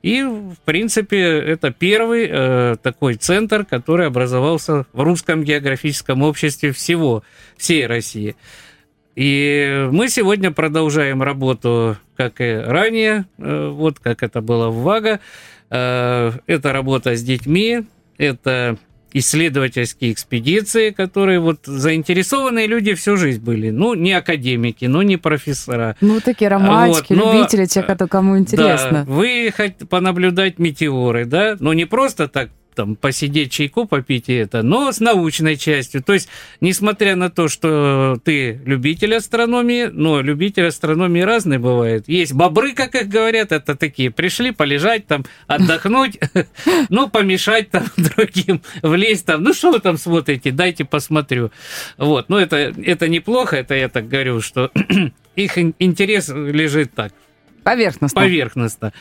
И, 0.02 0.22
в 0.22 0.58
принципе, 0.66 1.20
это 1.20 1.72
первый 1.72 2.28
э, 2.30 2.76
такой 2.82 3.16
центр, 3.16 3.66
который 3.66 4.06
образовался 4.06 4.86
в 4.94 5.02
русском 5.02 5.44
географическом 5.44 6.22
обществе 6.22 6.72
всего, 6.72 7.24
всей 7.58 7.88
России. 7.88 8.36
И 9.16 9.88
мы 9.92 10.10
сегодня 10.10 10.52
продолжаем 10.52 11.24
работу, 11.24 11.98
как 12.18 12.40
и 12.40 12.54
ранее, 12.54 13.26
э, 13.38 13.70
вот 13.70 14.00
как 14.00 14.22
это 14.22 14.42
было 14.42 14.70
в 14.70 14.84
ВАГа. 14.84 15.22
Э, 15.72 16.34
это 16.46 16.72
работа 16.72 17.16
с 17.16 17.24
детьми, 17.24 17.86
это 18.18 18.78
исследовательские 19.18 20.12
экспедиции, 20.12 20.90
которые 20.90 21.40
вот 21.40 21.60
заинтересованные 21.66 22.68
люди 22.68 22.94
всю 22.96 23.16
жизнь 23.16 23.42
были. 23.42 23.70
Ну, 23.70 23.94
не 23.94 24.12
академики, 24.12 24.86
ну, 24.86 25.02
не 25.04 25.16
профессора. 25.18 25.96
Ну, 26.02 26.20
такие 26.20 26.50
романтики, 26.50 27.14
Вот, 27.14 27.24
но- 27.24 27.34
любители, 27.34 27.66
те, 27.66 27.82
кто- 27.82 28.08
кому 28.08 28.38
интересно. 28.38 29.06
Да, 29.06 29.12
вы 29.12 29.54
хоть 29.56 29.88
понаблюдать 29.90 30.60
метеоры, 30.60 31.24
да, 31.26 31.56
но 31.60 31.74
не 31.74 31.86
просто 31.86 32.28
так 32.28 32.50
там 32.76 32.96
посидеть 32.96 33.52
чайку 33.52 33.86
попить 33.88 34.30
и 34.30 34.34
это, 34.34 34.62
но 34.62 34.92
с 34.92 35.00
научной 35.00 35.58
частью. 35.58 36.04
То 36.04 36.14
есть, 36.14 36.30
несмотря 36.62 37.16
на 37.16 37.30
то, 37.30 37.48
что 37.48 38.18
ты 38.24 38.62
любитель 38.66 39.16
астрономии, 39.16 39.86
но 39.86 40.22
любитель 40.22 40.68
астрономии 40.68 41.22
разный 41.22 41.58
бывает. 41.58 42.08
Есть 42.08 42.34
бобры, 42.34 42.74
как 42.74 42.94
их 42.96 43.08
говорят, 43.08 43.52
это 43.52 43.76
такие, 43.76 44.12
пришли 44.12 44.52
полежать 44.52 45.08
там, 45.08 45.26
отдохнуть, 45.48 46.20
ну, 46.90 47.10
помешать 47.10 47.70
там 47.72 47.86
другим, 47.98 48.62
влезть 48.84 49.26
там, 49.26 49.44
ну, 49.44 49.54
что 49.54 49.72
вы 49.72 49.80
там 49.80 49.98
смотрите, 49.98 50.52
дайте 50.52 50.86
посмотрю. 50.86 51.52
Вот, 51.98 52.30
ну, 52.30 52.38
это, 52.38 52.58
это 52.58 53.08
неплохо, 53.08 53.56
это 53.58 53.74
я 53.76 53.90
так 53.90 54.08
говорю, 54.08 54.42
что 54.42 54.72
их 55.36 55.58
ин- 55.58 55.74
интерес 55.80 56.30
лежит 56.30 56.94
так, 56.94 57.14
Поверхностно. 57.64 58.22
поверхностно. 58.22 58.94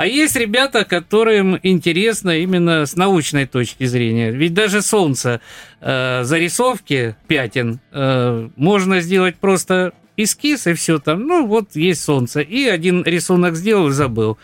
А 0.00 0.06
есть 0.06 0.34
ребята, 0.34 0.86
которым 0.86 1.60
интересно 1.62 2.38
именно 2.38 2.86
с 2.86 2.96
научной 2.96 3.44
точки 3.44 3.84
зрения. 3.84 4.30
Ведь 4.30 4.54
даже 4.54 4.80
Солнце, 4.80 5.42
э, 5.82 6.22
зарисовки 6.24 7.16
пятен, 7.28 7.80
э, 7.92 8.48
можно 8.56 9.00
сделать 9.02 9.36
просто 9.36 9.92
эскиз 10.16 10.68
и 10.68 10.72
все 10.72 11.00
там. 11.00 11.26
Ну, 11.26 11.46
вот 11.46 11.76
есть 11.76 12.02
Солнце. 12.02 12.40
И 12.40 12.64
один 12.64 13.02
рисунок 13.04 13.56
сделал 13.56 13.88
и 13.88 13.92
забыл. 13.92 14.38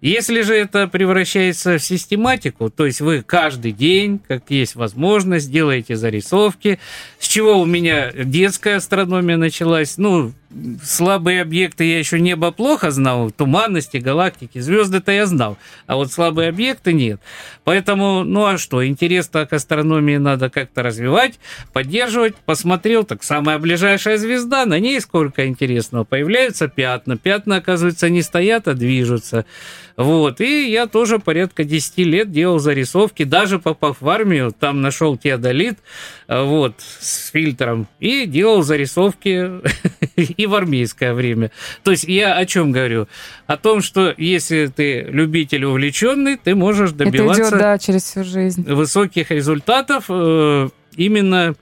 Если 0.00 0.40
же 0.40 0.54
это 0.54 0.88
превращается 0.88 1.76
в 1.76 1.82
систематику, 1.82 2.70
то 2.70 2.86
есть 2.86 3.02
вы 3.02 3.22
каждый 3.22 3.72
день, 3.72 4.18
как 4.18 4.50
есть 4.50 4.76
возможность, 4.76 5.52
делаете 5.52 5.94
зарисовки, 5.94 6.80
с 7.18 7.28
чего 7.28 7.60
у 7.60 7.66
меня 7.66 8.10
детская 8.12 8.76
астрономия 8.76 9.36
началась, 9.36 9.98
ну, 9.98 10.32
слабые 10.82 11.42
объекты 11.42 11.84
я 11.84 11.98
еще 11.98 12.20
небо 12.20 12.50
плохо 12.52 12.90
знал, 12.90 13.30
туманности, 13.30 13.96
галактики, 13.96 14.58
звезды-то 14.58 15.12
я 15.12 15.26
знал, 15.26 15.56
а 15.86 15.96
вот 15.96 16.12
слабые 16.12 16.48
объекты 16.48 16.92
нет. 16.92 17.20
Поэтому, 17.64 18.24
ну 18.24 18.44
а 18.44 18.58
что, 18.58 18.86
интерес-то 18.86 19.46
к 19.46 19.52
астрономии 19.52 20.16
надо 20.16 20.50
как-то 20.50 20.82
развивать, 20.82 21.38
поддерживать. 21.72 22.34
Посмотрел, 22.36 23.04
так 23.04 23.22
самая 23.22 23.58
ближайшая 23.58 24.18
звезда, 24.18 24.66
на 24.66 24.78
ней 24.78 25.00
сколько 25.00 25.46
интересного. 25.46 26.04
Появляются 26.04 26.68
пятна, 26.68 27.16
пятна, 27.16 27.56
оказывается, 27.56 28.08
не 28.08 28.22
стоят, 28.22 28.68
а 28.68 28.74
движутся. 28.74 29.44
Вот, 29.96 30.40
и 30.40 30.70
я 30.70 30.86
тоже 30.86 31.18
порядка 31.18 31.64
10 31.64 31.98
лет 31.98 32.32
делал 32.32 32.58
зарисовки, 32.58 33.24
даже 33.24 33.58
попав 33.58 34.00
в 34.00 34.08
армию, 34.08 34.52
там 34.58 34.80
нашел 34.80 35.16
теодолит, 35.16 35.78
вот, 36.40 36.74
с 36.78 37.30
фильтром, 37.30 37.88
и 38.00 38.26
делал 38.26 38.62
зарисовки 38.62 39.50
и 40.16 40.46
в 40.46 40.54
армейское 40.54 41.14
время. 41.14 41.50
То 41.82 41.90
есть 41.90 42.04
я 42.04 42.34
о 42.34 42.46
чем 42.46 42.72
говорю? 42.72 43.08
О 43.46 43.56
том, 43.56 43.82
что 43.82 44.14
если 44.16 44.66
ты 44.66 45.02
любитель 45.02 45.64
увлеченный, 45.64 46.36
ты 46.36 46.54
можешь 46.54 46.92
добиваться 46.92 47.42
Это 47.42 47.50
идет, 47.50 47.58
да, 47.60 47.78
через 47.78 48.02
всю 48.04 48.24
жизнь. 48.24 48.62
высоких 48.62 49.30
результатов 49.30 50.06
э, 50.08 50.68
именно, 50.96 51.54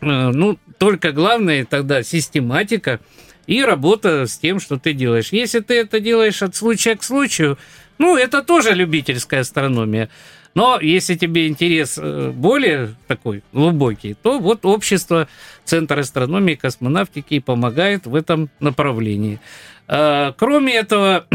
э, 0.00 0.06
ну, 0.06 0.58
только 0.78 1.12
главное 1.12 1.64
тогда 1.64 2.02
систематика 2.02 3.00
и 3.46 3.62
работа 3.62 4.26
с 4.26 4.38
тем, 4.38 4.60
что 4.60 4.78
ты 4.78 4.92
делаешь. 4.92 5.28
Если 5.32 5.60
ты 5.60 5.74
это 5.74 6.00
делаешь 6.00 6.42
от 6.42 6.56
случая 6.56 6.96
к 6.96 7.02
случаю, 7.02 7.58
ну, 7.98 8.16
это 8.16 8.42
тоже 8.42 8.74
любительская 8.74 9.40
астрономия. 9.40 10.08
Но 10.54 10.80
если 10.80 11.14
тебе 11.14 11.46
интерес 11.46 11.98
э, 12.00 12.32
более 12.34 12.94
такой 13.06 13.42
глубокий, 13.52 14.14
то 14.14 14.38
вот 14.38 14.64
общество 14.64 15.28
Центр 15.64 16.00
астрономии 16.00 16.54
и 16.54 16.56
космонавтики 16.56 17.38
помогает 17.38 18.06
в 18.06 18.14
этом 18.14 18.50
направлении. 18.58 19.38
А, 19.86 20.32
кроме 20.36 20.74
этого, 20.74 21.26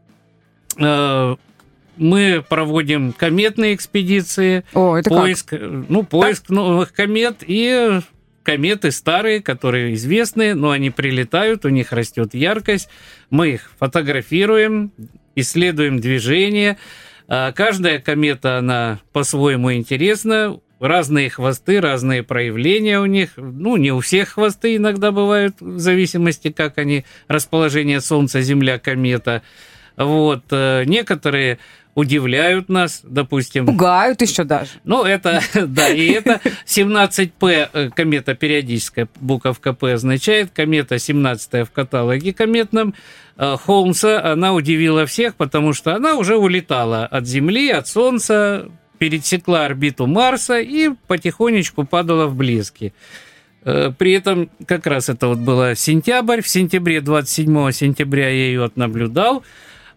э, 0.78 1.36
мы 1.96 2.44
проводим 2.48 3.12
кометные 3.12 3.74
экспедиции, 3.74 4.64
О, 4.74 4.96
это 4.96 5.10
поиск, 5.10 5.54
ну, 5.88 6.02
поиск 6.02 6.50
новых 6.50 6.92
комет 6.92 7.38
и 7.46 8.00
кометы 8.42 8.90
старые, 8.90 9.40
которые 9.40 9.94
известны, 9.94 10.54
но 10.54 10.70
они 10.70 10.90
прилетают, 10.90 11.64
у 11.64 11.68
них 11.68 11.92
растет 11.92 12.34
яркость, 12.34 12.88
мы 13.30 13.50
их 13.50 13.70
фотографируем, 13.78 14.92
исследуем 15.36 16.00
движение. 16.00 16.78
А 17.34 17.50
Каждая 17.50 17.98
комета, 17.98 18.58
она 18.58 19.00
по-своему 19.14 19.72
интересна, 19.72 20.60
разные 20.80 21.30
хвосты, 21.30 21.80
разные 21.80 22.22
проявления 22.22 23.00
у 23.00 23.06
них. 23.06 23.30
Ну, 23.38 23.78
не 23.78 23.90
у 23.90 24.00
всех 24.00 24.34
хвосты 24.34 24.76
иногда 24.76 25.12
бывают, 25.12 25.54
в 25.58 25.78
зависимости, 25.78 26.50
как 26.50 26.76
они, 26.76 27.06
расположение 27.28 28.02
Солнца, 28.02 28.42
Земля, 28.42 28.78
комета. 28.78 29.40
Вот. 29.96 30.44
э, 30.50 30.84
Некоторые 30.84 31.58
удивляют 31.94 32.68
нас, 32.68 33.00
допустим. 33.04 33.66
Пугают 33.66 34.22
еще 34.22 34.44
даже. 34.44 34.70
Ну, 34.84 35.04
это, 35.04 35.40
да, 35.66 35.88
и 35.88 36.08
это 36.10 36.40
17П, 36.66 37.68
э, 37.72 37.90
комета 37.90 38.34
периодическая, 38.34 39.08
буковка 39.20 39.72
П 39.74 39.94
означает, 39.94 40.50
комета 40.52 40.98
17 40.98 41.68
в 41.68 41.70
каталоге 41.70 42.32
кометном 42.32 42.94
э, 43.36 43.56
Холмса, 43.62 44.32
она 44.32 44.54
удивила 44.54 45.04
всех, 45.06 45.34
потому 45.34 45.74
что 45.74 45.94
она 45.94 46.16
уже 46.16 46.36
улетала 46.36 47.04
от 47.04 47.26
Земли, 47.26 47.70
от 47.70 47.86
Солнца, 47.88 48.70
пересекла 48.98 49.66
орбиту 49.66 50.06
Марса 50.06 50.60
и 50.60 50.90
потихонечку 51.06 51.84
падала 51.84 52.26
в 52.26 52.36
блески. 52.36 52.94
Э, 53.64 53.92
При 53.96 54.12
этом 54.12 54.48
как 54.66 54.86
раз 54.86 55.10
это 55.10 55.28
вот 55.28 55.38
было 55.38 55.74
сентябрь, 55.74 56.40
в 56.40 56.48
сентябре, 56.48 57.02
27 57.02 57.70
сентября 57.72 58.28
я 58.30 58.46
ее 58.46 58.64
отнаблюдал, 58.64 59.40
Э, 59.40 59.46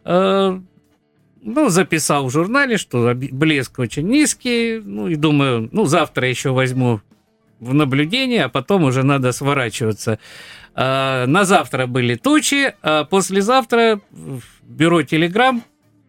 ну, 0.05 1.69
записал 1.69 2.27
в 2.27 2.31
журнале, 2.31 2.77
что 2.77 3.13
блеск 3.15 3.79
очень 3.79 4.07
низкий, 4.07 4.79
ну, 4.79 5.07
и 5.07 5.15
думаю, 5.15 5.69
ну, 5.71 5.85
завтра 5.85 6.27
еще 6.27 6.51
возьму 6.51 7.01
в 7.59 7.73
наблюдение, 7.73 8.45
а 8.45 8.49
потом 8.49 8.83
уже 8.83 9.03
надо 9.03 9.31
сворачиваться. 9.31 10.19
А, 10.73 11.25
На 11.25 11.45
завтра 11.45 11.87
были 11.87 12.15
тучи, 12.15 12.73
а 12.81 13.05
послезавтра 13.05 14.01
в 14.11 14.41
бюро 14.63 15.03
Телеграм 15.03 15.63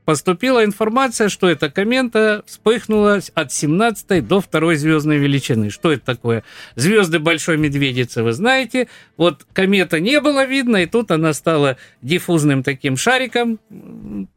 поступила 0.07 0.65
информация, 0.65 1.29
что 1.29 1.51
эта 1.51 1.69
комета 1.69 2.45
вспыхнула 2.47 3.21
от 3.35 3.53
17 3.53 4.27
до 4.27 4.41
2 4.41 4.75
звездной 4.77 5.19
величины. 5.19 5.69
Что 5.69 5.93
это 5.93 6.05
такое? 6.07 6.45
Звезды 6.77 7.19
Большой 7.19 7.59
Медведицы, 7.59 8.23
вы 8.23 8.33
знаете. 8.33 8.87
Вот 9.17 9.45
комета 9.53 9.99
не 9.99 10.21
было 10.21 10.47
видно, 10.47 10.77
и 10.77 10.87
тут 10.87 11.11
она 11.11 11.33
стала 11.35 11.77
диффузным 12.03 12.63
таким 12.63 12.97
шариком 12.97 13.59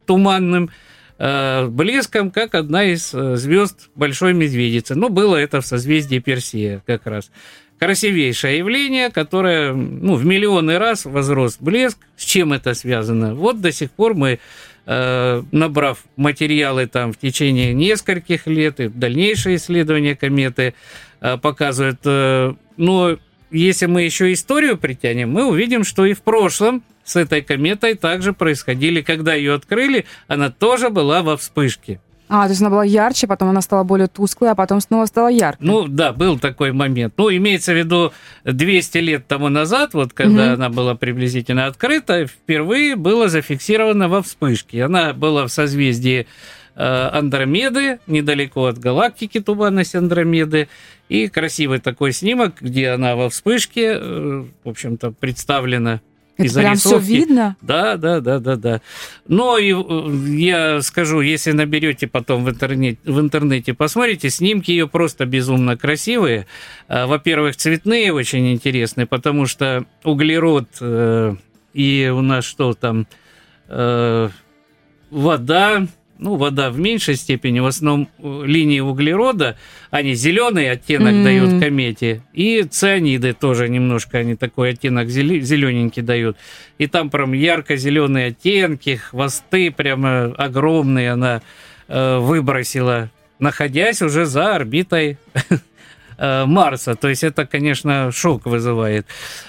туманным, 0.06 0.70
э, 1.18 1.66
блеском, 1.68 2.32
как 2.32 2.56
одна 2.56 2.84
из 2.84 3.14
э, 3.14 3.36
звезд 3.36 3.90
Большой 3.94 4.34
Медведицы. 4.34 4.96
Ну, 4.96 5.08
было 5.08 5.36
это 5.36 5.60
в 5.60 5.66
созвездии 5.66 6.18
Персея 6.18 6.82
как 6.84 7.06
раз. 7.06 7.30
Красивейшее 7.78 8.58
явление, 8.58 9.10
которое 9.10 9.72
ну, 9.72 10.16
в 10.16 10.26
миллионы 10.26 10.78
раз 10.78 11.04
возрос 11.04 11.58
блеск. 11.60 11.98
С 12.16 12.24
чем 12.24 12.52
это 12.52 12.74
связано? 12.74 13.36
Вот 13.36 13.60
до 13.60 13.70
сих 13.70 13.92
пор 13.92 14.14
мы 14.14 14.40
набрав 15.52 16.04
материалы 16.16 16.86
там 16.86 17.12
в 17.12 17.16
течение 17.16 17.72
нескольких 17.72 18.48
лет, 18.48 18.80
и 18.80 18.88
дальнейшие 18.88 19.56
исследования 19.56 20.16
кометы 20.16 20.74
э, 21.20 21.36
показывают. 21.38 22.00
э, 22.04 22.54
но 22.76 23.16
если 23.52 23.86
мы 23.86 24.02
еще 24.02 24.32
историю 24.32 24.78
притянем, 24.78 25.30
мы 25.30 25.46
увидим, 25.46 25.84
что 25.84 26.04
и 26.06 26.12
в 26.12 26.22
прошлом 26.22 26.82
с 27.04 27.14
этой 27.16 27.42
кометой 27.42 27.94
также 27.94 28.32
происходили. 28.32 29.00
Когда 29.00 29.34
ее 29.34 29.54
открыли, 29.54 30.06
она 30.26 30.50
тоже 30.50 30.90
была 30.90 31.22
во 31.22 31.36
вспышке. 31.36 32.00
А, 32.32 32.44
то 32.44 32.50
есть 32.50 32.60
она 32.60 32.70
была 32.70 32.84
ярче, 32.84 33.26
потом 33.26 33.48
она 33.48 33.60
стала 33.60 33.82
более 33.82 34.06
тусклой, 34.06 34.50
а 34.52 34.54
потом 34.54 34.80
снова 34.80 35.06
стала 35.06 35.28
яркой. 35.28 35.66
Ну 35.66 35.88
да, 35.88 36.12
был 36.12 36.38
такой 36.38 36.70
момент. 36.70 37.14
Ну, 37.16 37.28
имеется 37.28 37.72
в 37.72 37.76
виду 37.76 38.12
200 38.44 38.98
лет 38.98 39.26
тому 39.26 39.48
назад, 39.48 39.94
вот 39.94 40.12
когда 40.12 40.44
Мгм. 40.44 40.54
она 40.54 40.68
была 40.68 40.94
приблизительно 40.94 41.66
открыта, 41.66 42.26
впервые 42.26 42.94
было 42.94 43.28
зафиксировано 43.28 44.08
во 44.08 44.22
вспышке. 44.22 44.84
Она 44.84 45.12
была 45.12 45.44
в 45.46 45.50
созвездии 45.50 46.28
э, 46.76 47.08
Андромеды, 47.12 47.98
недалеко 48.06 48.66
от 48.66 48.78
галактики 48.78 49.40
туманность 49.40 49.96
Андромеды. 49.96 50.68
И 51.08 51.26
красивый 51.26 51.80
такой 51.80 52.12
снимок, 52.12 52.54
где 52.60 52.90
она 52.90 53.16
во 53.16 53.28
вспышке, 53.28 53.94
э, 54.00 54.44
в 54.62 54.68
общем-то, 54.68 55.10
представлена 55.10 56.00
Это 56.46 56.54
прям 56.54 56.76
все 56.76 56.98
видно? 56.98 57.56
Да, 57.60 57.96
да, 57.96 58.20
да, 58.20 58.38
да, 58.38 58.56
да. 58.56 58.80
Но 59.26 59.58
и 59.58 59.72
э, 59.72 60.26
я 60.36 60.82
скажу, 60.82 61.20
если 61.20 61.52
наберете 61.52 62.06
потом 62.06 62.44
в 62.44 62.50
интернете, 62.50 62.98
в 63.04 63.20
интернете 63.20 63.74
посмотрите, 63.74 64.30
снимки 64.30 64.70
ее 64.70 64.88
просто 64.88 65.26
безумно 65.26 65.76
красивые. 65.76 66.46
А, 66.88 67.06
Во-первых, 67.06 67.56
цветные 67.56 68.12
очень 68.12 68.52
интересные, 68.52 69.06
потому 69.06 69.46
что 69.46 69.84
углерод 70.04 70.68
э, 70.80 71.34
и 71.72 72.12
у 72.12 72.20
нас 72.20 72.44
что 72.44 72.74
там 72.74 73.06
э, 73.68 74.28
вода, 75.10 75.86
ну, 76.20 76.36
вода 76.36 76.70
в 76.70 76.78
меньшей 76.78 77.16
степени, 77.16 77.60
в 77.60 77.66
основном 77.66 78.08
э, 78.18 78.42
линии 78.44 78.80
углерода, 78.80 79.56
они 79.90 80.14
зеленый 80.14 80.70
оттенок 80.70 81.12
М. 81.12 81.24
дают 81.24 81.60
комете, 81.60 82.22
и 82.34 82.62
цианиды 82.62 83.32
тоже 83.32 83.68
немножко, 83.68 84.18
они 84.18 84.36
такой 84.36 84.70
оттенок 84.70 85.08
зелененький 85.08 86.02
дают. 86.02 86.36
И 86.78 86.86
там 86.86 87.10
прям 87.10 87.32
ярко-зеленые 87.32 88.28
оттенки, 88.28 88.96
хвосты 88.96 89.70
прямо 89.70 90.26
огромные 90.36 91.12
она 91.12 91.40
э, 91.88 92.18
выбросила, 92.18 93.10
находясь 93.38 94.02
уже 94.02 94.26
за 94.26 94.54
орбитой 94.54 95.16
э, 96.18 96.44
Марса. 96.44 96.96
То 96.96 97.08
есть 97.08 97.24
это, 97.24 97.46
конечно, 97.46 98.12
шок 98.12 98.44
вызывает. 98.44 99.06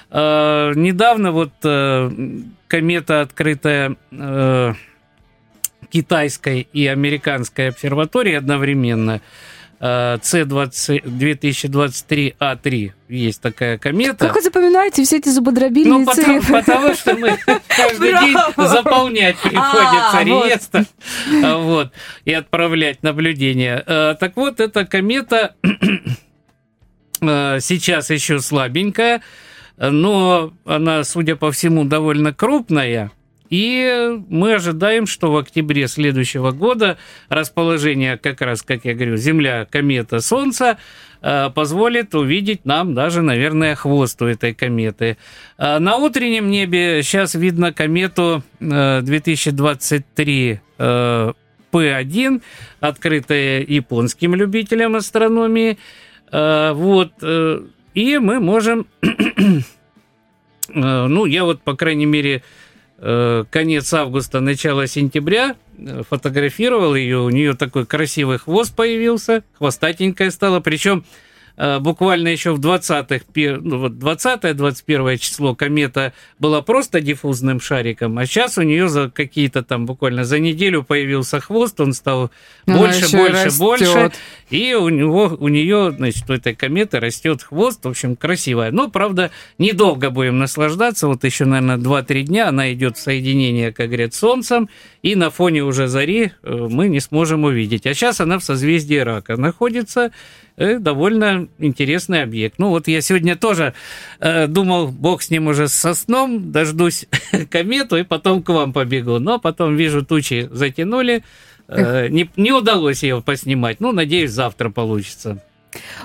Э, 0.10 0.72
недавно 0.76 1.32
вот 1.32 1.52
э, 1.64 2.12
комета, 2.68 3.22
открытая 3.22 3.98
э, 4.12 4.74
китайской 5.92 6.68
и 6.74 6.88
американской 6.88 7.70
обсерватории 7.70 8.34
одновременно, 8.36 9.22
э, 9.80 10.18
C20 10.22 11.04
2023А3 11.04 12.92
есть 13.10 13.42
такая 13.42 13.78
комета. 13.78 14.28
Как 14.28 14.36
вы 14.36 14.42
запоминаете 14.42 15.04
все 15.04 15.18
эти 15.18 15.30
зубодробильные 15.30 16.00
Ну, 16.00 16.06
потому, 16.06 16.42
цифры? 16.42 16.54
потому 16.62 16.94
что 16.94 17.16
мы 17.16 17.38
каждый 17.68 18.12
день 18.12 18.38
заполнять 18.58 19.38
приходится 19.38 20.18
А, 20.20 20.24
вот. 20.24 20.46
реестр 20.46 20.86
а, 21.44 21.58
вот, 21.58 21.92
и 22.26 22.34
отправлять 22.34 23.04
наблюдения. 23.04 23.84
Э, 23.86 24.16
Так 24.20 24.36
вот, 24.38 24.60
эта 24.60 24.86
комета 24.86 25.56
э, 27.22 27.60
сейчас 27.60 28.10
еще 28.10 28.40
слабенькая, 28.40 29.22
но 29.78 30.54
она, 30.66 31.04
судя 31.04 31.36
по 31.36 31.52
всему, 31.52 31.86
довольно 31.86 32.34
крупная. 32.34 33.12
И 33.52 34.18
мы 34.30 34.56
ожидаем, 34.56 35.06
что 35.06 35.30
в 35.30 35.38
октябре 35.38 35.90
следующего 35.90 36.52
года 36.52 36.98
расположение, 37.28 38.18
как 38.18 38.42
раз, 38.42 38.64
как 38.64 38.86
я 38.86 38.94
говорю, 38.94 39.18
Земля, 39.18 39.68
комета, 39.70 40.22
Солнце 40.22 40.78
э, 41.22 41.50
позволит 41.54 42.16
увидеть 42.16 42.64
нам 42.64 42.96
даже, 42.96 43.22
наверное, 43.22 43.76
хвост 43.76 44.22
у 44.22 44.26
этой 44.26 44.54
кометы. 44.54 45.18
А 45.58 45.80
На 45.80 45.98
утреннем 45.98 46.50
небе 46.50 47.04
сейчас 47.04 47.36
видно 47.36 47.74
комету 47.74 48.42
э, 48.62 49.02
2023 49.02 50.60
э, 50.78 51.34
P1, 51.74 52.42
открытая 52.80 53.66
японским 53.68 54.34
любителям 54.34 54.96
астрономии. 54.96 55.78
Э, 56.32 56.72
Вот. 56.72 57.12
э, 57.22 57.64
И 57.96 58.18
мы 58.18 58.40
можем... 58.40 58.88
э, 59.02 59.60
Ну, 60.70 61.26
я 61.26 61.44
вот, 61.44 61.62
по 61.64 61.76
крайней 61.76 62.06
мере, 62.06 62.36
э, 62.36 62.42
конец 63.50 63.94
августа, 63.94 64.40
начало 64.40 64.88
сентября 64.88 65.56
э, 65.78 66.04
фотографировал 66.10 66.96
ее. 66.96 67.20
У 67.20 67.30
нее 67.30 67.56
такой 67.56 67.86
красивый 67.86 68.38
хвост 68.38 68.76
появился, 68.76 69.44
хвостатенькая 69.58 70.30
стала. 70.32 70.60
Причем 70.60 71.04
Э, 71.04 71.08
буквально 71.58 72.30
еще 72.30 72.54
в 72.54 72.60
20-х, 72.60 73.26
ну, 73.62 73.80
вот 73.80 73.94
20-21 73.94 75.18
число 75.18 75.56
комета 75.56 76.14
была 76.40 76.62
просто 76.62 77.02
диффузным 77.02 77.60
шариком, 77.60 78.18
а 78.18 78.26
сейчас 78.26 78.58
у 78.58 78.62
нее 78.62 78.90
за 78.90 79.10
какие-то 79.10 79.64
там 79.64 79.86
буквально 79.86 80.24
за 80.24 80.40
неделю 80.40 80.84
появился 80.84 81.40
хвост, 81.40 81.80
он 81.80 81.94
стал 81.94 82.32
Она 82.66 82.78
больше, 82.78 83.16
больше, 83.16 83.46
растет. 83.46 83.60
больше, 83.60 84.12
и 84.50 84.74
у 84.74 84.90
него, 84.90 85.38
у 85.40 85.48
нее, 85.48 85.94
значит, 85.96 86.30
у 86.30 86.34
этой 86.34 86.56
кометы 86.56 87.00
растет 87.00 87.44
хвост, 87.44 87.84
в 87.86 87.90
общем, 87.90 88.16
красивая. 88.16 88.72
Но, 88.72 88.90
правда, 88.90 89.32
недолго 89.58 90.10
будем 90.10 90.40
наслаждаться, 90.40 91.08
вот 91.08 91.24
еще, 91.24 91.46
наверное, 91.46 91.78
2-3 91.78 92.24
дня 92.24 92.50
она 92.50 92.74
идет 92.74 92.98
в 92.98 93.02
соединение, 93.02 93.72
как 93.72 93.88
говорят, 93.88 94.14
с 94.14 94.20
Солнцем, 94.20 94.70
и 95.02 95.16
на 95.16 95.30
фоне 95.30 95.64
уже 95.64 95.88
зари 95.88 96.32
э, 96.44 96.68
мы 96.70 96.88
не 96.88 97.00
сможем 97.00 97.44
увидеть. 97.44 97.86
А 97.88 97.94
сейчас 97.94 98.22
она 98.22 98.40
в 98.40 98.44
созвездии 98.44 98.98
Рака 98.98 99.38
находится, 99.38 100.06
э, 100.06 100.12
довольно 100.58 101.48
интересный 101.58 102.24
объект. 102.24 102.60
Ну 102.60 102.70
вот 102.70 102.88
я 102.88 103.02
сегодня 103.02 103.36
тоже 103.36 103.74
э, 104.20 104.48
думал, 104.48 104.88
бог 104.90 105.22
с 105.22 105.30
ним 105.30 105.48
уже 105.48 105.68
со 105.68 105.94
сном, 105.94 106.52
дождусь 106.52 107.06
комету 107.50 107.98
и 107.98 108.04
потом 108.04 108.44
к 108.44 108.50
вам 108.50 108.74
побегу. 108.74 109.20
Но 109.20 109.40
потом 109.40 109.76
вижу, 109.76 110.06
тучи 110.06 110.50
затянули, 110.52 111.24
э, 111.68 112.08
не, 112.10 112.30
не 112.36 112.52
удалось 112.52 113.04
ее 113.04 113.22
поснимать. 113.22 113.80
Ну, 113.80 113.92
надеюсь, 113.92 114.32
завтра 114.32 114.70
получится. 114.70 115.44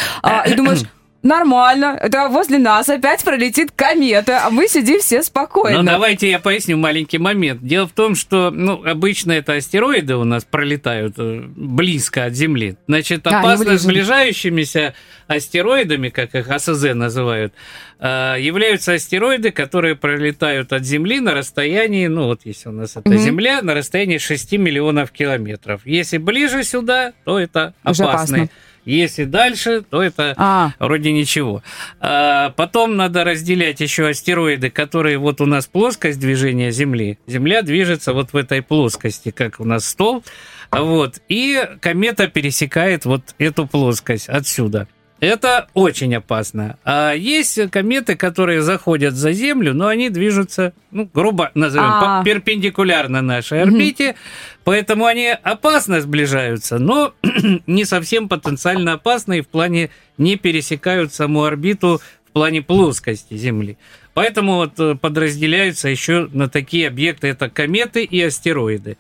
И 0.47 0.55
думаешь, 0.55 0.83
Нормально. 1.25 1.99
Это 2.01 2.29
возле 2.29 2.59
нас 2.59 2.87
опять 2.91 3.25
пролетит 3.25 3.71
комета, 3.75 4.43
а 4.45 4.51
мы 4.51 4.69
сидим 4.69 5.01
все 5.01 5.23
спокойно. 5.23 5.79
Ну, 5.79 5.91
давайте 5.91 6.29
я 6.29 6.39
поясню 6.39 6.77
маленький 6.77 7.17
момент. 7.17 7.63
Дело 7.63 7.89
в 7.89 7.93
том, 7.93 8.15
что 8.15 8.51
ну, 8.51 8.85
обычно 8.85 9.33
это 9.33 9.55
астероиды 9.55 10.17
у 10.17 10.25
нас 10.25 10.45
пролетают 10.45 11.15
э, 11.17 11.43
близко 11.57 12.27
от 12.27 12.35
Земли. 12.35 12.77
Значит, 12.87 13.27
опасно 13.27 13.73
а, 13.73 13.79
сближающимися 13.79 14.93
астероидами, 15.27 16.11
как 16.11 16.35
их 16.35 16.51
АСЗ 16.51 16.93
называют, 16.93 17.55
э, 18.01 18.37
являются 18.39 18.93
астероиды, 18.93 19.51
которые 19.51 19.97
пролетают 19.97 20.75
от 20.75 20.85
Земли 20.85 21.21
на 21.21 21.33
расстоянии, 21.33 22.07
ну 22.07 22.27
вот 22.27 22.43
если 22.45 22.69
у 22.69 22.73
нас 22.73 22.99
это 22.99 23.09
угу. 23.09 23.17
Земля, 23.17 23.63
на 23.63 23.73
расстоянии 23.73 24.19
6 24.19 24.53
миллионов 24.53 25.11
километров. 25.11 25.81
Если 25.87 26.19
ближе 26.19 26.65
сюда, 26.65 27.15
то 27.25 27.39
это 27.39 27.73
опасный. 27.83 28.43
опасно. 28.43 28.49
Если 28.85 29.25
дальше, 29.25 29.83
то 29.83 30.03
это 30.03 30.35
а. 30.37 30.73
вроде 30.79 31.13
ничего. 31.13 31.63
А, 32.01 32.51
потом 32.51 32.97
надо 32.97 33.25
разделять 33.25 33.81
еще 33.81 34.09
астероиды, 34.09 34.71
которые 34.71 35.19
вот 35.19 35.41
у 35.41 35.47
нас 35.47 35.67
плоскость 35.67 36.21
движения 36.21 36.71
Земли. 36.71 37.19
Земля 37.27 37.63
движется 37.63 38.13
вот 38.13 38.33
в 38.33 38.37
этой 38.37 38.63
плоскости, 38.63 39.31
как 39.31 39.61
у 39.61 39.65
нас 39.65 39.87
стол. 39.87 40.25
Вот. 40.71 41.21
И 41.29 41.63
комета 41.81 42.29
пересекает 42.29 43.05
вот 43.05 43.35
эту 43.39 43.67
плоскость 43.67 44.29
отсюда. 44.29 44.89
Это 45.21 45.69
очень 45.75 46.15
опасно. 46.15 46.77
А 46.85 47.13
есть 47.13 47.71
кометы, 47.71 48.17
которые 48.17 48.63
заходят 48.63 49.15
за 49.15 49.33
Землю, 49.33 49.73
но 49.73 49.87
они 49.87 50.11
движутся, 50.11 50.75
ну, 50.91 51.09
грубо 51.13 51.51
назовем, 51.55 51.87
А-а-а. 51.87 52.25
перпендикулярно 52.25 53.23
нашей 53.23 53.63
орбите, 53.63 54.11
угу. 54.11 54.19
поэтому 54.65 55.07
они 55.07 55.29
опасно 55.29 56.01
сближаются, 56.01 56.79
но 56.79 57.15
не 57.67 57.85
совсем 57.85 58.29
потенциально 58.29 58.95
опасны 58.95 59.39
и 59.39 59.43
в 59.43 59.49
плане 59.49 59.91
не 60.19 60.37
пересекают 60.37 61.15
саму 61.15 61.45
орбиту 61.45 62.03
в 62.29 62.33
плане 62.33 62.61
плоскости 62.63 63.35
Земли. 63.35 63.79
Поэтому 64.13 64.57
вот 64.57 64.79
э, 64.79 64.95
подразделяются 64.95 65.89
еще 65.89 66.29
на 66.33 66.49
такие 66.49 66.89
объекты, 66.89 67.29
это 67.29 67.49
кометы 67.49 68.05
и 68.05 68.21
астероиды. 68.23 68.97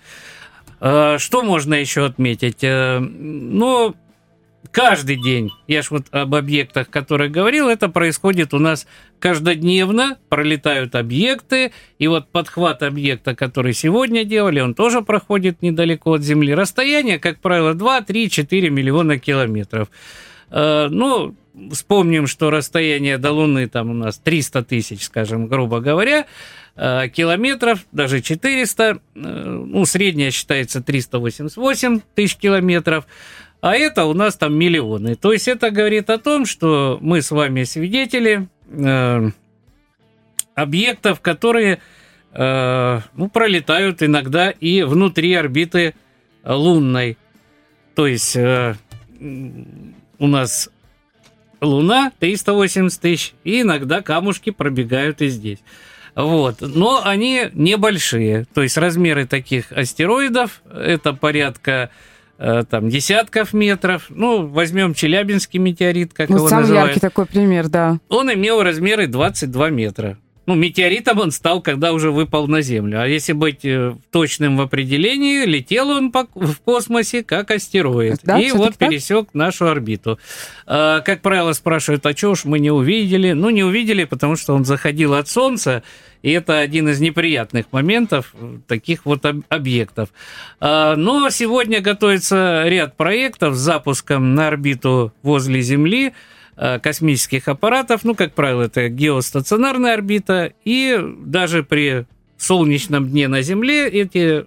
А, 0.81 1.18
что 1.18 1.42
можно 1.42 1.74
еще 1.74 2.05
отметить? 2.05 2.62
Э, 2.62 2.98
ну, 2.98 3.94
каждый 4.70 5.16
день, 5.16 5.50
я 5.66 5.83
ж 5.83 5.90
вот 5.90 6.07
об 6.11 6.35
объектах, 6.35 6.90
которые 6.90 7.31
говорил, 7.31 7.68
это 7.68 7.88
происходит 7.88 8.55
у 8.55 8.59
нас 8.59 8.87
каждодневно, 9.18 10.18
пролетают 10.29 10.94
объекты, 10.94 11.72
и 11.98 12.07
вот 12.09 12.29
подхват 12.29 12.83
объекта, 12.83 13.35
который 13.35 13.72
сегодня 13.72 14.24
делали, 14.24 14.61
он 14.61 14.74
тоже 14.74 15.03
проходит 15.03 15.62
недалеко 15.62 16.14
от 16.14 16.22
Земли. 16.22 16.55
Расстояние, 16.55 17.18
как 17.18 17.40
правило, 17.40 17.74
2, 17.74 18.03
3, 18.03 18.31
4 18.31 18.70
миллиона 18.70 19.18
километров. 19.18 19.88
Э, 20.50 20.88
ну, 20.90 21.35
вспомним, 21.70 22.27
что 22.27 22.50
расстояние 22.50 23.18
до 23.18 23.33
Луны 23.33 23.68
там 23.68 23.90
у 23.90 23.94
нас 23.94 24.18
300 24.18 24.64
тысяч, 24.64 25.05
скажем, 25.05 25.46
грубо 25.46 25.81
говоря, 25.81 26.27
э, 26.77 27.09
километров, 27.09 27.87
даже 27.92 28.20
400, 28.20 28.85
э, 28.85 28.98
ну, 29.14 29.85
средняя 29.85 30.31
считается 30.31 30.83
388 30.83 32.00
тысяч 32.14 32.37
километров 32.37 33.07
а 33.64 33.77
это 33.77 34.05
у 34.05 34.12
нас 34.12 34.37
там 34.37 34.55
миллионы. 34.55 35.14
То 35.14 35.33
есть 35.33 35.48
это 35.48 35.70
говорит 35.70 36.11
о 36.11 36.18
том, 36.18 36.44
что 36.44 36.98
мы 37.00 37.22
с 37.22 37.31
вами 37.31 37.62
свидетели 37.64 38.46
э, 38.68 39.31
объектов, 40.55 41.22
которые 41.22 41.81
э, 42.33 43.00
ну, 43.16 43.29
пролетают 43.31 44.03
иногда 44.03 44.50
и 44.50 44.83
внутри 44.83 45.33
орбиты 45.33 45.94
лунной. 46.44 47.16
То 47.94 48.07
есть 48.07 48.37
э, 48.37 48.74
у 49.18 50.27
нас 50.27 50.68
Луна 51.62 52.12
380 52.18 53.00
тысяч, 53.00 53.33
и 53.44 53.62
иногда 53.62 54.03
камушки 54.03 54.50
пробегают 54.50 55.22
и 55.22 55.29
здесь. 55.29 55.61
Вот. 56.14 56.61
Но 56.61 57.00
они 57.03 57.48
небольшие. 57.55 58.44
То 58.53 58.61
есть 58.62 58.77
размеры 58.77 59.27
таких 59.27 59.72
астероидов 59.72 60.61
это 60.70 61.14
порядка 61.14 61.88
там 62.37 62.88
десятков 62.88 63.53
метров. 63.53 64.07
Ну, 64.09 64.47
возьмем 64.47 64.94
Челябинский 64.94 65.59
метеорит, 65.59 66.12
как 66.12 66.29
ну, 66.29 66.37
его 66.37 66.49
самый 66.49 66.62
называют. 66.62 66.88
яркий 66.88 67.01
такой 67.01 67.27
пример, 67.27 67.68
да. 67.68 67.99
Он 68.09 68.33
имел 68.33 68.62
размеры 68.62 69.07
22 69.07 69.70
метра. 69.70 70.18
Ну, 70.46 70.54
метеоритом 70.54 71.18
он 71.20 71.30
стал, 71.30 71.62
когда 71.62 71.92
уже 71.92 72.11
выпал 72.11 72.48
на 72.48 72.61
Землю. 72.61 73.00
А 73.00 73.07
если 73.07 73.33
быть 73.33 73.64
э, 73.64 73.94
точным 74.11 74.59
в 74.59 74.61
определении, 74.61 75.46
летел 75.46 75.88
он 75.88 76.12
в 76.12 76.57
космосе 76.64 77.22
как 77.22 77.50
астероид. 77.50 78.20
Да, 78.22 78.38
и 78.38 78.52
вот 78.52 78.76
пересек 78.76 79.26
так? 79.26 79.35
нашу 79.35 79.68
орбиту. 79.68 80.18
А, 80.66 81.00
как 81.00 81.22
правило, 81.22 81.52
спрашивают, 81.52 82.04
а 82.04 82.14
что 82.14 82.30
уж 82.30 82.44
мы 82.44 82.59
не 82.59 82.70
увидели? 82.70 83.33
Ну, 83.33 83.48
не 83.48 83.64
увидели, 83.64 84.04
потому 84.04 84.37
что 84.37 84.54
он 84.54 84.66
заходил 84.66 85.14
от 85.14 85.28
Солнца, 85.28 85.83
и 86.22 86.30
это 86.30 86.59
один 86.59 86.88
из 86.90 87.00
неприятных 87.00 87.66
моментов 87.72 88.35
таких 88.66 89.07
вот 89.07 89.24
объектов. 89.48 90.11
А, 90.61 90.94
но 90.94 91.30
сегодня 91.30 91.80
готовится 91.80 92.64
ряд 92.66 92.96
проектов 92.96 93.54
с 93.54 93.59
запуском 93.59 94.35
на 94.35 94.48
орбиту 94.48 95.12
возле 95.22 95.62
Земли– 95.62 96.12
Э, 96.22 96.34
космических 96.57 97.49
аппаратов, 97.49 98.05
ну, 98.05 98.14
как 98.14 98.33
правило, 98.33 98.62
это 98.62 98.88
геостационарная 98.88 99.95
орбита, 99.95 100.53
и 100.64 100.99
даже 101.19 101.62
при 101.62 102.07
солнечном 102.37 103.09
дне 103.09 103.29
на 103.29 103.43
Земле 103.43 103.88
эти 103.88 104.47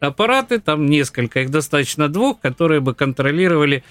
аппараты, 0.00 0.60
там 0.60 0.86
несколько, 0.86 1.40
их 1.40 1.50
достаточно 1.50 2.08
двух, 2.08 2.40
которые 2.40 2.80
бы 2.80 2.94
контролировали 2.94 3.84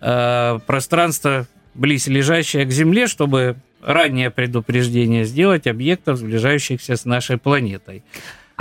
э, 0.00 0.58
пространство 0.66 1.46
близлежащее 1.74 2.64
к 2.66 2.70
Земле, 2.70 3.06
чтобы 3.06 3.56
раннее 3.80 4.30
предупреждение 4.30 5.24
сделать 5.24 5.66
объектов, 5.66 6.18
сближающихся 6.18 6.96
с 6.96 7.04
нашей 7.04 7.38
планетой. 7.38 8.04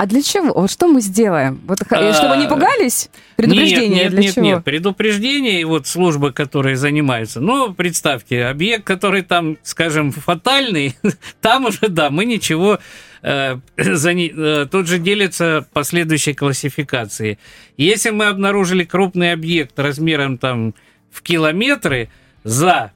А 0.01 0.07
для 0.07 0.23
чего? 0.23 0.51
Вот 0.53 0.71
что 0.71 0.87
мы 0.87 0.99
сделаем? 0.99 1.61
Вот, 1.67 1.77
а, 1.91 2.13
чтобы 2.13 2.35
не 2.37 2.47
пугались? 2.47 3.11
Предупреждение 3.35 3.87
нет, 3.87 4.03
нет, 4.05 4.09
для 4.09 4.21
нет, 4.21 4.33
чего? 4.33 4.45
Нет, 4.47 4.63
предупреждение 4.63 5.61
и 5.61 5.63
вот 5.63 5.85
службы, 5.85 6.31
которые 6.31 6.75
занимаются. 6.75 7.39
Ну, 7.39 7.71
представьте, 7.75 8.45
объект, 8.45 8.83
который 8.83 9.21
там, 9.21 9.59
скажем, 9.61 10.11
фатальный, 10.11 10.95
там 11.41 11.65
уже, 11.65 11.87
да, 11.87 12.09
мы 12.09 12.25
ничего 12.25 12.79
э, 13.21 13.57
за 13.77 14.11
э, 14.13 14.65
тут 14.71 14.87
же 14.87 14.97
делится 14.97 15.67
по 15.71 15.83
следующей 15.83 16.33
классификации. 16.33 17.37
Если 17.77 18.09
мы 18.09 18.25
обнаружили 18.25 18.83
крупный 18.83 19.33
объект 19.33 19.77
размером 19.77 20.39
там 20.39 20.73
в 21.11 21.21
километры 21.21 22.09
за 22.43 22.91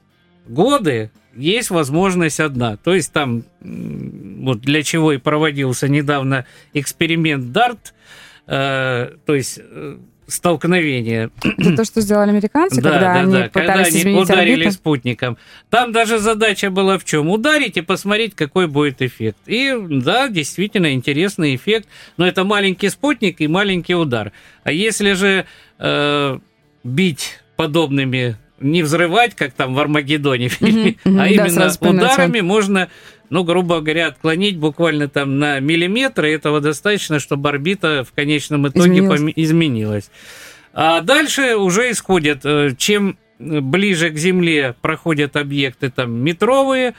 годы, 0.48 1.12
есть 1.36 1.70
возможность 1.70 2.40
одна. 2.40 2.76
То 2.76 2.94
есть 2.94 3.12
там, 3.12 3.44
вот 3.60 4.60
для 4.60 4.82
чего 4.82 5.12
и 5.12 5.18
проводился 5.18 5.88
недавно 5.88 6.46
эксперимент 6.72 7.56
DART, 7.56 7.78
э, 8.46 9.10
то 9.24 9.34
есть 9.34 9.60
э, 9.62 9.98
столкновения. 10.26 11.30
Это 11.42 11.76
то, 11.76 11.84
что 11.84 12.00
сделали 12.00 12.30
американцы, 12.30 12.80
да, 12.80 12.90
когда 12.90 13.00
да, 13.00 13.20
они 13.20 13.32
да, 13.32 13.48
пытались 13.48 13.52
когда 13.52 13.74
они 13.74 13.98
изменить 13.98 14.22
ударили 14.22 14.52
орбиту? 14.52 14.72
спутником. 14.72 15.38
Там 15.70 15.92
даже 15.92 16.18
задача 16.18 16.70
была 16.70 16.98
в 16.98 17.04
чем? 17.04 17.28
Ударить 17.28 17.76
и 17.76 17.80
посмотреть, 17.80 18.34
какой 18.34 18.66
будет 18.66 19.02
эффект. 19.02 19.38
И 19.46 19.74
да, 19.88 20.28
действительно 20.28 20.92
интересный 20.92 21.54
эффект, 21.54 21.88
но 22.16 22.26
это 22.26 22.44
маленький 22.44 22.88
спутник 22.88 23.40
и 23.40 23.48
маленький 23.48 23.94
удар. 23.94 24.32
А 24.64 24.72
если 24.72 25.12
же 25.12 25.46
э, 25.78 26.38
бить 26.82 27.40
подобными 27.56 28.36
не 28.60 28.82
взрывать, 28.82 29.34
как 29.34 29.52
там 29.52 29.74
в 29.74 29.78
Армагеддоне, 29.78 30.50
а 31.04 31.28
именно 31.28 31.70
ударами 31.80 32.40
можно, 32.40 32.88
ну, 33.30 33.44
грубо 33.44 33.80
говоря, 33.80 34.08
отклонить 34.08 34.56
буквально 34.56 35.08
там 35.08 35.38
на 35.38 35.60
миллиметр, 35.60 36.26
и 36.26 36.30
этого 36.30 36.60
достаточно, 36.60 37.18
чтобы 37.18 37.48
орбита 37.48 38.04
в 38.04 38.12
конечном 38.12 38.68
итоге 38.68 39.00
Изменилась. 39.00 39.32
изменилась. 39.36 40.10
А 40.72 41.00
дальше 41.00 41.56
уже 41.56 41.90
исходят, 41.90 42.40
э, 42.44 42.74
чем 42.76 43.18
ближе 43.38 44.10
к 44.10 44.16
Земле 44.16 44.74
проходят 44.80 45.36
объекты 45.36 45.90
там 45.90 46.12
метровые, 46.12 46.94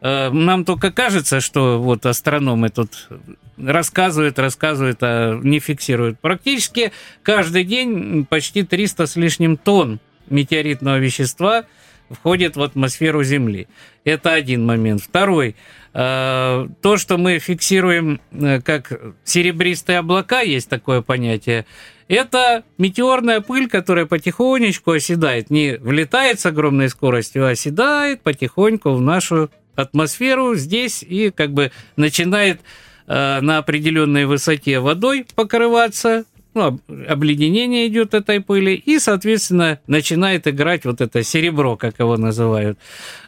э, 0.00 0.30
нам 0.30 0.64
только 0.64 0.90
кажется, 0.92 1.40
что 1.40 1.80
вот 1.80 2.06
астрономы 2.06 2.70
тут 2.70 3.08
рассказывают, 3.56 4.38
рассказывают, 4.38 4.98
а 5.02 5.38
не 5.42 5.58
фиксируют. 5.58 6.18
Практически 6.20 6.92
каждый 7.22 7.64
день 7.64 8.24
почти 8.28 8.62
300 8.62 9.06
с 9.06 9.16
лишним 9.16 9.56
тонн 9.56 10.00
метеоритного 10.30 10.98
вещества 10.98 11.64
входит 12.10 12.56
в 12.56 12.62
атмосферу 12.62 13.22
Земли. 13.22 13.68
Это 14.04 14.32
один 14.32 14.64
момент. 14.64 15.02
Второй. 15.02 15.56
э, 15.94 16.66
То, 16.80 16.96
что 16.96 17.18
мы 17.18 17.38
фиксируем 17.38 18.20
э, 18.32 18.60
как 18.60 19.00
серебристые 19.24 19.98
облака, 19.98 20.40
есть 20.40 20.68
такое 20.68 21.02
понятие, 21.02 21.66
это 22.08 22.64
метеорная 22.76 23.40
пыль, 23.40 23.68
которая 23.68 24.06
потихонечку 24.06 24.90
оседает. 24.90 25.50
Не 25.50 25.76
влетает 25.76 26.40
с 26.40 26.46
огромной 26.46 26.88
скоростью, 26.88 27.46
а 27.46 27.50
оседает 27.50 28.22
потихоньку 28.22 28.90
в 28.90 29.00
нашу 29.00 29.50
атмосферу 29.76 30.56
здесь 30.56 31.04
и 31.04 31.30
как 31.30 31.52
бы 31.52 31.70
начинает 31.96 32.60
э, 33.06 33.40
на 33.40 33.58
определенной 33.58 34.26
высоте 34.26 34.80
водой 34.80 35.26
покрываться, 35.36 36.24
ну, 36.54 36.62
об- 36.62 36.80
обледенение 37.08 37.86
идет 37.88 38.14
этой 38.14 38.40
пыли, 38.40 38.74
и, 38.74 38.98
соответственно, 38.98 39.78
начинает 39.86 40.46
играть 40.48 40.84
вот 40.84 41.00
это 41.00 41.22
серебро, 41.22 41.76
как 41.76 41.98
его 41.98 42.16
называют. 42.16 42.78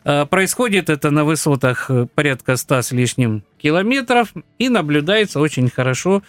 Э, 0.05 0.27
Происходит 0.27 0.91
это 0.91 1.11
на 1.11 1.25
высотах 1.25 1.91
э, 1.91 2.07
порядка 2.14 2.57
100 2.57 2.83
с 2.83 2.93
лишним 2.93 3.43
километров, 3.61 4.33
и 4.59 4.68
наблюдается 4.68 5.41
очень 5.41 5.70
хорошо 5.70 6.23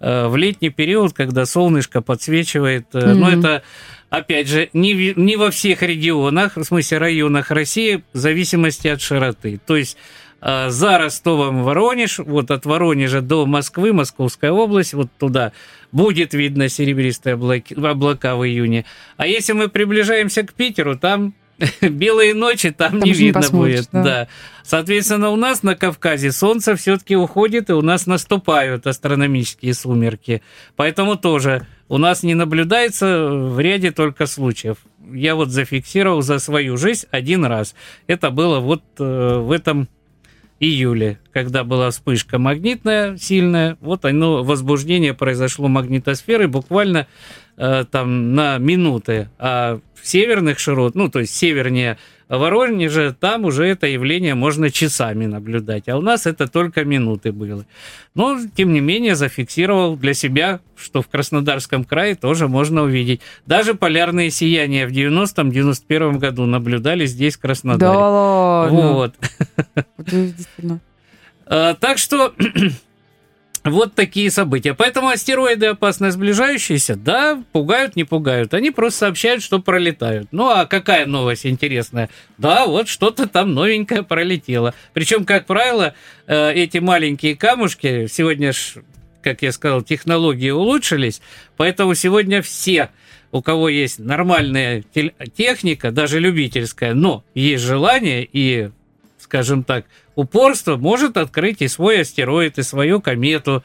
э, 0.00 0.26
в 0.26 0.36
летний 0.36 0.70
период, 0.70 1.12
когда 1.12 1.46
солнышко 1.46 2.00
подсвечивает. 2.02 2.86
э, 2.94 3.14
Но 3.14 3.30
это, 3.30 3.62
опять 4.08 4.48
же, 4.48 4.68
не, 4.72 5.12
не 5.16 5.36
во 5.36 5.50
всех 5.50 5.82
регионах, 5.82 6.56
в 6.56 6.64
смысле 6.64 6.98
районах 6.98 7.50
России, 7.50 8.02
в 8.12 8.16
зависимости 8.18 8.88
от 8.88 9.00
широты. 9.00 9.60
То 9.66 9.76
есть 9.76 9.96
за 10.42 10.98
Ростовом 10.98 11.62
Воронеж, 11.64 12.18
вот 12.18 12.50
от 12.50 12.64
Воронежа 12.66 13.20
до 13.20 13.46
Москвы, 13.46 13.92
Московская 13.92 14.52
область, 14.52 14.94
вот 14.94 15.08
туда 15.18 15.52
будет 15.92 16.34
видно 16.34 16.68
серебристые 16.68 17.34
облаки- 17.36 17.74
облака 17.74 18.36
в 18.36 18.46
июне. 18.46 18.84
А 19.16 19.26
если 19.26 19.52
мы 19.52 19.68
приближаемся 19.68 20.42
к 20.42 20.54
Питеру, 20.54 20.96
там 20.96 21.34
белые 21.82 22.32
ночи 22.34 22.70
там, 22.70 22.92
Там 22.92 23.00
не 23.00 23.10
не 23.10 23.16
видно 23.16 23.40
посмотришь, 23.40 23.80
будет. 23.80 23.88
да. 23.92 24.02
Да. 24.02 24.28
Соответственно, 24.64 25.30
у 25.30 25.36
нас 25.36 25.62
на 25.62 25.74
Кавказе 25.74 26.32
солнце 26.32 26.74
все-таки 26.76 27.16
уходит, 27.16 27.68
и 27.70 27.74
у 27.74 27.82
нас 27.82 28.06
наступают 28.06 28.86
астрономические 28.86 29.74
сумерки. 29.74 30.42
Поэтому 30.76 31.16
тоже 31.16 31.66
у 31.88 31.98
нас 31.98 32.22
не 32.22 32.34
наблюдается 32.34 33.28
в 33.28 33.58
ряде 33.60 33.90
только 33.90 34.26
случаев. 34.26 34.78
Я 35.12 35.34
вот 35.34 35.50
зафиксировал 35.50 36.22
за 36.22 36.38
свою 36.38 36.76
жизнь 36.76 37.06
один 37.10 37.44
раз. 37.44 37.74
Это 38.06 38.30
было 38.30 38.60
вот 38.60 38.82
э, 38.98 39.38
в 39.38 39.50
этом 39.50 39.88
июле, 40.60 41.18
когда 41.32 41.64
была 41.64 41.90
вспышка 41.90 42.38
магнитная 42.38 43.16
сильная, 43.16 43.76
вот 43.80 44.04
оно, 44.04 44.44
возбуждение 44.44 45.14
произошло 45.14 45.68
магнитосферы 45.68 46.46
буквально 46.46 47.06
э, 47.60 47.84
там 47.90 48.34
на 48.34 48.58
минуты, 48.58 49.28
а 49.38 49.78
в 50.00 50.08
северных 50.08 50.58
широт, 50.58 50.94
ну, 50.94 51.10
то 51.10 51.20
есть 51.20 51.34
севернее 51.36 51.98
Воронежа, 52.28 53.12
там 53.18 53.44
уже 53.44 53.66
это 53.66 53.88
явление 53.88 54.36
можно 54.36 54.70
часами 54.70 55.26
наблюдать, 55.26 55.88
а 55.88 55.96
у 55.98 56.00
нас 56.00 56.26
это 56.26 56.46
только 56.46 56.84
минуты 56.84 57.32
было. 57.32 57.66
Но, 58.14 58.38
тем 58.56 58.72
не 58.72 58.78
менее, 58.80 59.16
зафиксировал 59.16 59.96
для 59.96 60.14
себя, 60.14 60.60
что 60.76 61.02
в 61.02 61.08
Краснодарском 61.08 61.84
крае 61.84 62.14
тоже 62.14 62.46
можно 62.46 62.82
увидеть. 62.84 63.20
Даже 63.46 63.74
полярные 63.74 64.30
сияния 64.30 64.86
в 64.86 64.92
90-91 64.92 66.18
году 66.18 66.46
наблюдали 66.46 67.04
здесь, 67.04 67.34
в 67.34 67.38
Да 67.38 67.48
Краснодаре. 67.48 67.98
ладно. 67.98 68.92
Вот. 68.92 69.14
А, 71.52 71.74
Так 71.74 71.98
что 71.98 72.32
вот 73.64 73.94
такие 73.94 74.30
события. 74.30 74.74
Поэтому 74.74 75.08
астероиды 75.08 75.66
опасно 75.66 76.10
сближающиеся, 76.10 76.96
да, 76.96 77.42
пугают, 77.52 77.96
не 77.96 78.04
пугают. 78.04 78.54
Они 78.54 78.70
просто 78.70 79.00
сообщают, 79.00 79.42
что 79.42 79.60
пролетают. 79.60 80.28
Ну 80.32 80.48
а 80.48 80.66
какая 80.66 81.06
новость 81.06 81.46
интересная? 81.46 82.08
Да, 82.38 82.66
вот 82.66 82.88
что-то 82.88 83.28
там 83.28 83.54
новенькое 83.54 84.02
пролетело. 84.02 84.74
Причем, 84.94 85.24
как 85.24 85.46
правило, 85.46 85.94
э, 86.26 86.52
эти 86.54 86.78
маленькие 86.78 87.36
камушки, 87.36 88.06
сегодня 88.10 88.52
ж, 88.52 88.76
как 89.22 89.42
я 89.42 89.52
сказал, 89.52 89.82
технологии 89.82 90.50
улучшились, 90.50 91.20
поэтому 91.56 91.94
сегодня 91.94 92.40
все 92.42 92.90
у 93.32 93.42
кого 93.42 93.68
есть 93.68 93.98
нормальная 93.98 94.82
техника, 95.36 95.92
даже 95.92 96.18
любительская, 96.18 96.94
но 96.94 97.24
есть 97.34 97.62
желание 97.62 98.28
и 98.30 98.70
скажем 99.30 99.62
так, 99.62 99.84
упорство 100.16 100.76
может 100.76 101.16
открыть 101.16 101.62
и 101.62 101.68
свой 101.68 102.00
астероид, 102.00 102.58
и 102.58 102.64
свою 102.64 103.00
комету. 103.00 103.62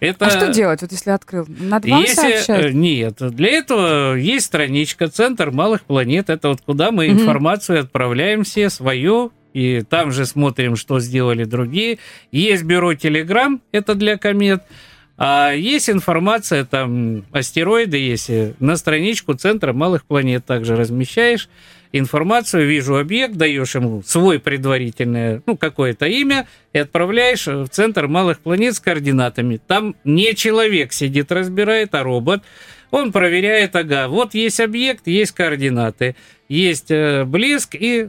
Это... 0.00 0.26
А 0.26 0.30
что 0.30 0.48
делать, 0.48 0.82
вот 0.82 0.90
если 0.90 1.10
открыл? 1.10 1.46
Надо 1.48 1.88
вам 1.88 2.00
Если, 2.02 2.14
сообщать? 2.14 2.64
э, 2.66 2.72
нет, 2.72 3.14
для 3.20 3.50
этого 3.50 4.14
есть 4.16 4.46
страничка 4.46 5.06
Центр 5.06 5.52
малых 5.52 5.82
планет. 5.82 6.28
Это 6.28 6.48
вот 6.48 6.60
куда 6.60 6.90
мы 6.90 7.06
Мгм. 7.08 7.20
информацию 7.20 7.80
отправляем 7.80 8.42
все 8.42 8.68
свою, 8.68 9.32
и 9.54 9.82
там 9.88 10.10
же 10.10 10.26
смотрим, 10.26 10.74
что 10.74 10.98
сделали 10.98 11.44
другие. 11.44 11.98
Есть 12.32 12.64
бюро 12.64 12.94
Телеграм, 12.94 13.60
это 13.70 13.94
для 13.94 14.18
комет. 14.18 14.64
А 15.16 15.52
есть 15.52 15.88
информация, 15.88 16.64
там 16.64 17.24
астероиды, 17.32 17.96
если 17.96 18.54
на 18.58 18.76
страничку 18.76 19.34
Центра 19.34 19.72
малых 19.72 20.04
планет 20.04 20.44
также 20.44 20.74
размещаешь 20.74 21.48
информацию, 21.92 22.66
вижу 22.66 22.96
объект, 22.96 23.34
даешь 23.34 23.74
ему 23.74 24.02
свой 24.02 24.38
предварительное, 24.38 25.42
ну, 25.46 25.56
какое-то 25.56 26.06
имя, 26.06 26.46
и 26.72 26.78
отправляешь 26.78 27.46
в 27.46 27.68
Центр 27.68 28.06
малых 28.06 28.40
планет 28.40 28.74
с 28.74 28.80
координатами. 28.80 29.60
Там 29.66 29.96
не 30.04 30.34
человек 30.34 30.92
сидит, 30.92 31.32
разбирает, 31.32 31.94
а 31.94 32.02
робот. 32.02 32.42
Он 32.90 33.12
проверяет, 33.12 33.76
ага, 33.76 34.08
вот 34.08 34.34
есть 34.34 34.60
объект, 34.60 35.06
есть 35.06 35.32
координаты, 35.32 36.16
есть 36.48 36.90
э, 36.90 37.24
блеск, 37.24 37.74
и 37.74 38.08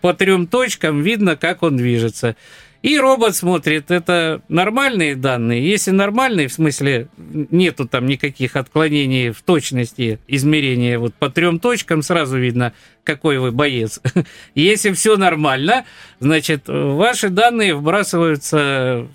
по 0.00 0.14
трем 0.14 0.46
точкам 0.46 1.02
видно, 1.02 1.36
как 1.36 1.62
он 1.62 1.76
движется. 1.76 2.36
И 2.82 2.98
робот 2.98 3.34
смотрит, 3.34 3.90
это 3.90 4.42
нормальные 4.48 5.16
данные. 5.16 5.68
Если 5.68 5.90
нормальные, 5.90 6.48
в 6.48 6.52
смысле, 6.52 7.08
нету 7.16 7.88
там 7.88 8.06
никаких 8.06 8.56
отклонений 8.56 9.30
в 9.30 9.42
точности 9.42 10.18
измерения, 10.28 10.98
вот 10.98 11.14
по 11.14 11.30
трем 11.30 11.58
точкам 11.58 12.02
сразу 12.02 12.38
видно, 12.38 12.72
какой 13.02 13.38
вы 13.38 13.52
боец. 13.52 14.00
Если 14.54 14.92
все 14.92 15.16
нормально, 15.16 15.84
значит, 16.20 16.64
ваши 16.66 17.28
данные 17.28 17.74
вбрасываются 17.74 19.08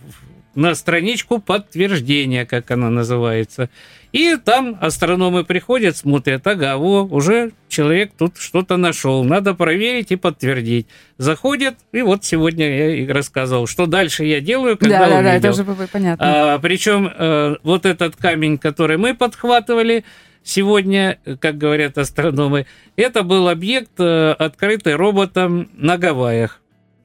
на 0.56 0.76
страничку 0.76 1.40
подтверждения, 1.40 2.46
как 2.46 2.72
она 2.72 2.90
называется. 2.90 3.70
И 4.12 4.36
там 4.36 4.78
астрономы 4.82 5.46
приходят, 5.46 5.96
смотрят, 5.96 6.46
ага, 6.46 6.78
во, 6.78 7.04
уже 7.04 7.52
человек 7.70 8.12
тут 8.18 8.38
что-то 8.38 8.76
нашел, 8.76 9.24
надо 9.24 9.54
проверить 9.54 10.12
и 10.12 10.18
подтвердить. 10.18 10.88
Заходят, 11.18 11.76
и 11.94 12.02
вот 12.02 12.26
сегодня 12.26 12.66
я 12.68 12.96
и 12.96 13.08
рассказывал, 13.08 13.68
что 13.68 13.86
дальше 13.86 14.26
я 14.26 14.42
делаю, 14.42 14.78
когда 14.78 15.00
Да, 15.00 15.06
да, 15.06 15.10
да, 15.10 15.30
увидел. 15.32 15.50
это 15.52 15.62
уже 15.62 15.88
понятно. 15.88 16.54
А, 16.56 16.60
причем 16.60 17.08
э, 17.08 17.56
вот 17.64 17.86
этот 17.86 18.18
камень, 18.18 18.58
который 18.58 18.98
мы 18.98 19.16
подхватывали 19.16 20.04
сегодня, 20.44 21.20
как 21.40 21.58
говорят 21.58 21.98
астрономы, 21.98 22.66
это 22.98 23.24
был 23.24 23.48
объект, 23.48 23.92
э, 24.00 24.32
открытый 24.32 24.96
роботом 24.96 25.70
на 25.74 25.98
Гавайях. 25.98 26.62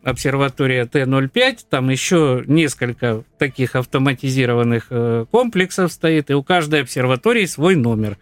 Обсерватория 0.06 0.86
Т-05, 0.86 1.66
там 1.68 1.90
еще 1.90 2.44
несколько 2.46 3.24
таких 3.38 3.74
автоматизированных 3.74 4.86
э, 4.90 5.24
комплексов 5.32 5.90
стоит, 5.90 6.30
и 6.30 6.34
у 6.34 6.44
каждой 6.44 6.82
обсерватории 6.82 7.44
свой 7.46 7.74
номер. 7.74 8.16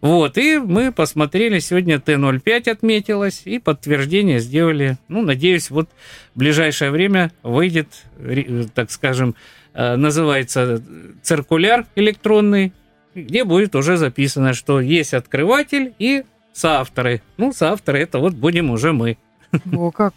Вот, 0.00 0.38
и 0.38 0.58
мы 0.58 0.92
посмотрели, 0.92 1.58
сегодня 1.58 1.98
Т-05 1.98 2.70
отметилось, 2.70 3.42
и 3.46 3.58
подтверждение 3.58 4.38
сделали. 4.38 4.96
Ну, 5.08 5.22
надеюсь, 5.22 5.70
вот 5.70 5.88
в 6.36 6.38
ближайшее 6.38 6.92
время 6.92 7.32
выйдет, 7.42 7.88
ре- 8.20 8.68
так 8.72 8.92
скажем, 8.92 9.34
э, 9.74 9.96
называется 9.96 10.80
циркуляр 11.22 11.86
электронный, 11.96 12.72
где 13.16 13.42
будет 13.42 13.74
уже 13.74 13.96
записано, 13.96 14.54
что 14.54 14.80
есть 14.80 15.14
открыватель 15.14 15.94
и 15.98 16.22
соавторы. 16.52 17.22
Ну, 17.38 17.52
соавторы 17.52 17.98
это 17.98 18.20
вот 18.20 18.34
будем 18.34 18.70
уже 18.70 18.92
мы. 18.92 19.18
О, 19.72 19.90
как. 19.90 20.14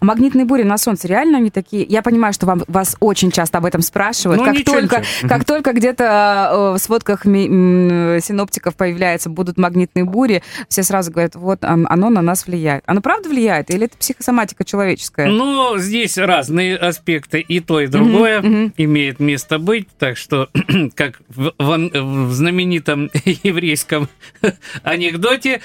А 0.00 0.04
магнитные 0.04 0.44
бури 0.44 0.62
на 0.62 0.78
Солнце 0.78 1.08
реально 1.08 1.38
они 1.38 1.50
такие? 1.50 1.84
Я 1.84 2.02
понимаю, 2.02 2.32
что 2.32 2.46
вам, 2.46 2.64
вас 2.66 2.96
очень 3.00 3.30
часто 3.30 3.58
об 3.58 3.64
этом 3.64 3.82
спрашивают. 3.82 4.40
Ну, 4.40 4.44
как, 4.44 4.64
только, 4.64 5.00
ничего. 5.00 5.28
как 5.28 5.44
только 5.44 5.72
где-то 5.72 6.50
э, 6.52 6.76
в 6.76 6.78
сводках 6.78 7.24
синоптиков 7.24 8.74
появляется, 8.76 9.30
будут 9.30 9.58
магнитные 9.58 10.04
бури, 10.04 10.42
все 10.68 10.82
сразу 10.82 11.10
говорят, 11.12 11.34
вот 11.34 11.64
он- 11.64 11.86
оно 11.88 12.10
на 12.10 12.22
нас 12.22 12.46
влияет. 12.46 12.82
Оно 12.86 13.00
правда 13.00 13.28
влияет? 13.28 13.70
Или 13.70 13.86
это 13.86 13.96
психосоматика 13.96 14.64
человеческая? 14.64 15.28
Но 15.28 15.78
здесь 15.78 16.18
разные 16.18 16.76
аспекты, 16.76 17.40
и 17.40 17.60
то, 17.60 17.80
и 17.80 17.86
другое 17.86 18.40
мгм. 18.42 18.72
имеет 18.76 19.20
место 19.20 19.58
быть. 19.58 19.88
Так 19.98 20.16
что, 20.16 20.48
как 20.94 21.20
в, 21.28 21.52
в 21.58 22.26
в 22.26 22.32
знаменитом 22.32 23.10
еврейском 23.24 24.08
анекдоте, 24.82 25.60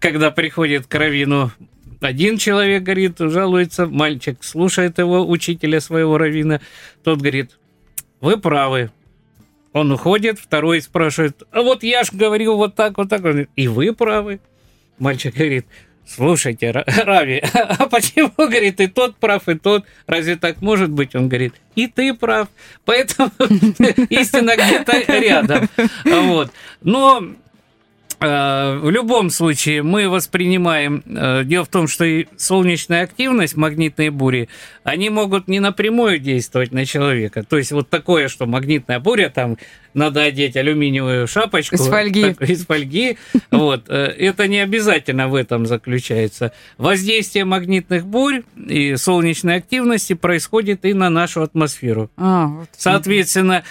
когда 0.00 0.30
приходит 0.30 0.86
к 0.86 0.94
равину 0.94 1.50
один 2.00 2.38
человек, 2.38 2.82
говорит, 2.82 3.16
жалуется, 3.18 3.86
мальчик 3.86 4.42
слушает 4.42 4.98
его, 4.98 5.28
учителя 5.28 5.80
своего 5.80 6.18
равина, 6.18 6.60
тот 7.02 7.18
говорит, 7.18 7.58
вы 8.20 8.36
правы. 8.36 8.90
Он 9.72 9.92
уходит, 9.92 10.38
второй 10.38 10.80
спрашивает, 10.80 11.42
а 11.52 11.62
вот 11.62 11.82
я 11.82 12.04
ж 12.04 12.08
говорил 12.12 12.56
вот 12.56 12.74
так, 12.74 12.96
вот 12.96 13.08
так. 13.08 13.24
Он 13.24 13.30
говорит, 13.30 13.50
и 13.54 13.68
вы 13.68 13.92
правы. 13.92 14.40
Мальчик 14.98 15.34
говорит, 15.34 15.66
слушайте, 16.06 16.70
Ра- 16.70 16.84
Рави, 17.04 17.42
а 17.52 17.86
почему, 17.86 18.32
говорит, 18.36 18.80
и 18.80 18.86
тот 18.86 19.16
прав, 19.16 19.48
и 19.48 19.54
тот? 19.54 19.84
Разве 20.06 20.36
так 20.36 20.62
может 20.62 20.90
быть? 20.90 21.14
Он 21.14 21.28
говорит, 21.28 21.54
и 21.74 21.86
ты 21.86 22.14
прав. 22.14 22.48
Поэтому 22.84 23.30
истина 24.08 24.54
где-то 24.56 25.18
рядом. 25.18 25.68
Вот. 26.04 26.50
Но 26.82 27.22
в 28.20 28.90
любом 28.90 29.30
случае 29.30 29.82
мы 29.82 30.08
воспринимаем... 30.08 31.02
э, 31.06 31.44
Дело 31.44 31.64
в 31.64 31.68
том, 31.68 31.86
что 31.86 32.04
и 32.04 32.26
солнечная 32.36 33.04
активность, 33.04 33.56
магнитные 33.56 34.10
бури, 34.10 34.48
они 34.82 35.08
могут 35.08 35.46
не 35.46 35.60
напрямую 35.60 36.18
действовать 36.18 36.72
на 36.72 36.84
человека. 36.84 37.44
То 37.44 37.58
есть 37.58 37.70
вот 37.72 37.88
такое, 37.88 38.28
что 38.28 38.46
магнитная 38.46 38.98
буря, 38.98 39.30
там 39.30 39.56
надо 39.94 40.22
одеть 40.22 40.56
алюминиевую 40.56 41.26
шапочку. 41.26 41.76
Из 41.76 41.86
фольги. 41.86 42.34
так, 42.34 42.42
из 42.50 42.64
фольги. 42.66 43.18
Вот. 43.50 43.84
э, 43.88 44.06
Это 44.18 44.46
не 44.46 44.60
обязательно 44.60 45.28
в 45.28 45.34
этом 45.34 45.66
заключается. 45.66 46.52
Воздействие 46.76 47.44
магнитных 47.44 48.06
бурь 48.06 48.42
и 48.56 48.96
солнечной 48.96 49.56
активности 49.56 50.14
происходит 50.14 50.84
и 50.84 50.94
на 50.94 51.10
нашу 51.10 51.42
атмосферу. 51.42 52.10
А, 52.16 52.46
вот. 52.46 52.68
Соответственно, 52.76 53.64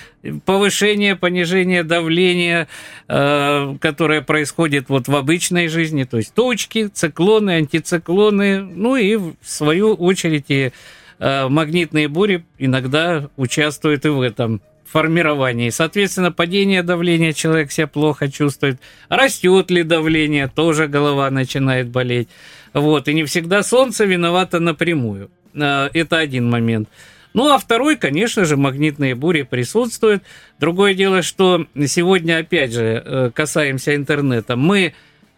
повышение, 0.45 1.15
понижение 1.15 1.83
давления, 1.83 2.67
э, 3.07 3.75
которое 3.79 4.21
происходит 4.21 4.89
вот 4.89 5.07
в 5.07 5.15
обычной 5.15 5.67
жизни, 5.67 6.03
то 6.03 6.17
есть 6.17 6.33
точки, 6.33 6.87
циклоны, 6.87 7.51
антициклоны, 7.51 8.61
ну 8.61 8.95
и 8.95 9.15
в 9.15 9.35
свою 9.41 9.93
очередь 9.93 10.45
и 10.49 10.71
э, 11.19 11.47
магнитные 11.47 12.07
бури 12.07 12.45
иногда 12.57 13.29
участвуют 13.37 14.05
и 14.05 14.09
в 14.09 14.21
этом 14.21 14.61
формировании. 14.89 15.69
Соответственно, 15.69 16.31
падение 16.31 16.83
давления 16.83 17.33
человек 17.33 17.71
себя 17.71 17.87
плохо 17.87 18.31
чувствует. 18.31 18.79
Растет 19.09 19.71
ли 19.71 19.83
давление, 19.83 20.47
тоже 20.47 20.87
голова 20.87 21.29
начинает 21.29 21.89
болеть. 21.89 22.29
Вот. 22.73 23.07
И 23.07 23.13
не 23.13 23.23
всегда 23.23 23.63
солнце 23.63 24.05
виновато 24.05 24.59
напрямую. 24.59 25.29
Э, 25.53 25.89
Это 25.93 26.17
один 26.17 26.49
момент. 26.49 26.89
Ну, 27.33 27.53
а 27.53 27.59
второй, 27.59 27.97
конечно 27.97 28.45
же, 28.45 28.57
магнитные 28.57 29.13
бури 29.13 29.43
присутствуют. 29.43 30.23
Другое 30.59 30.95
дело, 30.95 31.21
что 31.21 31.67
сегодня, 31.85 32.39
опять 32.39 32.73
же, 32.73 33.03
э, 33.05 33.31
касаемся 33.33 33.95
интернета, 33.95 34.55
мы 34.55 34.93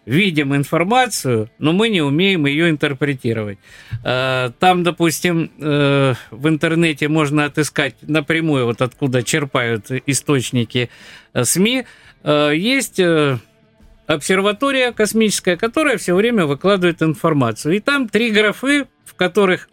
видим 0.06 0.56
информацию, 0.56 1.50
но 1.60 1.72
мы 1.72 1.90
не 1.90 2.02
умеем 2.02 2.46
ее 2.46 2.70
интерпретировать. 2.70 3.60
Э, 4.04 4.52
Там, 4.60 4.84
допустим, 4.84 5.52
э, 5.60 6.14
в 6.32 6.48
интернете 6.48 7.08
можно 7.08 7.46
отыскать 7.46 7.96
напрямую, 8.02 8.66
вот 8.66 8.82
откуда 8.82 9.24
черпают 9.24 9.92
источники 10.06 10.90
э, 11.34 11.44
СМИ, 11.44 11.86
есть 12.22 13.00
обсерватория 14.08 14.92
космическая, 14.92 15.56
которая 15.56 15.98
все 15.98 16.14
время 16.14 16.46
выкладывает 16.46 17.02
информацию. 17.02 17.78
И 17.78 17.80
там 17.80 18.10
три 18.10 18.32
графы, 18.32 18.88
в 19.06 19.14
которых 19.14 19.70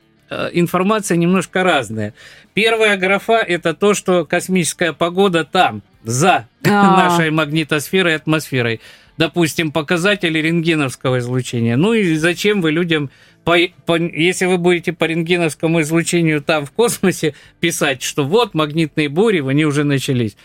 информация 0.52 1.16
немножко 1.16 1.64
разная. 1.64 2.14
Первая 2.54 2.96
графа– 2.96 3.38
это 3.48 3.74
то, 3.74 3.94
что 3.94 4.24
космическая 4.24 4.92
погода 4.92 5.44
там, 5.44 5.82
за 6.04 6.46
А. 6.64 6.68
нашей 7.08 7.30
магнитосферой 7.30 8.12
и 8.12 8.16
атмосферой. 8.16 8.80
Допустим, 9.18 9.72
показатели 9.72 10.38
рентгеновского 10.38 11.18
излучения. 11.18 11.76
Ну 11.76 11.94
и 11.94 12.16
зачем 12.16 12.60
вы 12.60 12.70
людям, 12.70 13.10
по, 13.44 13.56
по- 13.86 13.96
если 13.96 14.44
вы 14.44 14.58
будете 14.58 14.92
по 14.92 15.04
рентгеновскому 15.04 15.80
излучению 15.80 16.42
там 16.42 16.66
в 16.66 16.70
космосе 16.70 17.34
писать, 17.60 18.02
что 18.02 18.24
вот 18.24 18.54
магнитные 18.54 19.08
бури, 19.08 19.40
они 19.46 19.64
уже 19.64 19.84
начались. 19.84 20.36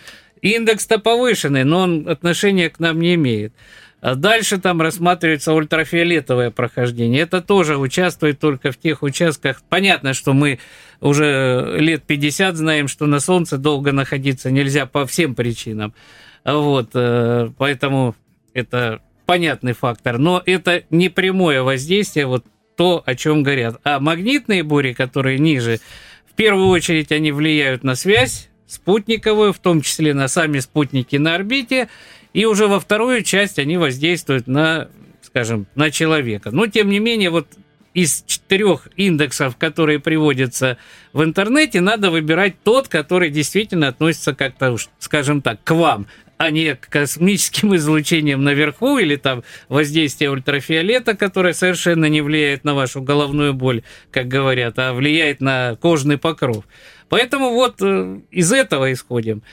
Индекс-то 0.41 0.99
повышенный, 0.99 1.65
но 1.65 1.79
он 1.79 2.07
отношения 2.07 2.69
к 2.69 2.79
нам 2.79 2.99
не 2.99 3.15
имеет. 3.15 3.53
А 4.01 4.15
дальше 4.15 4.57
там 4.57 4.81
рассматривается 4.81 5.53
ультрафиолетовое 5.53 6.49
прохождение. 6.49 7.21
Это 7.21 7.39
тоже 7.39 7.77
участвует 7.77 8.39
только 8.39 8.71
в 8.71 8.77
тех 8.77 9.03
участках. 9.03 9.61
Понятно, 9.69 10.15
что 10.15 10.33
мы 10.33 10.57
уже 11.01 11.75
лет 11.77 12.03
50 12.03 12.55
знаем, 12.55 12.87
что 12.87 13.05
на 13.05 13.19
Солнце 13.19 13.59
долго 13.59 13.91
находиться 13.91 14.49
нельзя 14.49 14.87
по 14.87 15.05
всем 15.05 15.35
причинам. 15.35 15.93
Вот, 16.43 16.89
э, 16.95 17.49
поэтому 17.59 18.15
это 18.53 19.01
понятный 19.25 19.73
фактор. 19.73 20.17
Но 20.17 20.41
это 20.45 20.83
не 20.89 21.09
прямое 21.09 21.63
воздействие, 21.63 22.25
вот 22.25 22.45
то, 22.75 23.03
о 23.05 23.15
чем 23.15 23.43
говорят. 23.43 23.79
А 23.83 23.99
магнитные 23.99 24.63
бури, 24.63 24.93
которые 24.93 25.39
ниже, 25.39 25.79
в 26.29 26.33
первую 26.33 26.67
очередь 26.67 27.11
они 27.11 27.31
влияют 27.31 27.83
на 27.83 27.95
связь 27.95 28.49
спутниковую, 28.71 29.51
в 29.51 29.59
том 29.59 29.81
числе 29.81 30.13
на 30.13 30.27
сами 30.27 30.59
спутники 30.59 31.17
на 31.17 31.35
орбите, 31.35 31.89
и 32.33 32.45
уже 32.45 32.67
во 32.67 32.79
вторую 32.79 33.21
часть 33.21 33.59
они 33.59 33.77
воздействуют 33.77 34.47
на, 34.47 34.87
скажем, 35.21 35.67
на 35.75 35.91
человека. 35.91 36.51
Но, 36.51 36.67
тем 36.67 36.89
не 36.89 36.99
менее, 36.99 37.31
вот 37.31 37.47
из 37.93 38.23
четырех 38.25 38.87
индексов, 38.95 39.57
которые 39.57 39.99
приводятся 39.99 40.77
в 41.11 41.23
интернете, 41.23 41.81
надо 41.81 42.09
выбирать 42.09 42.55
тот, 42.63 42.87
который 42.87 43.29
действительно 43.29 43.89
относится 43.89 44.33
как-то, 44.33 44.77
скажем 44.99 45.41
так, 45.41 45.61
к 45.63 45.71
вам, 45.71 46.07
а 46.41 46.49
не 46.49 46.75
космическим 46.75 47.75
излучениям 47.75 48.43
наверху 48.43 48.97
или 48.97 49.15
там 49.15 49.43
воздействие 49.69 50.31
ультрафиолета, 50.31 51.15
которое 51.15 51.53
совершенно 51.53 52.05
не 52.05 52.21
влияет 52.21 52.63
на 52.63 52.73
вашу 52.73 52.99
головную 53.03 53.53
боль, 53.53 53.83
как 54.09 54.27
говорят, 54.27 54.79
а 54.79 54.93
влияет 54.93 55.39
на 55.39 55.75
кожный 55.75 56.17
покров. 56.17 56.65
Поэтому 57.09 57.51
вот 57.51 57.75
э, 57.81 58.21
из 58.31 58.51
этого 58.51 58.91
исходим. 58.91 59.43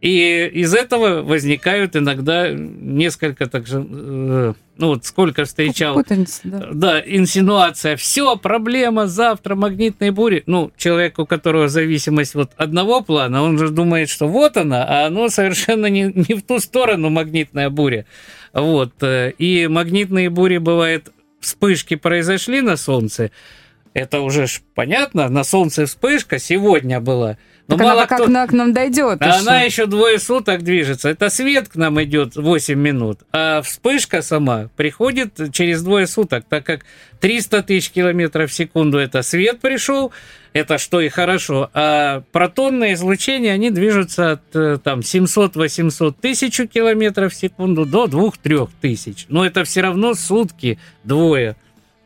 И 0.00 0.50
из 0.52 0.74
этого 0.74 1.22
возникают 1.22 1.94
иногда 1.94 2.50
несколько, 2.50 3.46
так 3.46 3.68
же, 3.68 3.86
э, 3.88 4.54
ну 4.76 4.88
вот 4.88 5.04
сколько 5.04 5.44
встречал 5.44 6.02
да. 6.44 6.68
да, 6.72 7.02
инсинуация. 7.04 7.96
Все, 7.96 8.36
проблема, 8.36 9.06
завтра 9.06 9.54
магнитные 9.54 10.12
бури. 10.12 10.42
Ну, 10.46 10.72
человек, 10.76 11.18
у 11.18 11.26
которого 11.26 11.68
зависимость 11.68 12.34
вот 12.34 12.50
одного 12.56 13.02
плана, 13.02 13.42
он 13.42 13.58
же 13.58 13.68
думает, 13.68 14.08
что 14.08 14.26
вот 14.28 14.56
она, 14.56 14.84
а 14.84 15.06
оно 15.06 15.28
совершенно 15.28 15.86
не, 15.86 16.04
не 16.04 16.34
в 16.34 16.42
ту 16.42 16.58
сторону 16.58 17.10
магнитная 17.10 17.70
буря. 17.70 18.06
Вот. 18.52 18.92
э, 19.02 19.32
И 19.38 19.66
магнитные 19.66 20.30
бури 20.30 20.58
бывают, 20.58 21.12
вспышки 21.40 21.96
произошли 21.96 22.60
на 22.60 22.76
Солнце, 22.76 23.30
это 23.94 24.20
уже 24.20 24.46
понятно, 24.74 25.28
на 25.28 25.44
Солнце 25.44 25.86
вспышка 25.86 26.38
сегодня 26.38 27.00
была. 27.00 27.36
Но 27.72 27.78
Так 27.78 27.86
она 27.86 27.94
мало 27.94 28.06
как 28.06 28.18
кто- 28.18 28.26
она 28.26 28.46
к 28.46 28.52
нам 28.52 28.72
дойдет? 28.72 29.22
а 29.22 29.38
она 29.38 29.62
еще 29.62 29.86
двое 29.86 30.18
суток 30.18 30.62
движется. 30.62 31.08
Это 31.08 31.28
свет 31.30 31.68
к 31.68 31.76
нам 31.76 32.02
идет 32.02 32.36
8 32.36 32.78
минут, 32.78 33.20
а 33.32 33.62
вспышка 33.62 34.22
сама 34.22 34.68
приходит 34.76 35.52
через 35.52 35.82
двое 35.82 36.06
суток, 36.06 36.44
так 36.48 36.64
как 36.64 36.84
300 37.20 37.62
тысяч 37.62 37.90
километров 37.90 38.50
в 38.50 38.54
секунду 38.54 38.98
это 38.98 39.22
свет 39.22 39.60
пришел, 39.60 40.12
это 40.52 40.76
что 40.78 41.00
и 41.00 41.08
хорошо, 41.08 41.70
а 41.72 42.22
протонные 42.32 42.94
излучения, 42.94 43.52
они 43.52 43.70
движутся 43.70 44.32
от 44.32 44.42
э, 44.54 44.78
там 44.82 45.00
700-800 45.00 46.14
тысяч 46.20 46.60
километров 46.70 47.32
в 47.32 47.36
секунду 47.36 47.86
до 47.86 48.06
2-3 48.06 48.68
тысяч. 48.80 49.26
Но 49.28 49.46
это 49.46 49.64
все 49.64 49.80
равно 49.80 50.14
сутки 50.14 50.78
двое. 51.04 51.56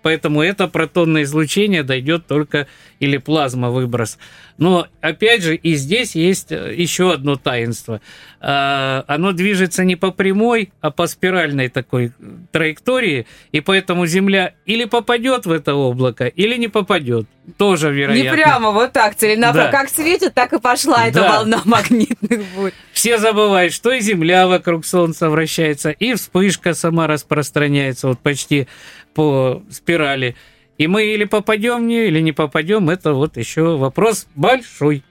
Поэтому 0.07 0.41
это 0.41 0.69
протонное 0.69 1.25
излучение 1.25 1.83
дойдет 1.83 2.29
только, 2.29 2.69
или 3.01 3.17
плазма 3.17 3.71
выброс, 3.71 4.19
Но, 4.57 4.87
опять 5.01 5.43
же, 5.43 5.57
и 5.57 5.75
здесь 5.75 6.15
есть 6.15 6.53
э, 6.53 6.73
еще 6.77 7.13
одно 7.13 7.35
таинство. 7.35 8.01
А, 8.41 9.05
оно 9.09 9.33
движется 9.33 9.83
не 9.83 9.97
по 9.97 10.13
прямой, 10.13 10.71
а 10.81 10.93
по 10.93 11.09
спиральной 11.09 11.69
такой 11.69 12.13
траектории, 12.53 13.27
и 13.51 13.61
поэтому 13.61 14.07
Земля 14.07 14.55
или 14.65 14.85
попадет 14.85 15.45
в 15.45 15.51
это 15.51 15.75
облако, 15.75 16.27
или 16.27 16.57
не 16.57 16.69
попадет. 16.69 17.27
Тоже 17.59 17.93
вероятно. 17.93 18.31
Не 18.31 18.33
прямо 18.33 18.71
вот 18.71 18.93
так, 18.93 19.17
целенаправленно. 19.17 19.73
Да. 19.73 19.79
Как 19.79 19.91
светит, 19.91 20.35
так 20.35 20.53
и 20.53 20.61
пошла 20.61 21.09
эта 21.09 21.21
да. 21.21 21.33
волна 21.33 21.63
магнитных 21.65 22.45
бурь. 22.55 22.73
Все 22.93 23.19
забывают, 23.19 23.73
что 23.73 23.91
и 23.91 24.01
Земля 24.01 24.47
вокруг 24.47 24.87
Солнца 24.87 25.31
вращается, 25.31 25.91
и 25.91 26.15
вспышка 26.15 26.75
сама 26.75 27.09
распространяется 27.09 28.07
вот 28.09 28.21
почти 28.21 28.69
по 29.17 29.63
спирали. 29.71 30.37
И 30.77 30.87
мы 30.87 31.07
или 31.07 31.25
попадем 31.25 31.79
в 31.79 31.87
нее, 31.87 32.09
или 32.09 32.21
не 32.21 32.33
попадем, 32.33 32.91
это 32.91 33.15
вот 33.15 33.39
еще 33.39 33.79
вопрос 33.79 34.27
большой. 34.37 35.03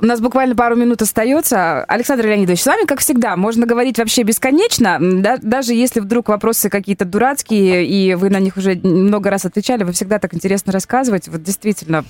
У 0.00 0.06
нас 0.06 0.20
буквально 0.20 0.54
пару 0.54 0.76
минут 0.76 1.02
остается. 1.02 1.82
Александр 1.84 2.26
Леонидович, 2.26 2.62
с 2.62 2.66
вами, 2.66 2.86
как 2.86 3.00
всегда, 3.00 3.36
можно 3.36 3.66
говорить 3.66 3.98
вообще 3.98 4.22
бесконечно. 4.22 4.98
Да, 5.00 5.38
даже 5.42 5.74
если 5.74 5.98
вдруг 5.98 6.28
вопросы 6.28 6.70
какие-то 6.70 7.04
дурацкие, 7.04 7.84
и 7.84 8.14
вы 8.14 8.30
на 8.30 8.38
них 8.38 8.56
уже 8.56 8.76
много 8.76 9.28
раз 9.28 9.44
отвечали, 9.44 9.82
вы 9.82 9.92
всегда 9.92 10.20
так 10.20 10.34
интересно 10.34 10.72
рассказываете. 10.72 11.32
Вот 11.32 11.42
действительно, 11.42 12.04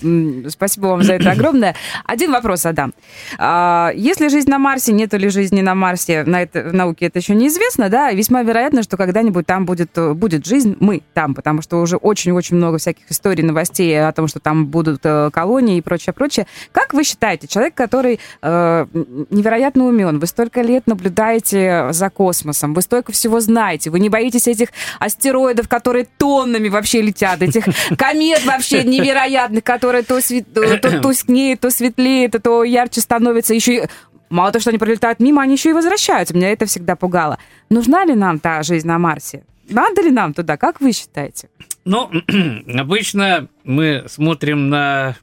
спасибо 0.50 0.88
вам 0.88 1.02
за 1.02 1.14
это 1.14 1.30
огромное. 1.30 1.74
Один 2.04 2.30
вопрос 2.30 2.60
задам. 2.60 2.92
А, 3.38 3.90
если 3.94 4.28
жизнь 4.28 4.50
на 4.50 4.58
Марсе, 4.58 4.92
нет 4.92 5.14
ли 5.14 5.30
жизни 5.30 5.62
на 5.62 5.74
Марсе, 5.74 6.24
на 6.24 6.42
это, 6.42 6.64
науке 6.64 7.06
это 7.06 7.20
еще 7.20 7.34
неизвестно, 7.34 7.88
да, 7.88 8.12
весьма 8.12 8.42
вероятно, 8.42 8.82
что 8.82 8.98
когда-нибудь 8.98 9.46
там 9.46 9.64
будет, 9.64 9.92
будет 10.14 10.44
жизнь, 10.44 10.76
мы 10.78 11.00
там, 11.14 11.34
потому 11.34 11.62
что 11.62 11.80
уже 11.80 11.96
очень-очень 11.96 12.56
много 12.56 12.76
всяких 12.76 13.10
историй, 13.10 13.42
новостей 13.42 14.06
о 14.06 14.12
том, 14.12 14.28
что 14.28 14.40
там 14.40 14.66
будут 14.66 15.00
э, 15.04 15.30
колонии 15.32 15.78
и 15.78 15.80
прочее, 15.80 16.12
прочее. 16.12 16.46
Как 16.72 16.92
вы 16.92 17.02
считаете, 17.02 17.46
человек, 17.46 17.77
который 17.78 18.20
э, 18.42 18.86
невероятно 19.30 19.86
умен, 19.86 20.18
вы 20.18 20.26
столько 20.26 20.62
лет 20.62 20.86
наблюдаете 20.86 21.88
за 21.92 22.10
космосом, 22.10 22.74
вы 22.74 22.82
столько 22.82 23.12
всего 23.12 23.40
знаете, 23.40 23.90
вы 23.90 24.00
не 24.00 24.08
боитесь 24.08 24.48
этих 24.48 24.68
астероидов, 24.98 25.68
которые 25.68 26.06
тоннами 26.18 26.68
вообще 26.68 27.00
летят, 27.00 27.40
этих 27.40 27.64
комет 27.98 28.44
вообще 28.44 28.84
невероятных, 28.84 29.64
которые 29.64 30.02
то, 30.02 30.20
свет, 30.20 30.52
то 30.52 31.00
тускнеют, 31.02 31.60
то 31.60 31.70
светлеют, 31.70 32.36
то 32.42 32.64
ярче 32.64 33.00
становятся, 33.00 33.54
еще 33.54 33.76
и 33.76 33.82
Мало 34.30 34.52
того, 34.52 34.60
что 34.60 34.70
они 34.70 34.78
пролетают 34.78 35.20
мимо, 35.20 35.42
они 35.42 35.54
еще 35.54 35.70
и 35.70 35.72
возвращаются. 35.72 36.36
Меня 36.36 36.52
это 36.52 36.66
всегда 36.66 36.96
пугало. 36.96 37.38
Нужна 37.70 38.04
ли 38.04 38.14
нам 38.14 38.38
та 38.38 38.62
жизнь 38.62 38.86
на 38.86 38.98
Марсе? 38.98 39.44
Надо 39.70 40.02
ли 40.02 40.10
нам 40.10 40.34
туда? 40.34 40.56
Как 40.56 40.80
вы 40.80 40.92
считаете? 40.92 41.48
Ну, 41.84 42.10
обычно 42.78 43.48
мы 43.64 44.04
смотрим 44.06 44.68
на 44.68 45.16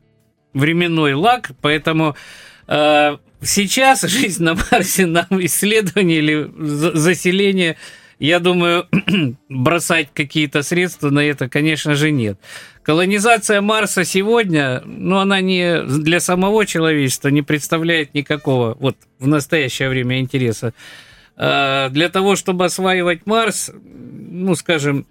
временной 0.56 1.14
лаг, 1.14 1.52
поэтому 1.62 2.16
Э, 2.68 3.18
сейчас 3.42 4.02
жизнь 4.02 4.44
на 4.44 4.56
Марсе 4.72 5.06
нам 5.06 5.28
исследование 5.32 6.18
или 6.18 6.52
заселение, 6.58 7.78
я 8.18 8.40
думаю, 8.40 8.88
бросать 9.50 10.10
какие-то 10.14 10.64
средства 10.64 11.10
на 11.10 11.20
это, 11.20 11.50
конечно 11.50 11.96
же, 11.96 12.12
нет. 12.12 12.40
Колонизация 12.82 13.62
Марса 13.62 14.06
сегодня, 14.06 14.82
ну, 14.86 15.18
она 15.18 15.42
не 15.42 15.82
для 15.84 16.20
самого 16.20 16.66
человечества 16.66 17.30
не 17.30 17.42
представляет 17.42 18.14
никакого, 18.14 18.78
вот 18.80 18.96
в 19.20 19.28
настоящее 19.28 19.90
время 19.90 20.20
интереса. 20.20 20.74
Э, 21.36 21.90
для 21.90 22.10
того, 22.10 22.36
чтобы 22.36 22.66
осваивать 22.66 23.26
Марс, 23.26 23.72
ну, 23.84 24.56
скажем, 24.56 25.06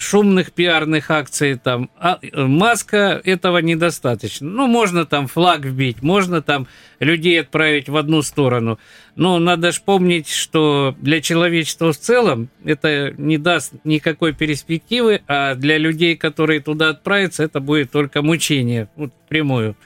шумных 0.00 0.52
пиарных 0.52 1.10
акций 1.10 1.56
там. 1.56 1.90
А 1.98 2.18
э, 2.22 2.44
маска 2.44 3.20
этого 3.22 3.58
недостаточно. 3.58 4.48
Ну, 4.48 4.66
можно 4.66 5.04
там 5.04 5.26
флаг 5.26 5.60
вбить, 5.60 6.02
можно 6.02 6.40
там 6.40 6.66
людей 7.00 7.40
отправить 7.40 7.90
в 7.90 7.96
одну 7.96 8.22
сторону. 8.22 8.78
Но 9.14 9.38
надо 9.38 9.72
же 9.72 9.80
помнить, 9.84 10.28
что 10.28 10.96
для 10.98 11.20
человечества 11.20 11.92
в 11.92 11.98
целом 11.98 12.48
это 12.64 13.12
не 13.18 13.36
даст 13.36 13.74
никакой 13.84 14.32
перспективы, 14.32 15.20
а 15.28 15.54
для 15.54 15.76
людей, 15.76 16.16
которые 16.16 16.60
туда 16.60 16.88
отправятся, 16.88 17.42
это 17.42 17.60
будет 17.60 17.90
только 17.90 18.22
мучение, 18.22 18.88
вот 18.96 19.12
прямую. 19.28 19.76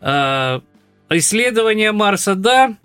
А, 0.00 0.60
исследование 1.08 1.92
Марса, 1.92 2.34
да, 2.34 2.76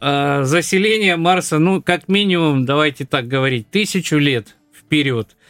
а 0.00 0.44
заселение 0.44 1.16
Марса, 1.16 1.58
ну, 1.58 1.80
как 1.80 2.08
минимум, 2.08 2.66
давайте 2.66 3.06
так 3.06 3.26
говорить, 3.26 3.70
тысячу 3.70 4.18
лет 4.18 4.58
вперед– 4.74 5.34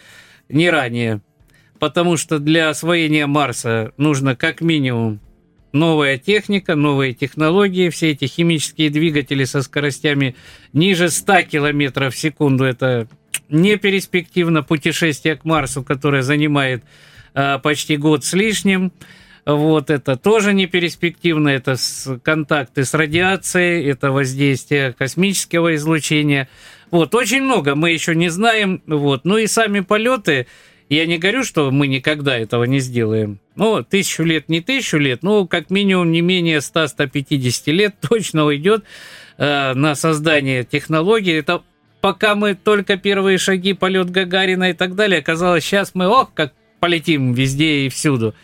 не 0.50 0.70
ранее. 0.70 1.20
Потому 1.78 2.16
что 2.16 2.38
для 2.38 2.68
освоения 2.68 3.26
Марса 3.26 3.92
нужно 3.96 4.36
как 4.36 4.60
минимум 4.60 5.20
новая 5.72 6.18
техника, 6.18 6.74
новые 6.74 7.14
технологии, 7.14 7.90
все 7.90 8.10
эти 8.10 8.26
химические 8.26 8.90
двигатели 8.90 9.44
со 9.44 9.62
скоростями 9.62 10.36
ниже 10.72 11.10
100 11.10 11.42
км 11.42 12.10
в 12.10 12.16
секунду. 12.16 12.64
Это 12.64 13.08
не 13.48 13.76
перспективно 13.76 14.62
путешествие 14.62 15.36
к 15.36 15.44
Марсу, 15.44 15.82
которое 15.82 16.22
занимает 16.22 16.84
э, 17.34 17.58
почти 17.62 17.96
год 17.96 18.24
с 18.24 18.32
лишним. 18.32 18.92
Вот 19.46 19.90
это 19.90 20.16
тоже 20.16 20.52
не 20.52 20.66
перспективно, 20.66 21.48
это 21.48 21.76
с, 21.76 22.18
контакты 22.22 22.84
с 22.84 22.92
радиацией, 22.94 23.88
это 23.90 24.12
воздействие 24.12 24.92
космического 24.92 25.74
излучения. 25.74 26.48
Вот, 26.90 27.14
очень 27.14 27.42
много 27.42 27.74
мы 27.74 27.90
еще 27.90 28.14
не 28.14 28.28
знаем. 28.28 28.82
Вот, 28.86 29.24
ну 29.24 29.38
и 29.38 29.46
сами 29.46 29.80
полеты, 29.80 30.46
я 30.88 31.06
не 31.06 31.18
говорю, 31.18 31.44
что 31.44 31.70
мы 31.70 31.86
никогда 31.86 32.36
этого 32.36 32.64
не 32.64 32.80
сделаем. 32.80 33.38
Ну, 33.54 33.84
тысячу 33.84 34.24
лет, 34.24 34.48
не 34.48 34.60
тысячу 34.60 34.98
лет, 34.98 35.22
ну, 35.22 35.46
как 35.46 35.70
минимум 35.70 36.10
не 36.10 36.20
менее 36.20 36.58
100-150 36.58 37.70
лет 37.70 37.94
точно 38.08 38.44
уйдет 38.44 38.84
э, 39.38 39.74
на 39.74 39.94
создание 39.94 40.64
технологий. 40.64 41.32
Это 41.32 41.62
пока 42.00 42.34
мы 42.34 42.54
только 42.54 42.96
первые 42.96 43.38
шаги, 43.38 43.72
полет 43.72 44.10
Гагарина 44.10 44.70
и 44.70 44.72
так 44.72 44.96
далее, 44.96 45.20
оказалось, 45.20 45.64
сейчас 45.64 45.92
мы, 45.94 46.08
ох, 46.08 46.32
как 46.34 46.54
полетим 46.80 47.34
везде 47.34 47.86
и 47.86 47.88
всюду. 47.88 48.34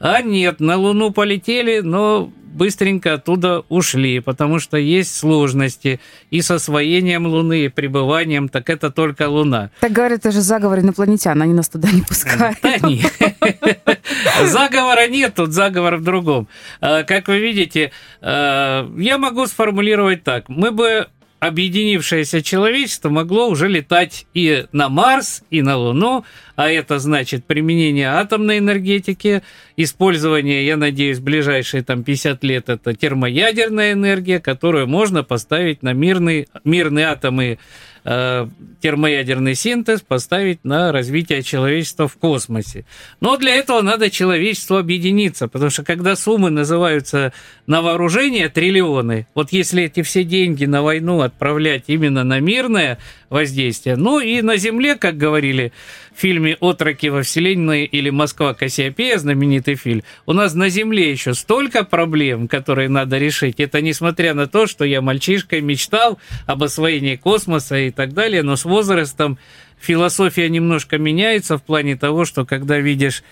А 0.00 0.22
нет, 0.22 0.60
на 0.60 0.76
Луну 0.76 1.10
полетели, 1.10 1.80
но 1.80 2.32
быстренько 2.50 3.14
оттуда 3.14 3.64
ушли, 3.68 4.20
потому 4.20 4.58
что 4.58 4.76
есть 4.76 5.14
сложности 5.14 6.00
и 6.30 6.40
с 6.40 6.50
освоением 6.50 7.26
Луны, 7.26 7.66
и 7.66 7.68
пребыванием, 7.68 8.48
так 8.48 8.70
это 8.70 8.90
только 8.90 9.28
Луна. 9.28 9.70
Так 9.80 9.92
говорят, 9.92 10.20
это 10.20 10.30
же 10.32 10.40
заговор 10.40 10.80
инопланетян, 10.80 11.40
они 11.40 11.52
нас 11.52 11.68
туда 11.68 11.90
не 11.90 12.02
пускают. 12.02 12.58
Да 12.62 12.78
нет. 12.78 13.12
Заговора 14.44 15.06
нет, 15.06 15.34
тут 15.34 15.52
заговор 15.52 15.96
в 15.96 16.02
другом. 16.02 16.48
А, 16.80 17.02
как 17.04 17.28
вы 17.28 17.38
видите, 17.38 17.92
а, 18.20 18.90
я 18.96 19.18
могу 19.18 19.46
сформулировать 19.46 20.24
так. 20.24 20.48
Мы 20.48 20.70
бы 20.70 21.08
объединившееся 21.40 22.42
человечество 22.42 23.08
могло 23.08 23.48
уже 23.48 23.66
летать 23.66 24.26
и 24.34 24.66
на 24.72 24.88
Марс, 24.88 25.42
и 25.50 25.62
на 25.62 25.76
Луну, 25.76 26.24
а 26.54 26.70
это 26.70 26.98
значит 26.98 27.46
применение 27.46 28.08
атомной 28.08 28.58
энергетики, 28.58 29.42
использование, 29.76 30.66
я 30.66 30.76
надеюсь, 30.76 31.18
в 31.18 31.24
ближайшие 31.24 31.82
там 31.82 32.04
50 32.04 32.44
лет 32.44 32.68
это 32.68 32.94
термоядерная 32.94 33.92
энергия, 33.92 34.38
которую 34.38 34.86
можно 34.86 35.24
поставить 35.24 35.82
на 35.82 35.94
мирные, 35.94 36.46
мирные 36.64 37.06
атомы 37.06 37.58
термоядерный 38.02 39.54
синтез 39.54 40.00
поставить 40.00 40.64
на 40.64 40.92
развитие 40.92 41.42
человечества 41.42 42.08
в 42.08 42.16
космосе. 42.16 42.84
Но 43.20 43.36
для 43.36 43.54
этого 43.54 43.82
надо 43.82 44.10
человечеству 44.10 44.76
объединиться, 44.76 45.48
потому 45.48 45.70
что 45.70 45.84
когда 45.84 46.16
суммы 46.16 46.50
называются 46.50 47.32
на 47.66 47.82
вооружение 47.82 48.48
триллионы, 48.48 49.26
вот 49.34 49.52
если 49.52 49.84
эти 49.84 50.02
все 50.02 50.24
деньги 50.24 50.64
на 50.64 50.82
войну 50.82 51.20
отправлять 51.20 51.84
именно 51.88 52.24
на 52.24 52.40
мирное 52.40 52.98
воздействие, 53.30 53.96
ну 53.96 54.20
и 54.20 54.42
на 54.42 54.56
Земле, 54.56 54.96
как 54.96 55.16
говорили 55.16 55.72
в 56.14 56.20
фильме 56.20 56.56
«Отроки 56.60 57.06
во 57.06 57.22
Вселенной» 57.22 57.84
или 57.84 58.10
«Москва 58.10 58.52
Кассиопея», 58.52 59.18
знаменитый 59.18 59.76
фильм, 59.76 60.02
у 60.26 60.32
нас 60.32 60.54
на 60.54 60.68
Земле 60.68 61.10
еще 61.10 61.34
столько 61.34 61.84
проблем, 61.84 62.48
которые 62.48 62.88
надо 62.88 63.18
решить. 63.18 63.60
Это 63.60 63.80
несмотря 63.80 64.34
на 64.34 64.46
то, 64.46 64.66
что 64.66 64.84
я 64.84 65.00
мальчишкой 65.00 65.60
мечтал 65.60 66.18
об 66.46 66.62
освоении 66.64 67.16
космоса 67.16 67.78
и 67.78 67.90
так 67.90 68.12
далее, 68.12 68.42
но 68.42 68.56
с 68.56 68.64
возрастом 68.64 69.38
философия 69.80 70.48
немножко 70.48 70.98
меняется 70.98 71.56
в 71.56 71.62
плане 71.62 71.96
того, 71.96 72.24
что 72.24 72.44
когда 72.44 72.78
видишь 72.78 73.22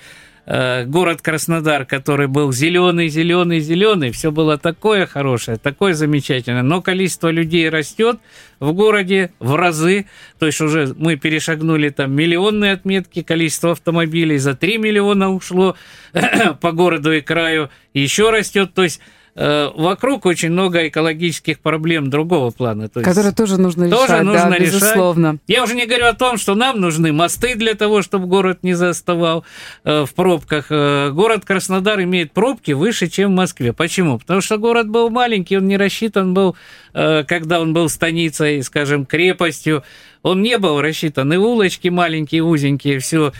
город 0.49 1.21
Краснодар, 1.21 1.85
который 1.85 2.27
был 2.27 2.53
зеленый, 2.53 3.09
зеленый, 3.09 3.61
зеленый, 3.61 4.13
все 4.13 4.31
было 4.31 4.57
такое 4.57 5.07
хорошее, 5.07 5.59
такое 5.59 5.93
замечательное, 5.93 6.63
но 6.63 6.81
количество 6.81 7.29
людей 7.29 7.69
растет 7.69 8.19
в 8.59 8.73
городе 8.73 9.31
в 9.41 9.55
разы, 9.57 10.07
то 10.39 10.47
есть 10.47 10.61
уже 10.63 10.95
мы 10.97 11.17
перешагнули 11.17 11.91
там 11.91 12.13
миллионные 12.13 12.73
отметки, 12.73 13.23
количество 13.23 13.73
автомобилей 13.73 14.39
за 14.39 14.55
3 14.55 14.79
миллиона 14.79 15.31
ушло 15.31 15.77
по 16.61 16.73
городу 16.73 17.13
и 17.13 17.21
краю, 17.21 17.69
еще 17.93 18.31
растет, 18.31 18.73
то 18.73 18.85
есть 18.85 19.01
э, 19.01 19.18
вокруг 19.35 20.27
очень 20.27 20.51
много 20.51 20.89
экологических 20.89 21.61
проблем 21.61 22.11
другого 22.11 22.51
плана. 22.51 22.89
То 22.89 23.01
есть 23.01 23.09
Которые 23.09 23.33
тоже 23.33 23.61
нужно 23.61 23.89
тоже 23.89 24.05
решать, 24.05 24.23
нужно 24.25 24.51
да, 24.51 24.57
решать. 24.57 24.75
безусловно. 24.75 25.39
Я 25.47 25.63
уже 25.63 25.75
не 25.75 25.87
говорю 25.87 26.07
о 26.07 26.15
том, 26.15 26.39
что 26.39 26.55
нам 26.55 26.81
нужны 26.81 27.13
мосты 27.13 27.55
для 27.55 27.75
того, 27.75 28.03
чтобы 28.03 28.27
город 28.27 28.59
не 28.63 28.75
заставал 28.75 29.45
э, 29.85 30.05
в 30.05 30.15
пробках. 30.15 30.67
Э, 30.71 31.11
город 31.11 31.45
Краснодар 31.45 32.03
имеет 32.03 32.33
пробки 32.33 32.73
выше, 32.73 33.09
чем 33.09 33.33
в 33.33 33.35
Москве. 33.37 33.73
Почему? 33.73 34.19
Потому 34.19 34.41
что 34.41 34.59
город 34.59 34.89
был 34.89 35.11
маленький, 35.11 35.57
он 35.57 35.67
не 35.67 35.77
рассчитан 35.77 36.35
был, 36.35 36.57
э, 36.95 37.25
когда 37.25 37.61
он 37.61 37.73
был 37.73 37.89
станицей, 37.89 38.63
скажем, 38.63 39.07
крепостью. 39.07 39.83
Он 40.23 40.43
не 40.43 40.59
был 40.59 40.81
рассчитан. 40.81 41.33
И 41.33 41.37
улочки 41.37 41.89
маленькие, 41.89 42.43
узенькие, 42.43 42.99
все 42.99 43.33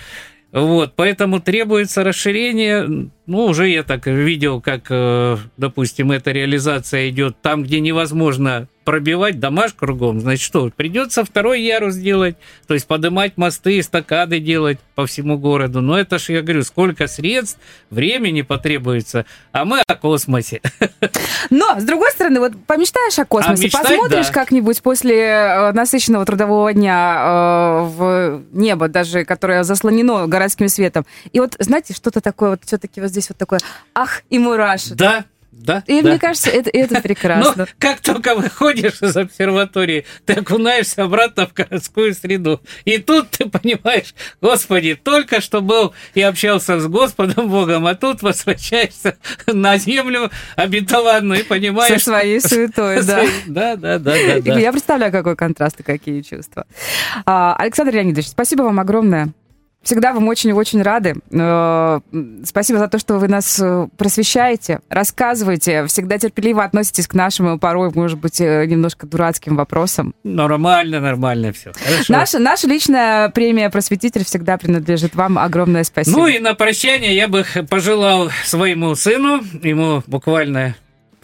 вот, 0.53 0.95
поэтому 0.97 1.41
требуется 1.41 2.05
расширение. 2.05 3.11
Ну, 3.27 3.45
уже 3.45 3.69
я 3.69 3.83
так 3.83 4.07
видел, 4.07 4.61
как, 4.61 4.87
э, 4.89 5.37
допустим, 5.59 6.11
эта 6.11 6.33
реализация 6.33 7.11
идет 7.11 7.37
там, 7.43 7.63
где 7.63 7.81
невозможно 7.81 8.69
пробивать 8.89 9.39
домаш 9.39 9.75
кругом, 9.75 10.19
значит 10.19 10.43
что, 10.43 10.71
придется 10.75 11.23
второй 11.23 11.61
ярус 11.61 11.95
делать, 11.95 12.37
то 12.67 12.73
есть 12.73 12.87
поднимать 12.87 13.37
мосты, 13.37 13.81
эстакады 13.81 14.41
делать 14.41 14.79
по 14.95 15.05
всему 15.05 15.37
городу. 15.37 15.83
Но 15.83 15.99
это 15.99 16.19
же, 16.19 16.33
я 16.33 16.41
говорю, 16.41 16.63
сколько 16.63 17.07
средств, 17.07 17.59
времени 17.91 18.41
потребуется, 18.41 19.27
а 19.53 19.67
мы 19.67 19.83
о 19.87 19.95
космосе. 19.95 20.63
Но, 21.51 21.79
с 21.79 21.85
другой 21.85 22.13
стороны, 22.13 22.41
вот 22.41 22.53
помечтаешь 22.67 23.19
о 23.19 23.27
космосе, 23.27 23.65
а 23.65 23.65
мечтать, 23.67 23.83
посмотришь 23.89 24.29
да. 24.29 24.33
как-нибудь 24.33 24.81
после 24.81 25.19
э, 25.19 25.73
насыщенного 25.73 26.25
трудового 26.25 26.73
дня 26.73 27.17
э, 27.21 27.83
в 27.89 28.43
небо, 28.53 28.89
даже 28.89 29.27
которое 29.27 29.65
заслонено 29.65 30.27
городским 30.27 30.71
светом, 30.71 31.05
и 31.31 31.41
вот, 31.41 31.57
знаете, 31.59 31.93
что-то 31.93 32.23
такое 32.23 32.53
вот 32.53 32.61
все-таки 32.65 33.03
вот 33.03 33.11
здесь 33.11 33.29
вот 33.29 33.37
такое, 33.37 33.61
ах, 33.95 34.23
и 34.31 34.39
мураши. 34.39 34.95
Да, 34.95 35.27
да, 35.59 35.83
и 35.87 36.01
да. 36.03 36.11
мне 36.11 36.19
кажется, 36.19 36.51
это, 36.51 36.71
это 36.73 37.01
прекрасно. 37.03 37.53
Но 37.57 37.67
как 37.79 38.01
только 38.01 38.35
выходишь 38.35 39.03
из 39.03 39.17
обсерватории, 39.17 40.07
ты 40.25 40.35
окунаешься 40.35 41.05
обратно 41.05 41.47
в 41.47 41.53
городскую 41.53 42.15
среду. 42.15 42.61
И 42.85 42.99
тут 42.99 43.31
ты 43.31 43.49
понимаешь, 43.49 44.15
Господи, 44.41 44.95
только 44.95 45.41
что 45.41 45.61
был 45.61 45.95
и 46.15 46.23
общался 46.23 46.79
с 46.79 46.87
Господом 46.87 47.49
Богом, 47.51 47.87
а 47.87 47.95
тут 47.95 48.23
возвращаешься 48.23 49.19
на 49.47 49.77
землю 49.79 50.31
обетованную 50.57 51.41
и 51.41 51.43
понимаешь... 51.43 52.01
Со 52.01 52.11
своей 52.11 52.41
суетой, 52.41 53.03
да. 53.07 53.25
Да, 53.47 53.77
да, 53.77 53.99
да. 53.99 54.15
Я 54.15 54.73
представляю, 54.73 55.13
какой 55.13 55.37
контраст 55.37 55.81
и 55.81 55.83
какие 55.83 56.23
чувства. 56.23 56.67
А, 57.27 57.57
Александр 57.57 57.95
Леонидович, 57.95 58.29
спасибо 58.29 58.63
вам 58.63 58.79
огромное. 58.81 59.33
Всегда 59.89 60.13
вам 60.13 60.29
очень-очень 60.29 60.83
рады. 60.83 61.15
Э, 61.31 62.01
спасибо 62.45 62.79
за 62.79 62.89
то, 62.89 62.99
что 62.99 63.15
вы 63.15 63.27
нас 63.27 63.59
э, 63.59 63.89
просвещаете, 63.97 64.81
рассказываете, 64.91 65.87
всегда 65.87 66.19
терпеливо 66.19 66.63
относитесь 66.63 67.09
к 67.09 67.15
нашим, 67.15 67.59
порой, 67.59 67.91
может 67.95 68.19
быть, 68.19 68.39
э, 68.39 68.67
немножко 68.67 69.07
дурацким 69.07 69.57
вопросам. 69.57 70.15
Нормально, 70.25 71.01
нормально 71.01 71.55
все. 71.55 71.73
Наша, 72.11 72.39
наша 72.39 72.69
личная 72.69 73.31
премия 73.31 73.71
«Просветитель» 73.71 74.27
всегда 74.27 74.59
принадлежит 74.59 75.15
вам. 75.15 75.39
Огромное 75.39 75.85
спасибо. 75.85 76.19
Ну 76.19 76.27
и 76.27 76.39
на 76.39 76.53
прощание 76.53 77.17
я 77.17 77.27
бы 77.27 77.47
пожелал 77.71 78.29
своему 78.45 78.95
сыну, 78.95 79.41
ему 79.63 80.03
буквально 80.07 80.77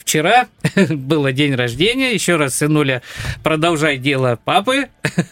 вчера 0.05 0.49
было 0.91 1.33
день 1.33 1.55
рождения. 1.55 2.13
Еще 2.13 2.37
раз, 2.37 2.57
сынуля, 2.57 3.03
продолжай 3.43 3.99
дело 3.99 4.39
папы, 4.45 4.89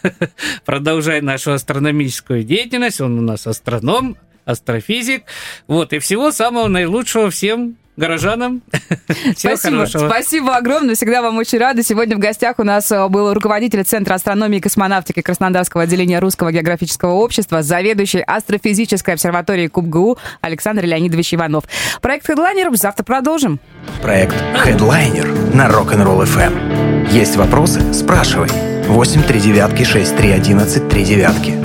продолжай 0.65 1.21
нашу 1.21 1.53
астрономическую 1.53 2.43
деятельность. 2.43 2.99
Он 2.99 3.19
у 3.19 3.21
нас 3.21 3.47
астроном, 3.47 4.17
астрофизик. 4.45 5.23
Вот, 5.67 5.93
и 5.93 5.99
всего 5.99 6.31
самого 6.31 6.67
наилучшего 6.67 7.29
всем 7.29 7.77
горожанам. 7.97 8.61
Всего 9.35 9.55
Спасибо. 9.55 9.77
Хорошего. 9.77 10.09
Спасибо 10.09 10.55
огромное. 10.55 10.95
Всегда 10.95 11.21
вам 11.21 11.37
очень 11.37 11.57
рада. 11.59 11.83
Сегодня 11.83 12.15
в 12.15 12.19
гостях 12.19 12.59
у 12.59 12.63
нас 12.63 12.91
э, 12.91 13.07
был 13.07 13.33
руководитель 13.33 13.83
Центра 13.83 14.15
астрономии 14.15 14.57
и 14.57 14.61
космонавтики 14.61 15.21
Краснодарского 15.21 15.83
отделения 15.83 16.19
Русского 16.19 16.51
географического 16.51 17.13
общества, 17.13 17.61
заведующий 17.61 18.21
астрофизической 18.25 19.13
обсерваторией 19.13 19.67
КубГУ 19.67 20.17
Александр 20.41 20.85
Леонидович 20.85 21.35
Иванов. 21.35 21.65
Проект 22.01 22.29
Headliner 22.29 22.75
завтра 22.75 23.03
продолжим. 23.03 23.59
Проект 24.01 24.35
Headliner 24.65 25.55
на 25.55 25.67
Rock'n'Roll 25.67 26.23
FM. 26.23 27.11
Есть 27.11 27.35
вопросы? 27.35 27.93
Спрашивай. 27.93 28.49
8 28.87 29.23
3 29.23 29.39
девятки 29.39 29.83
6 29.83 30.15
3 30.15 30.31
11 30.31 30.89
3 30.89 31.03
девятки. 31.03 31.62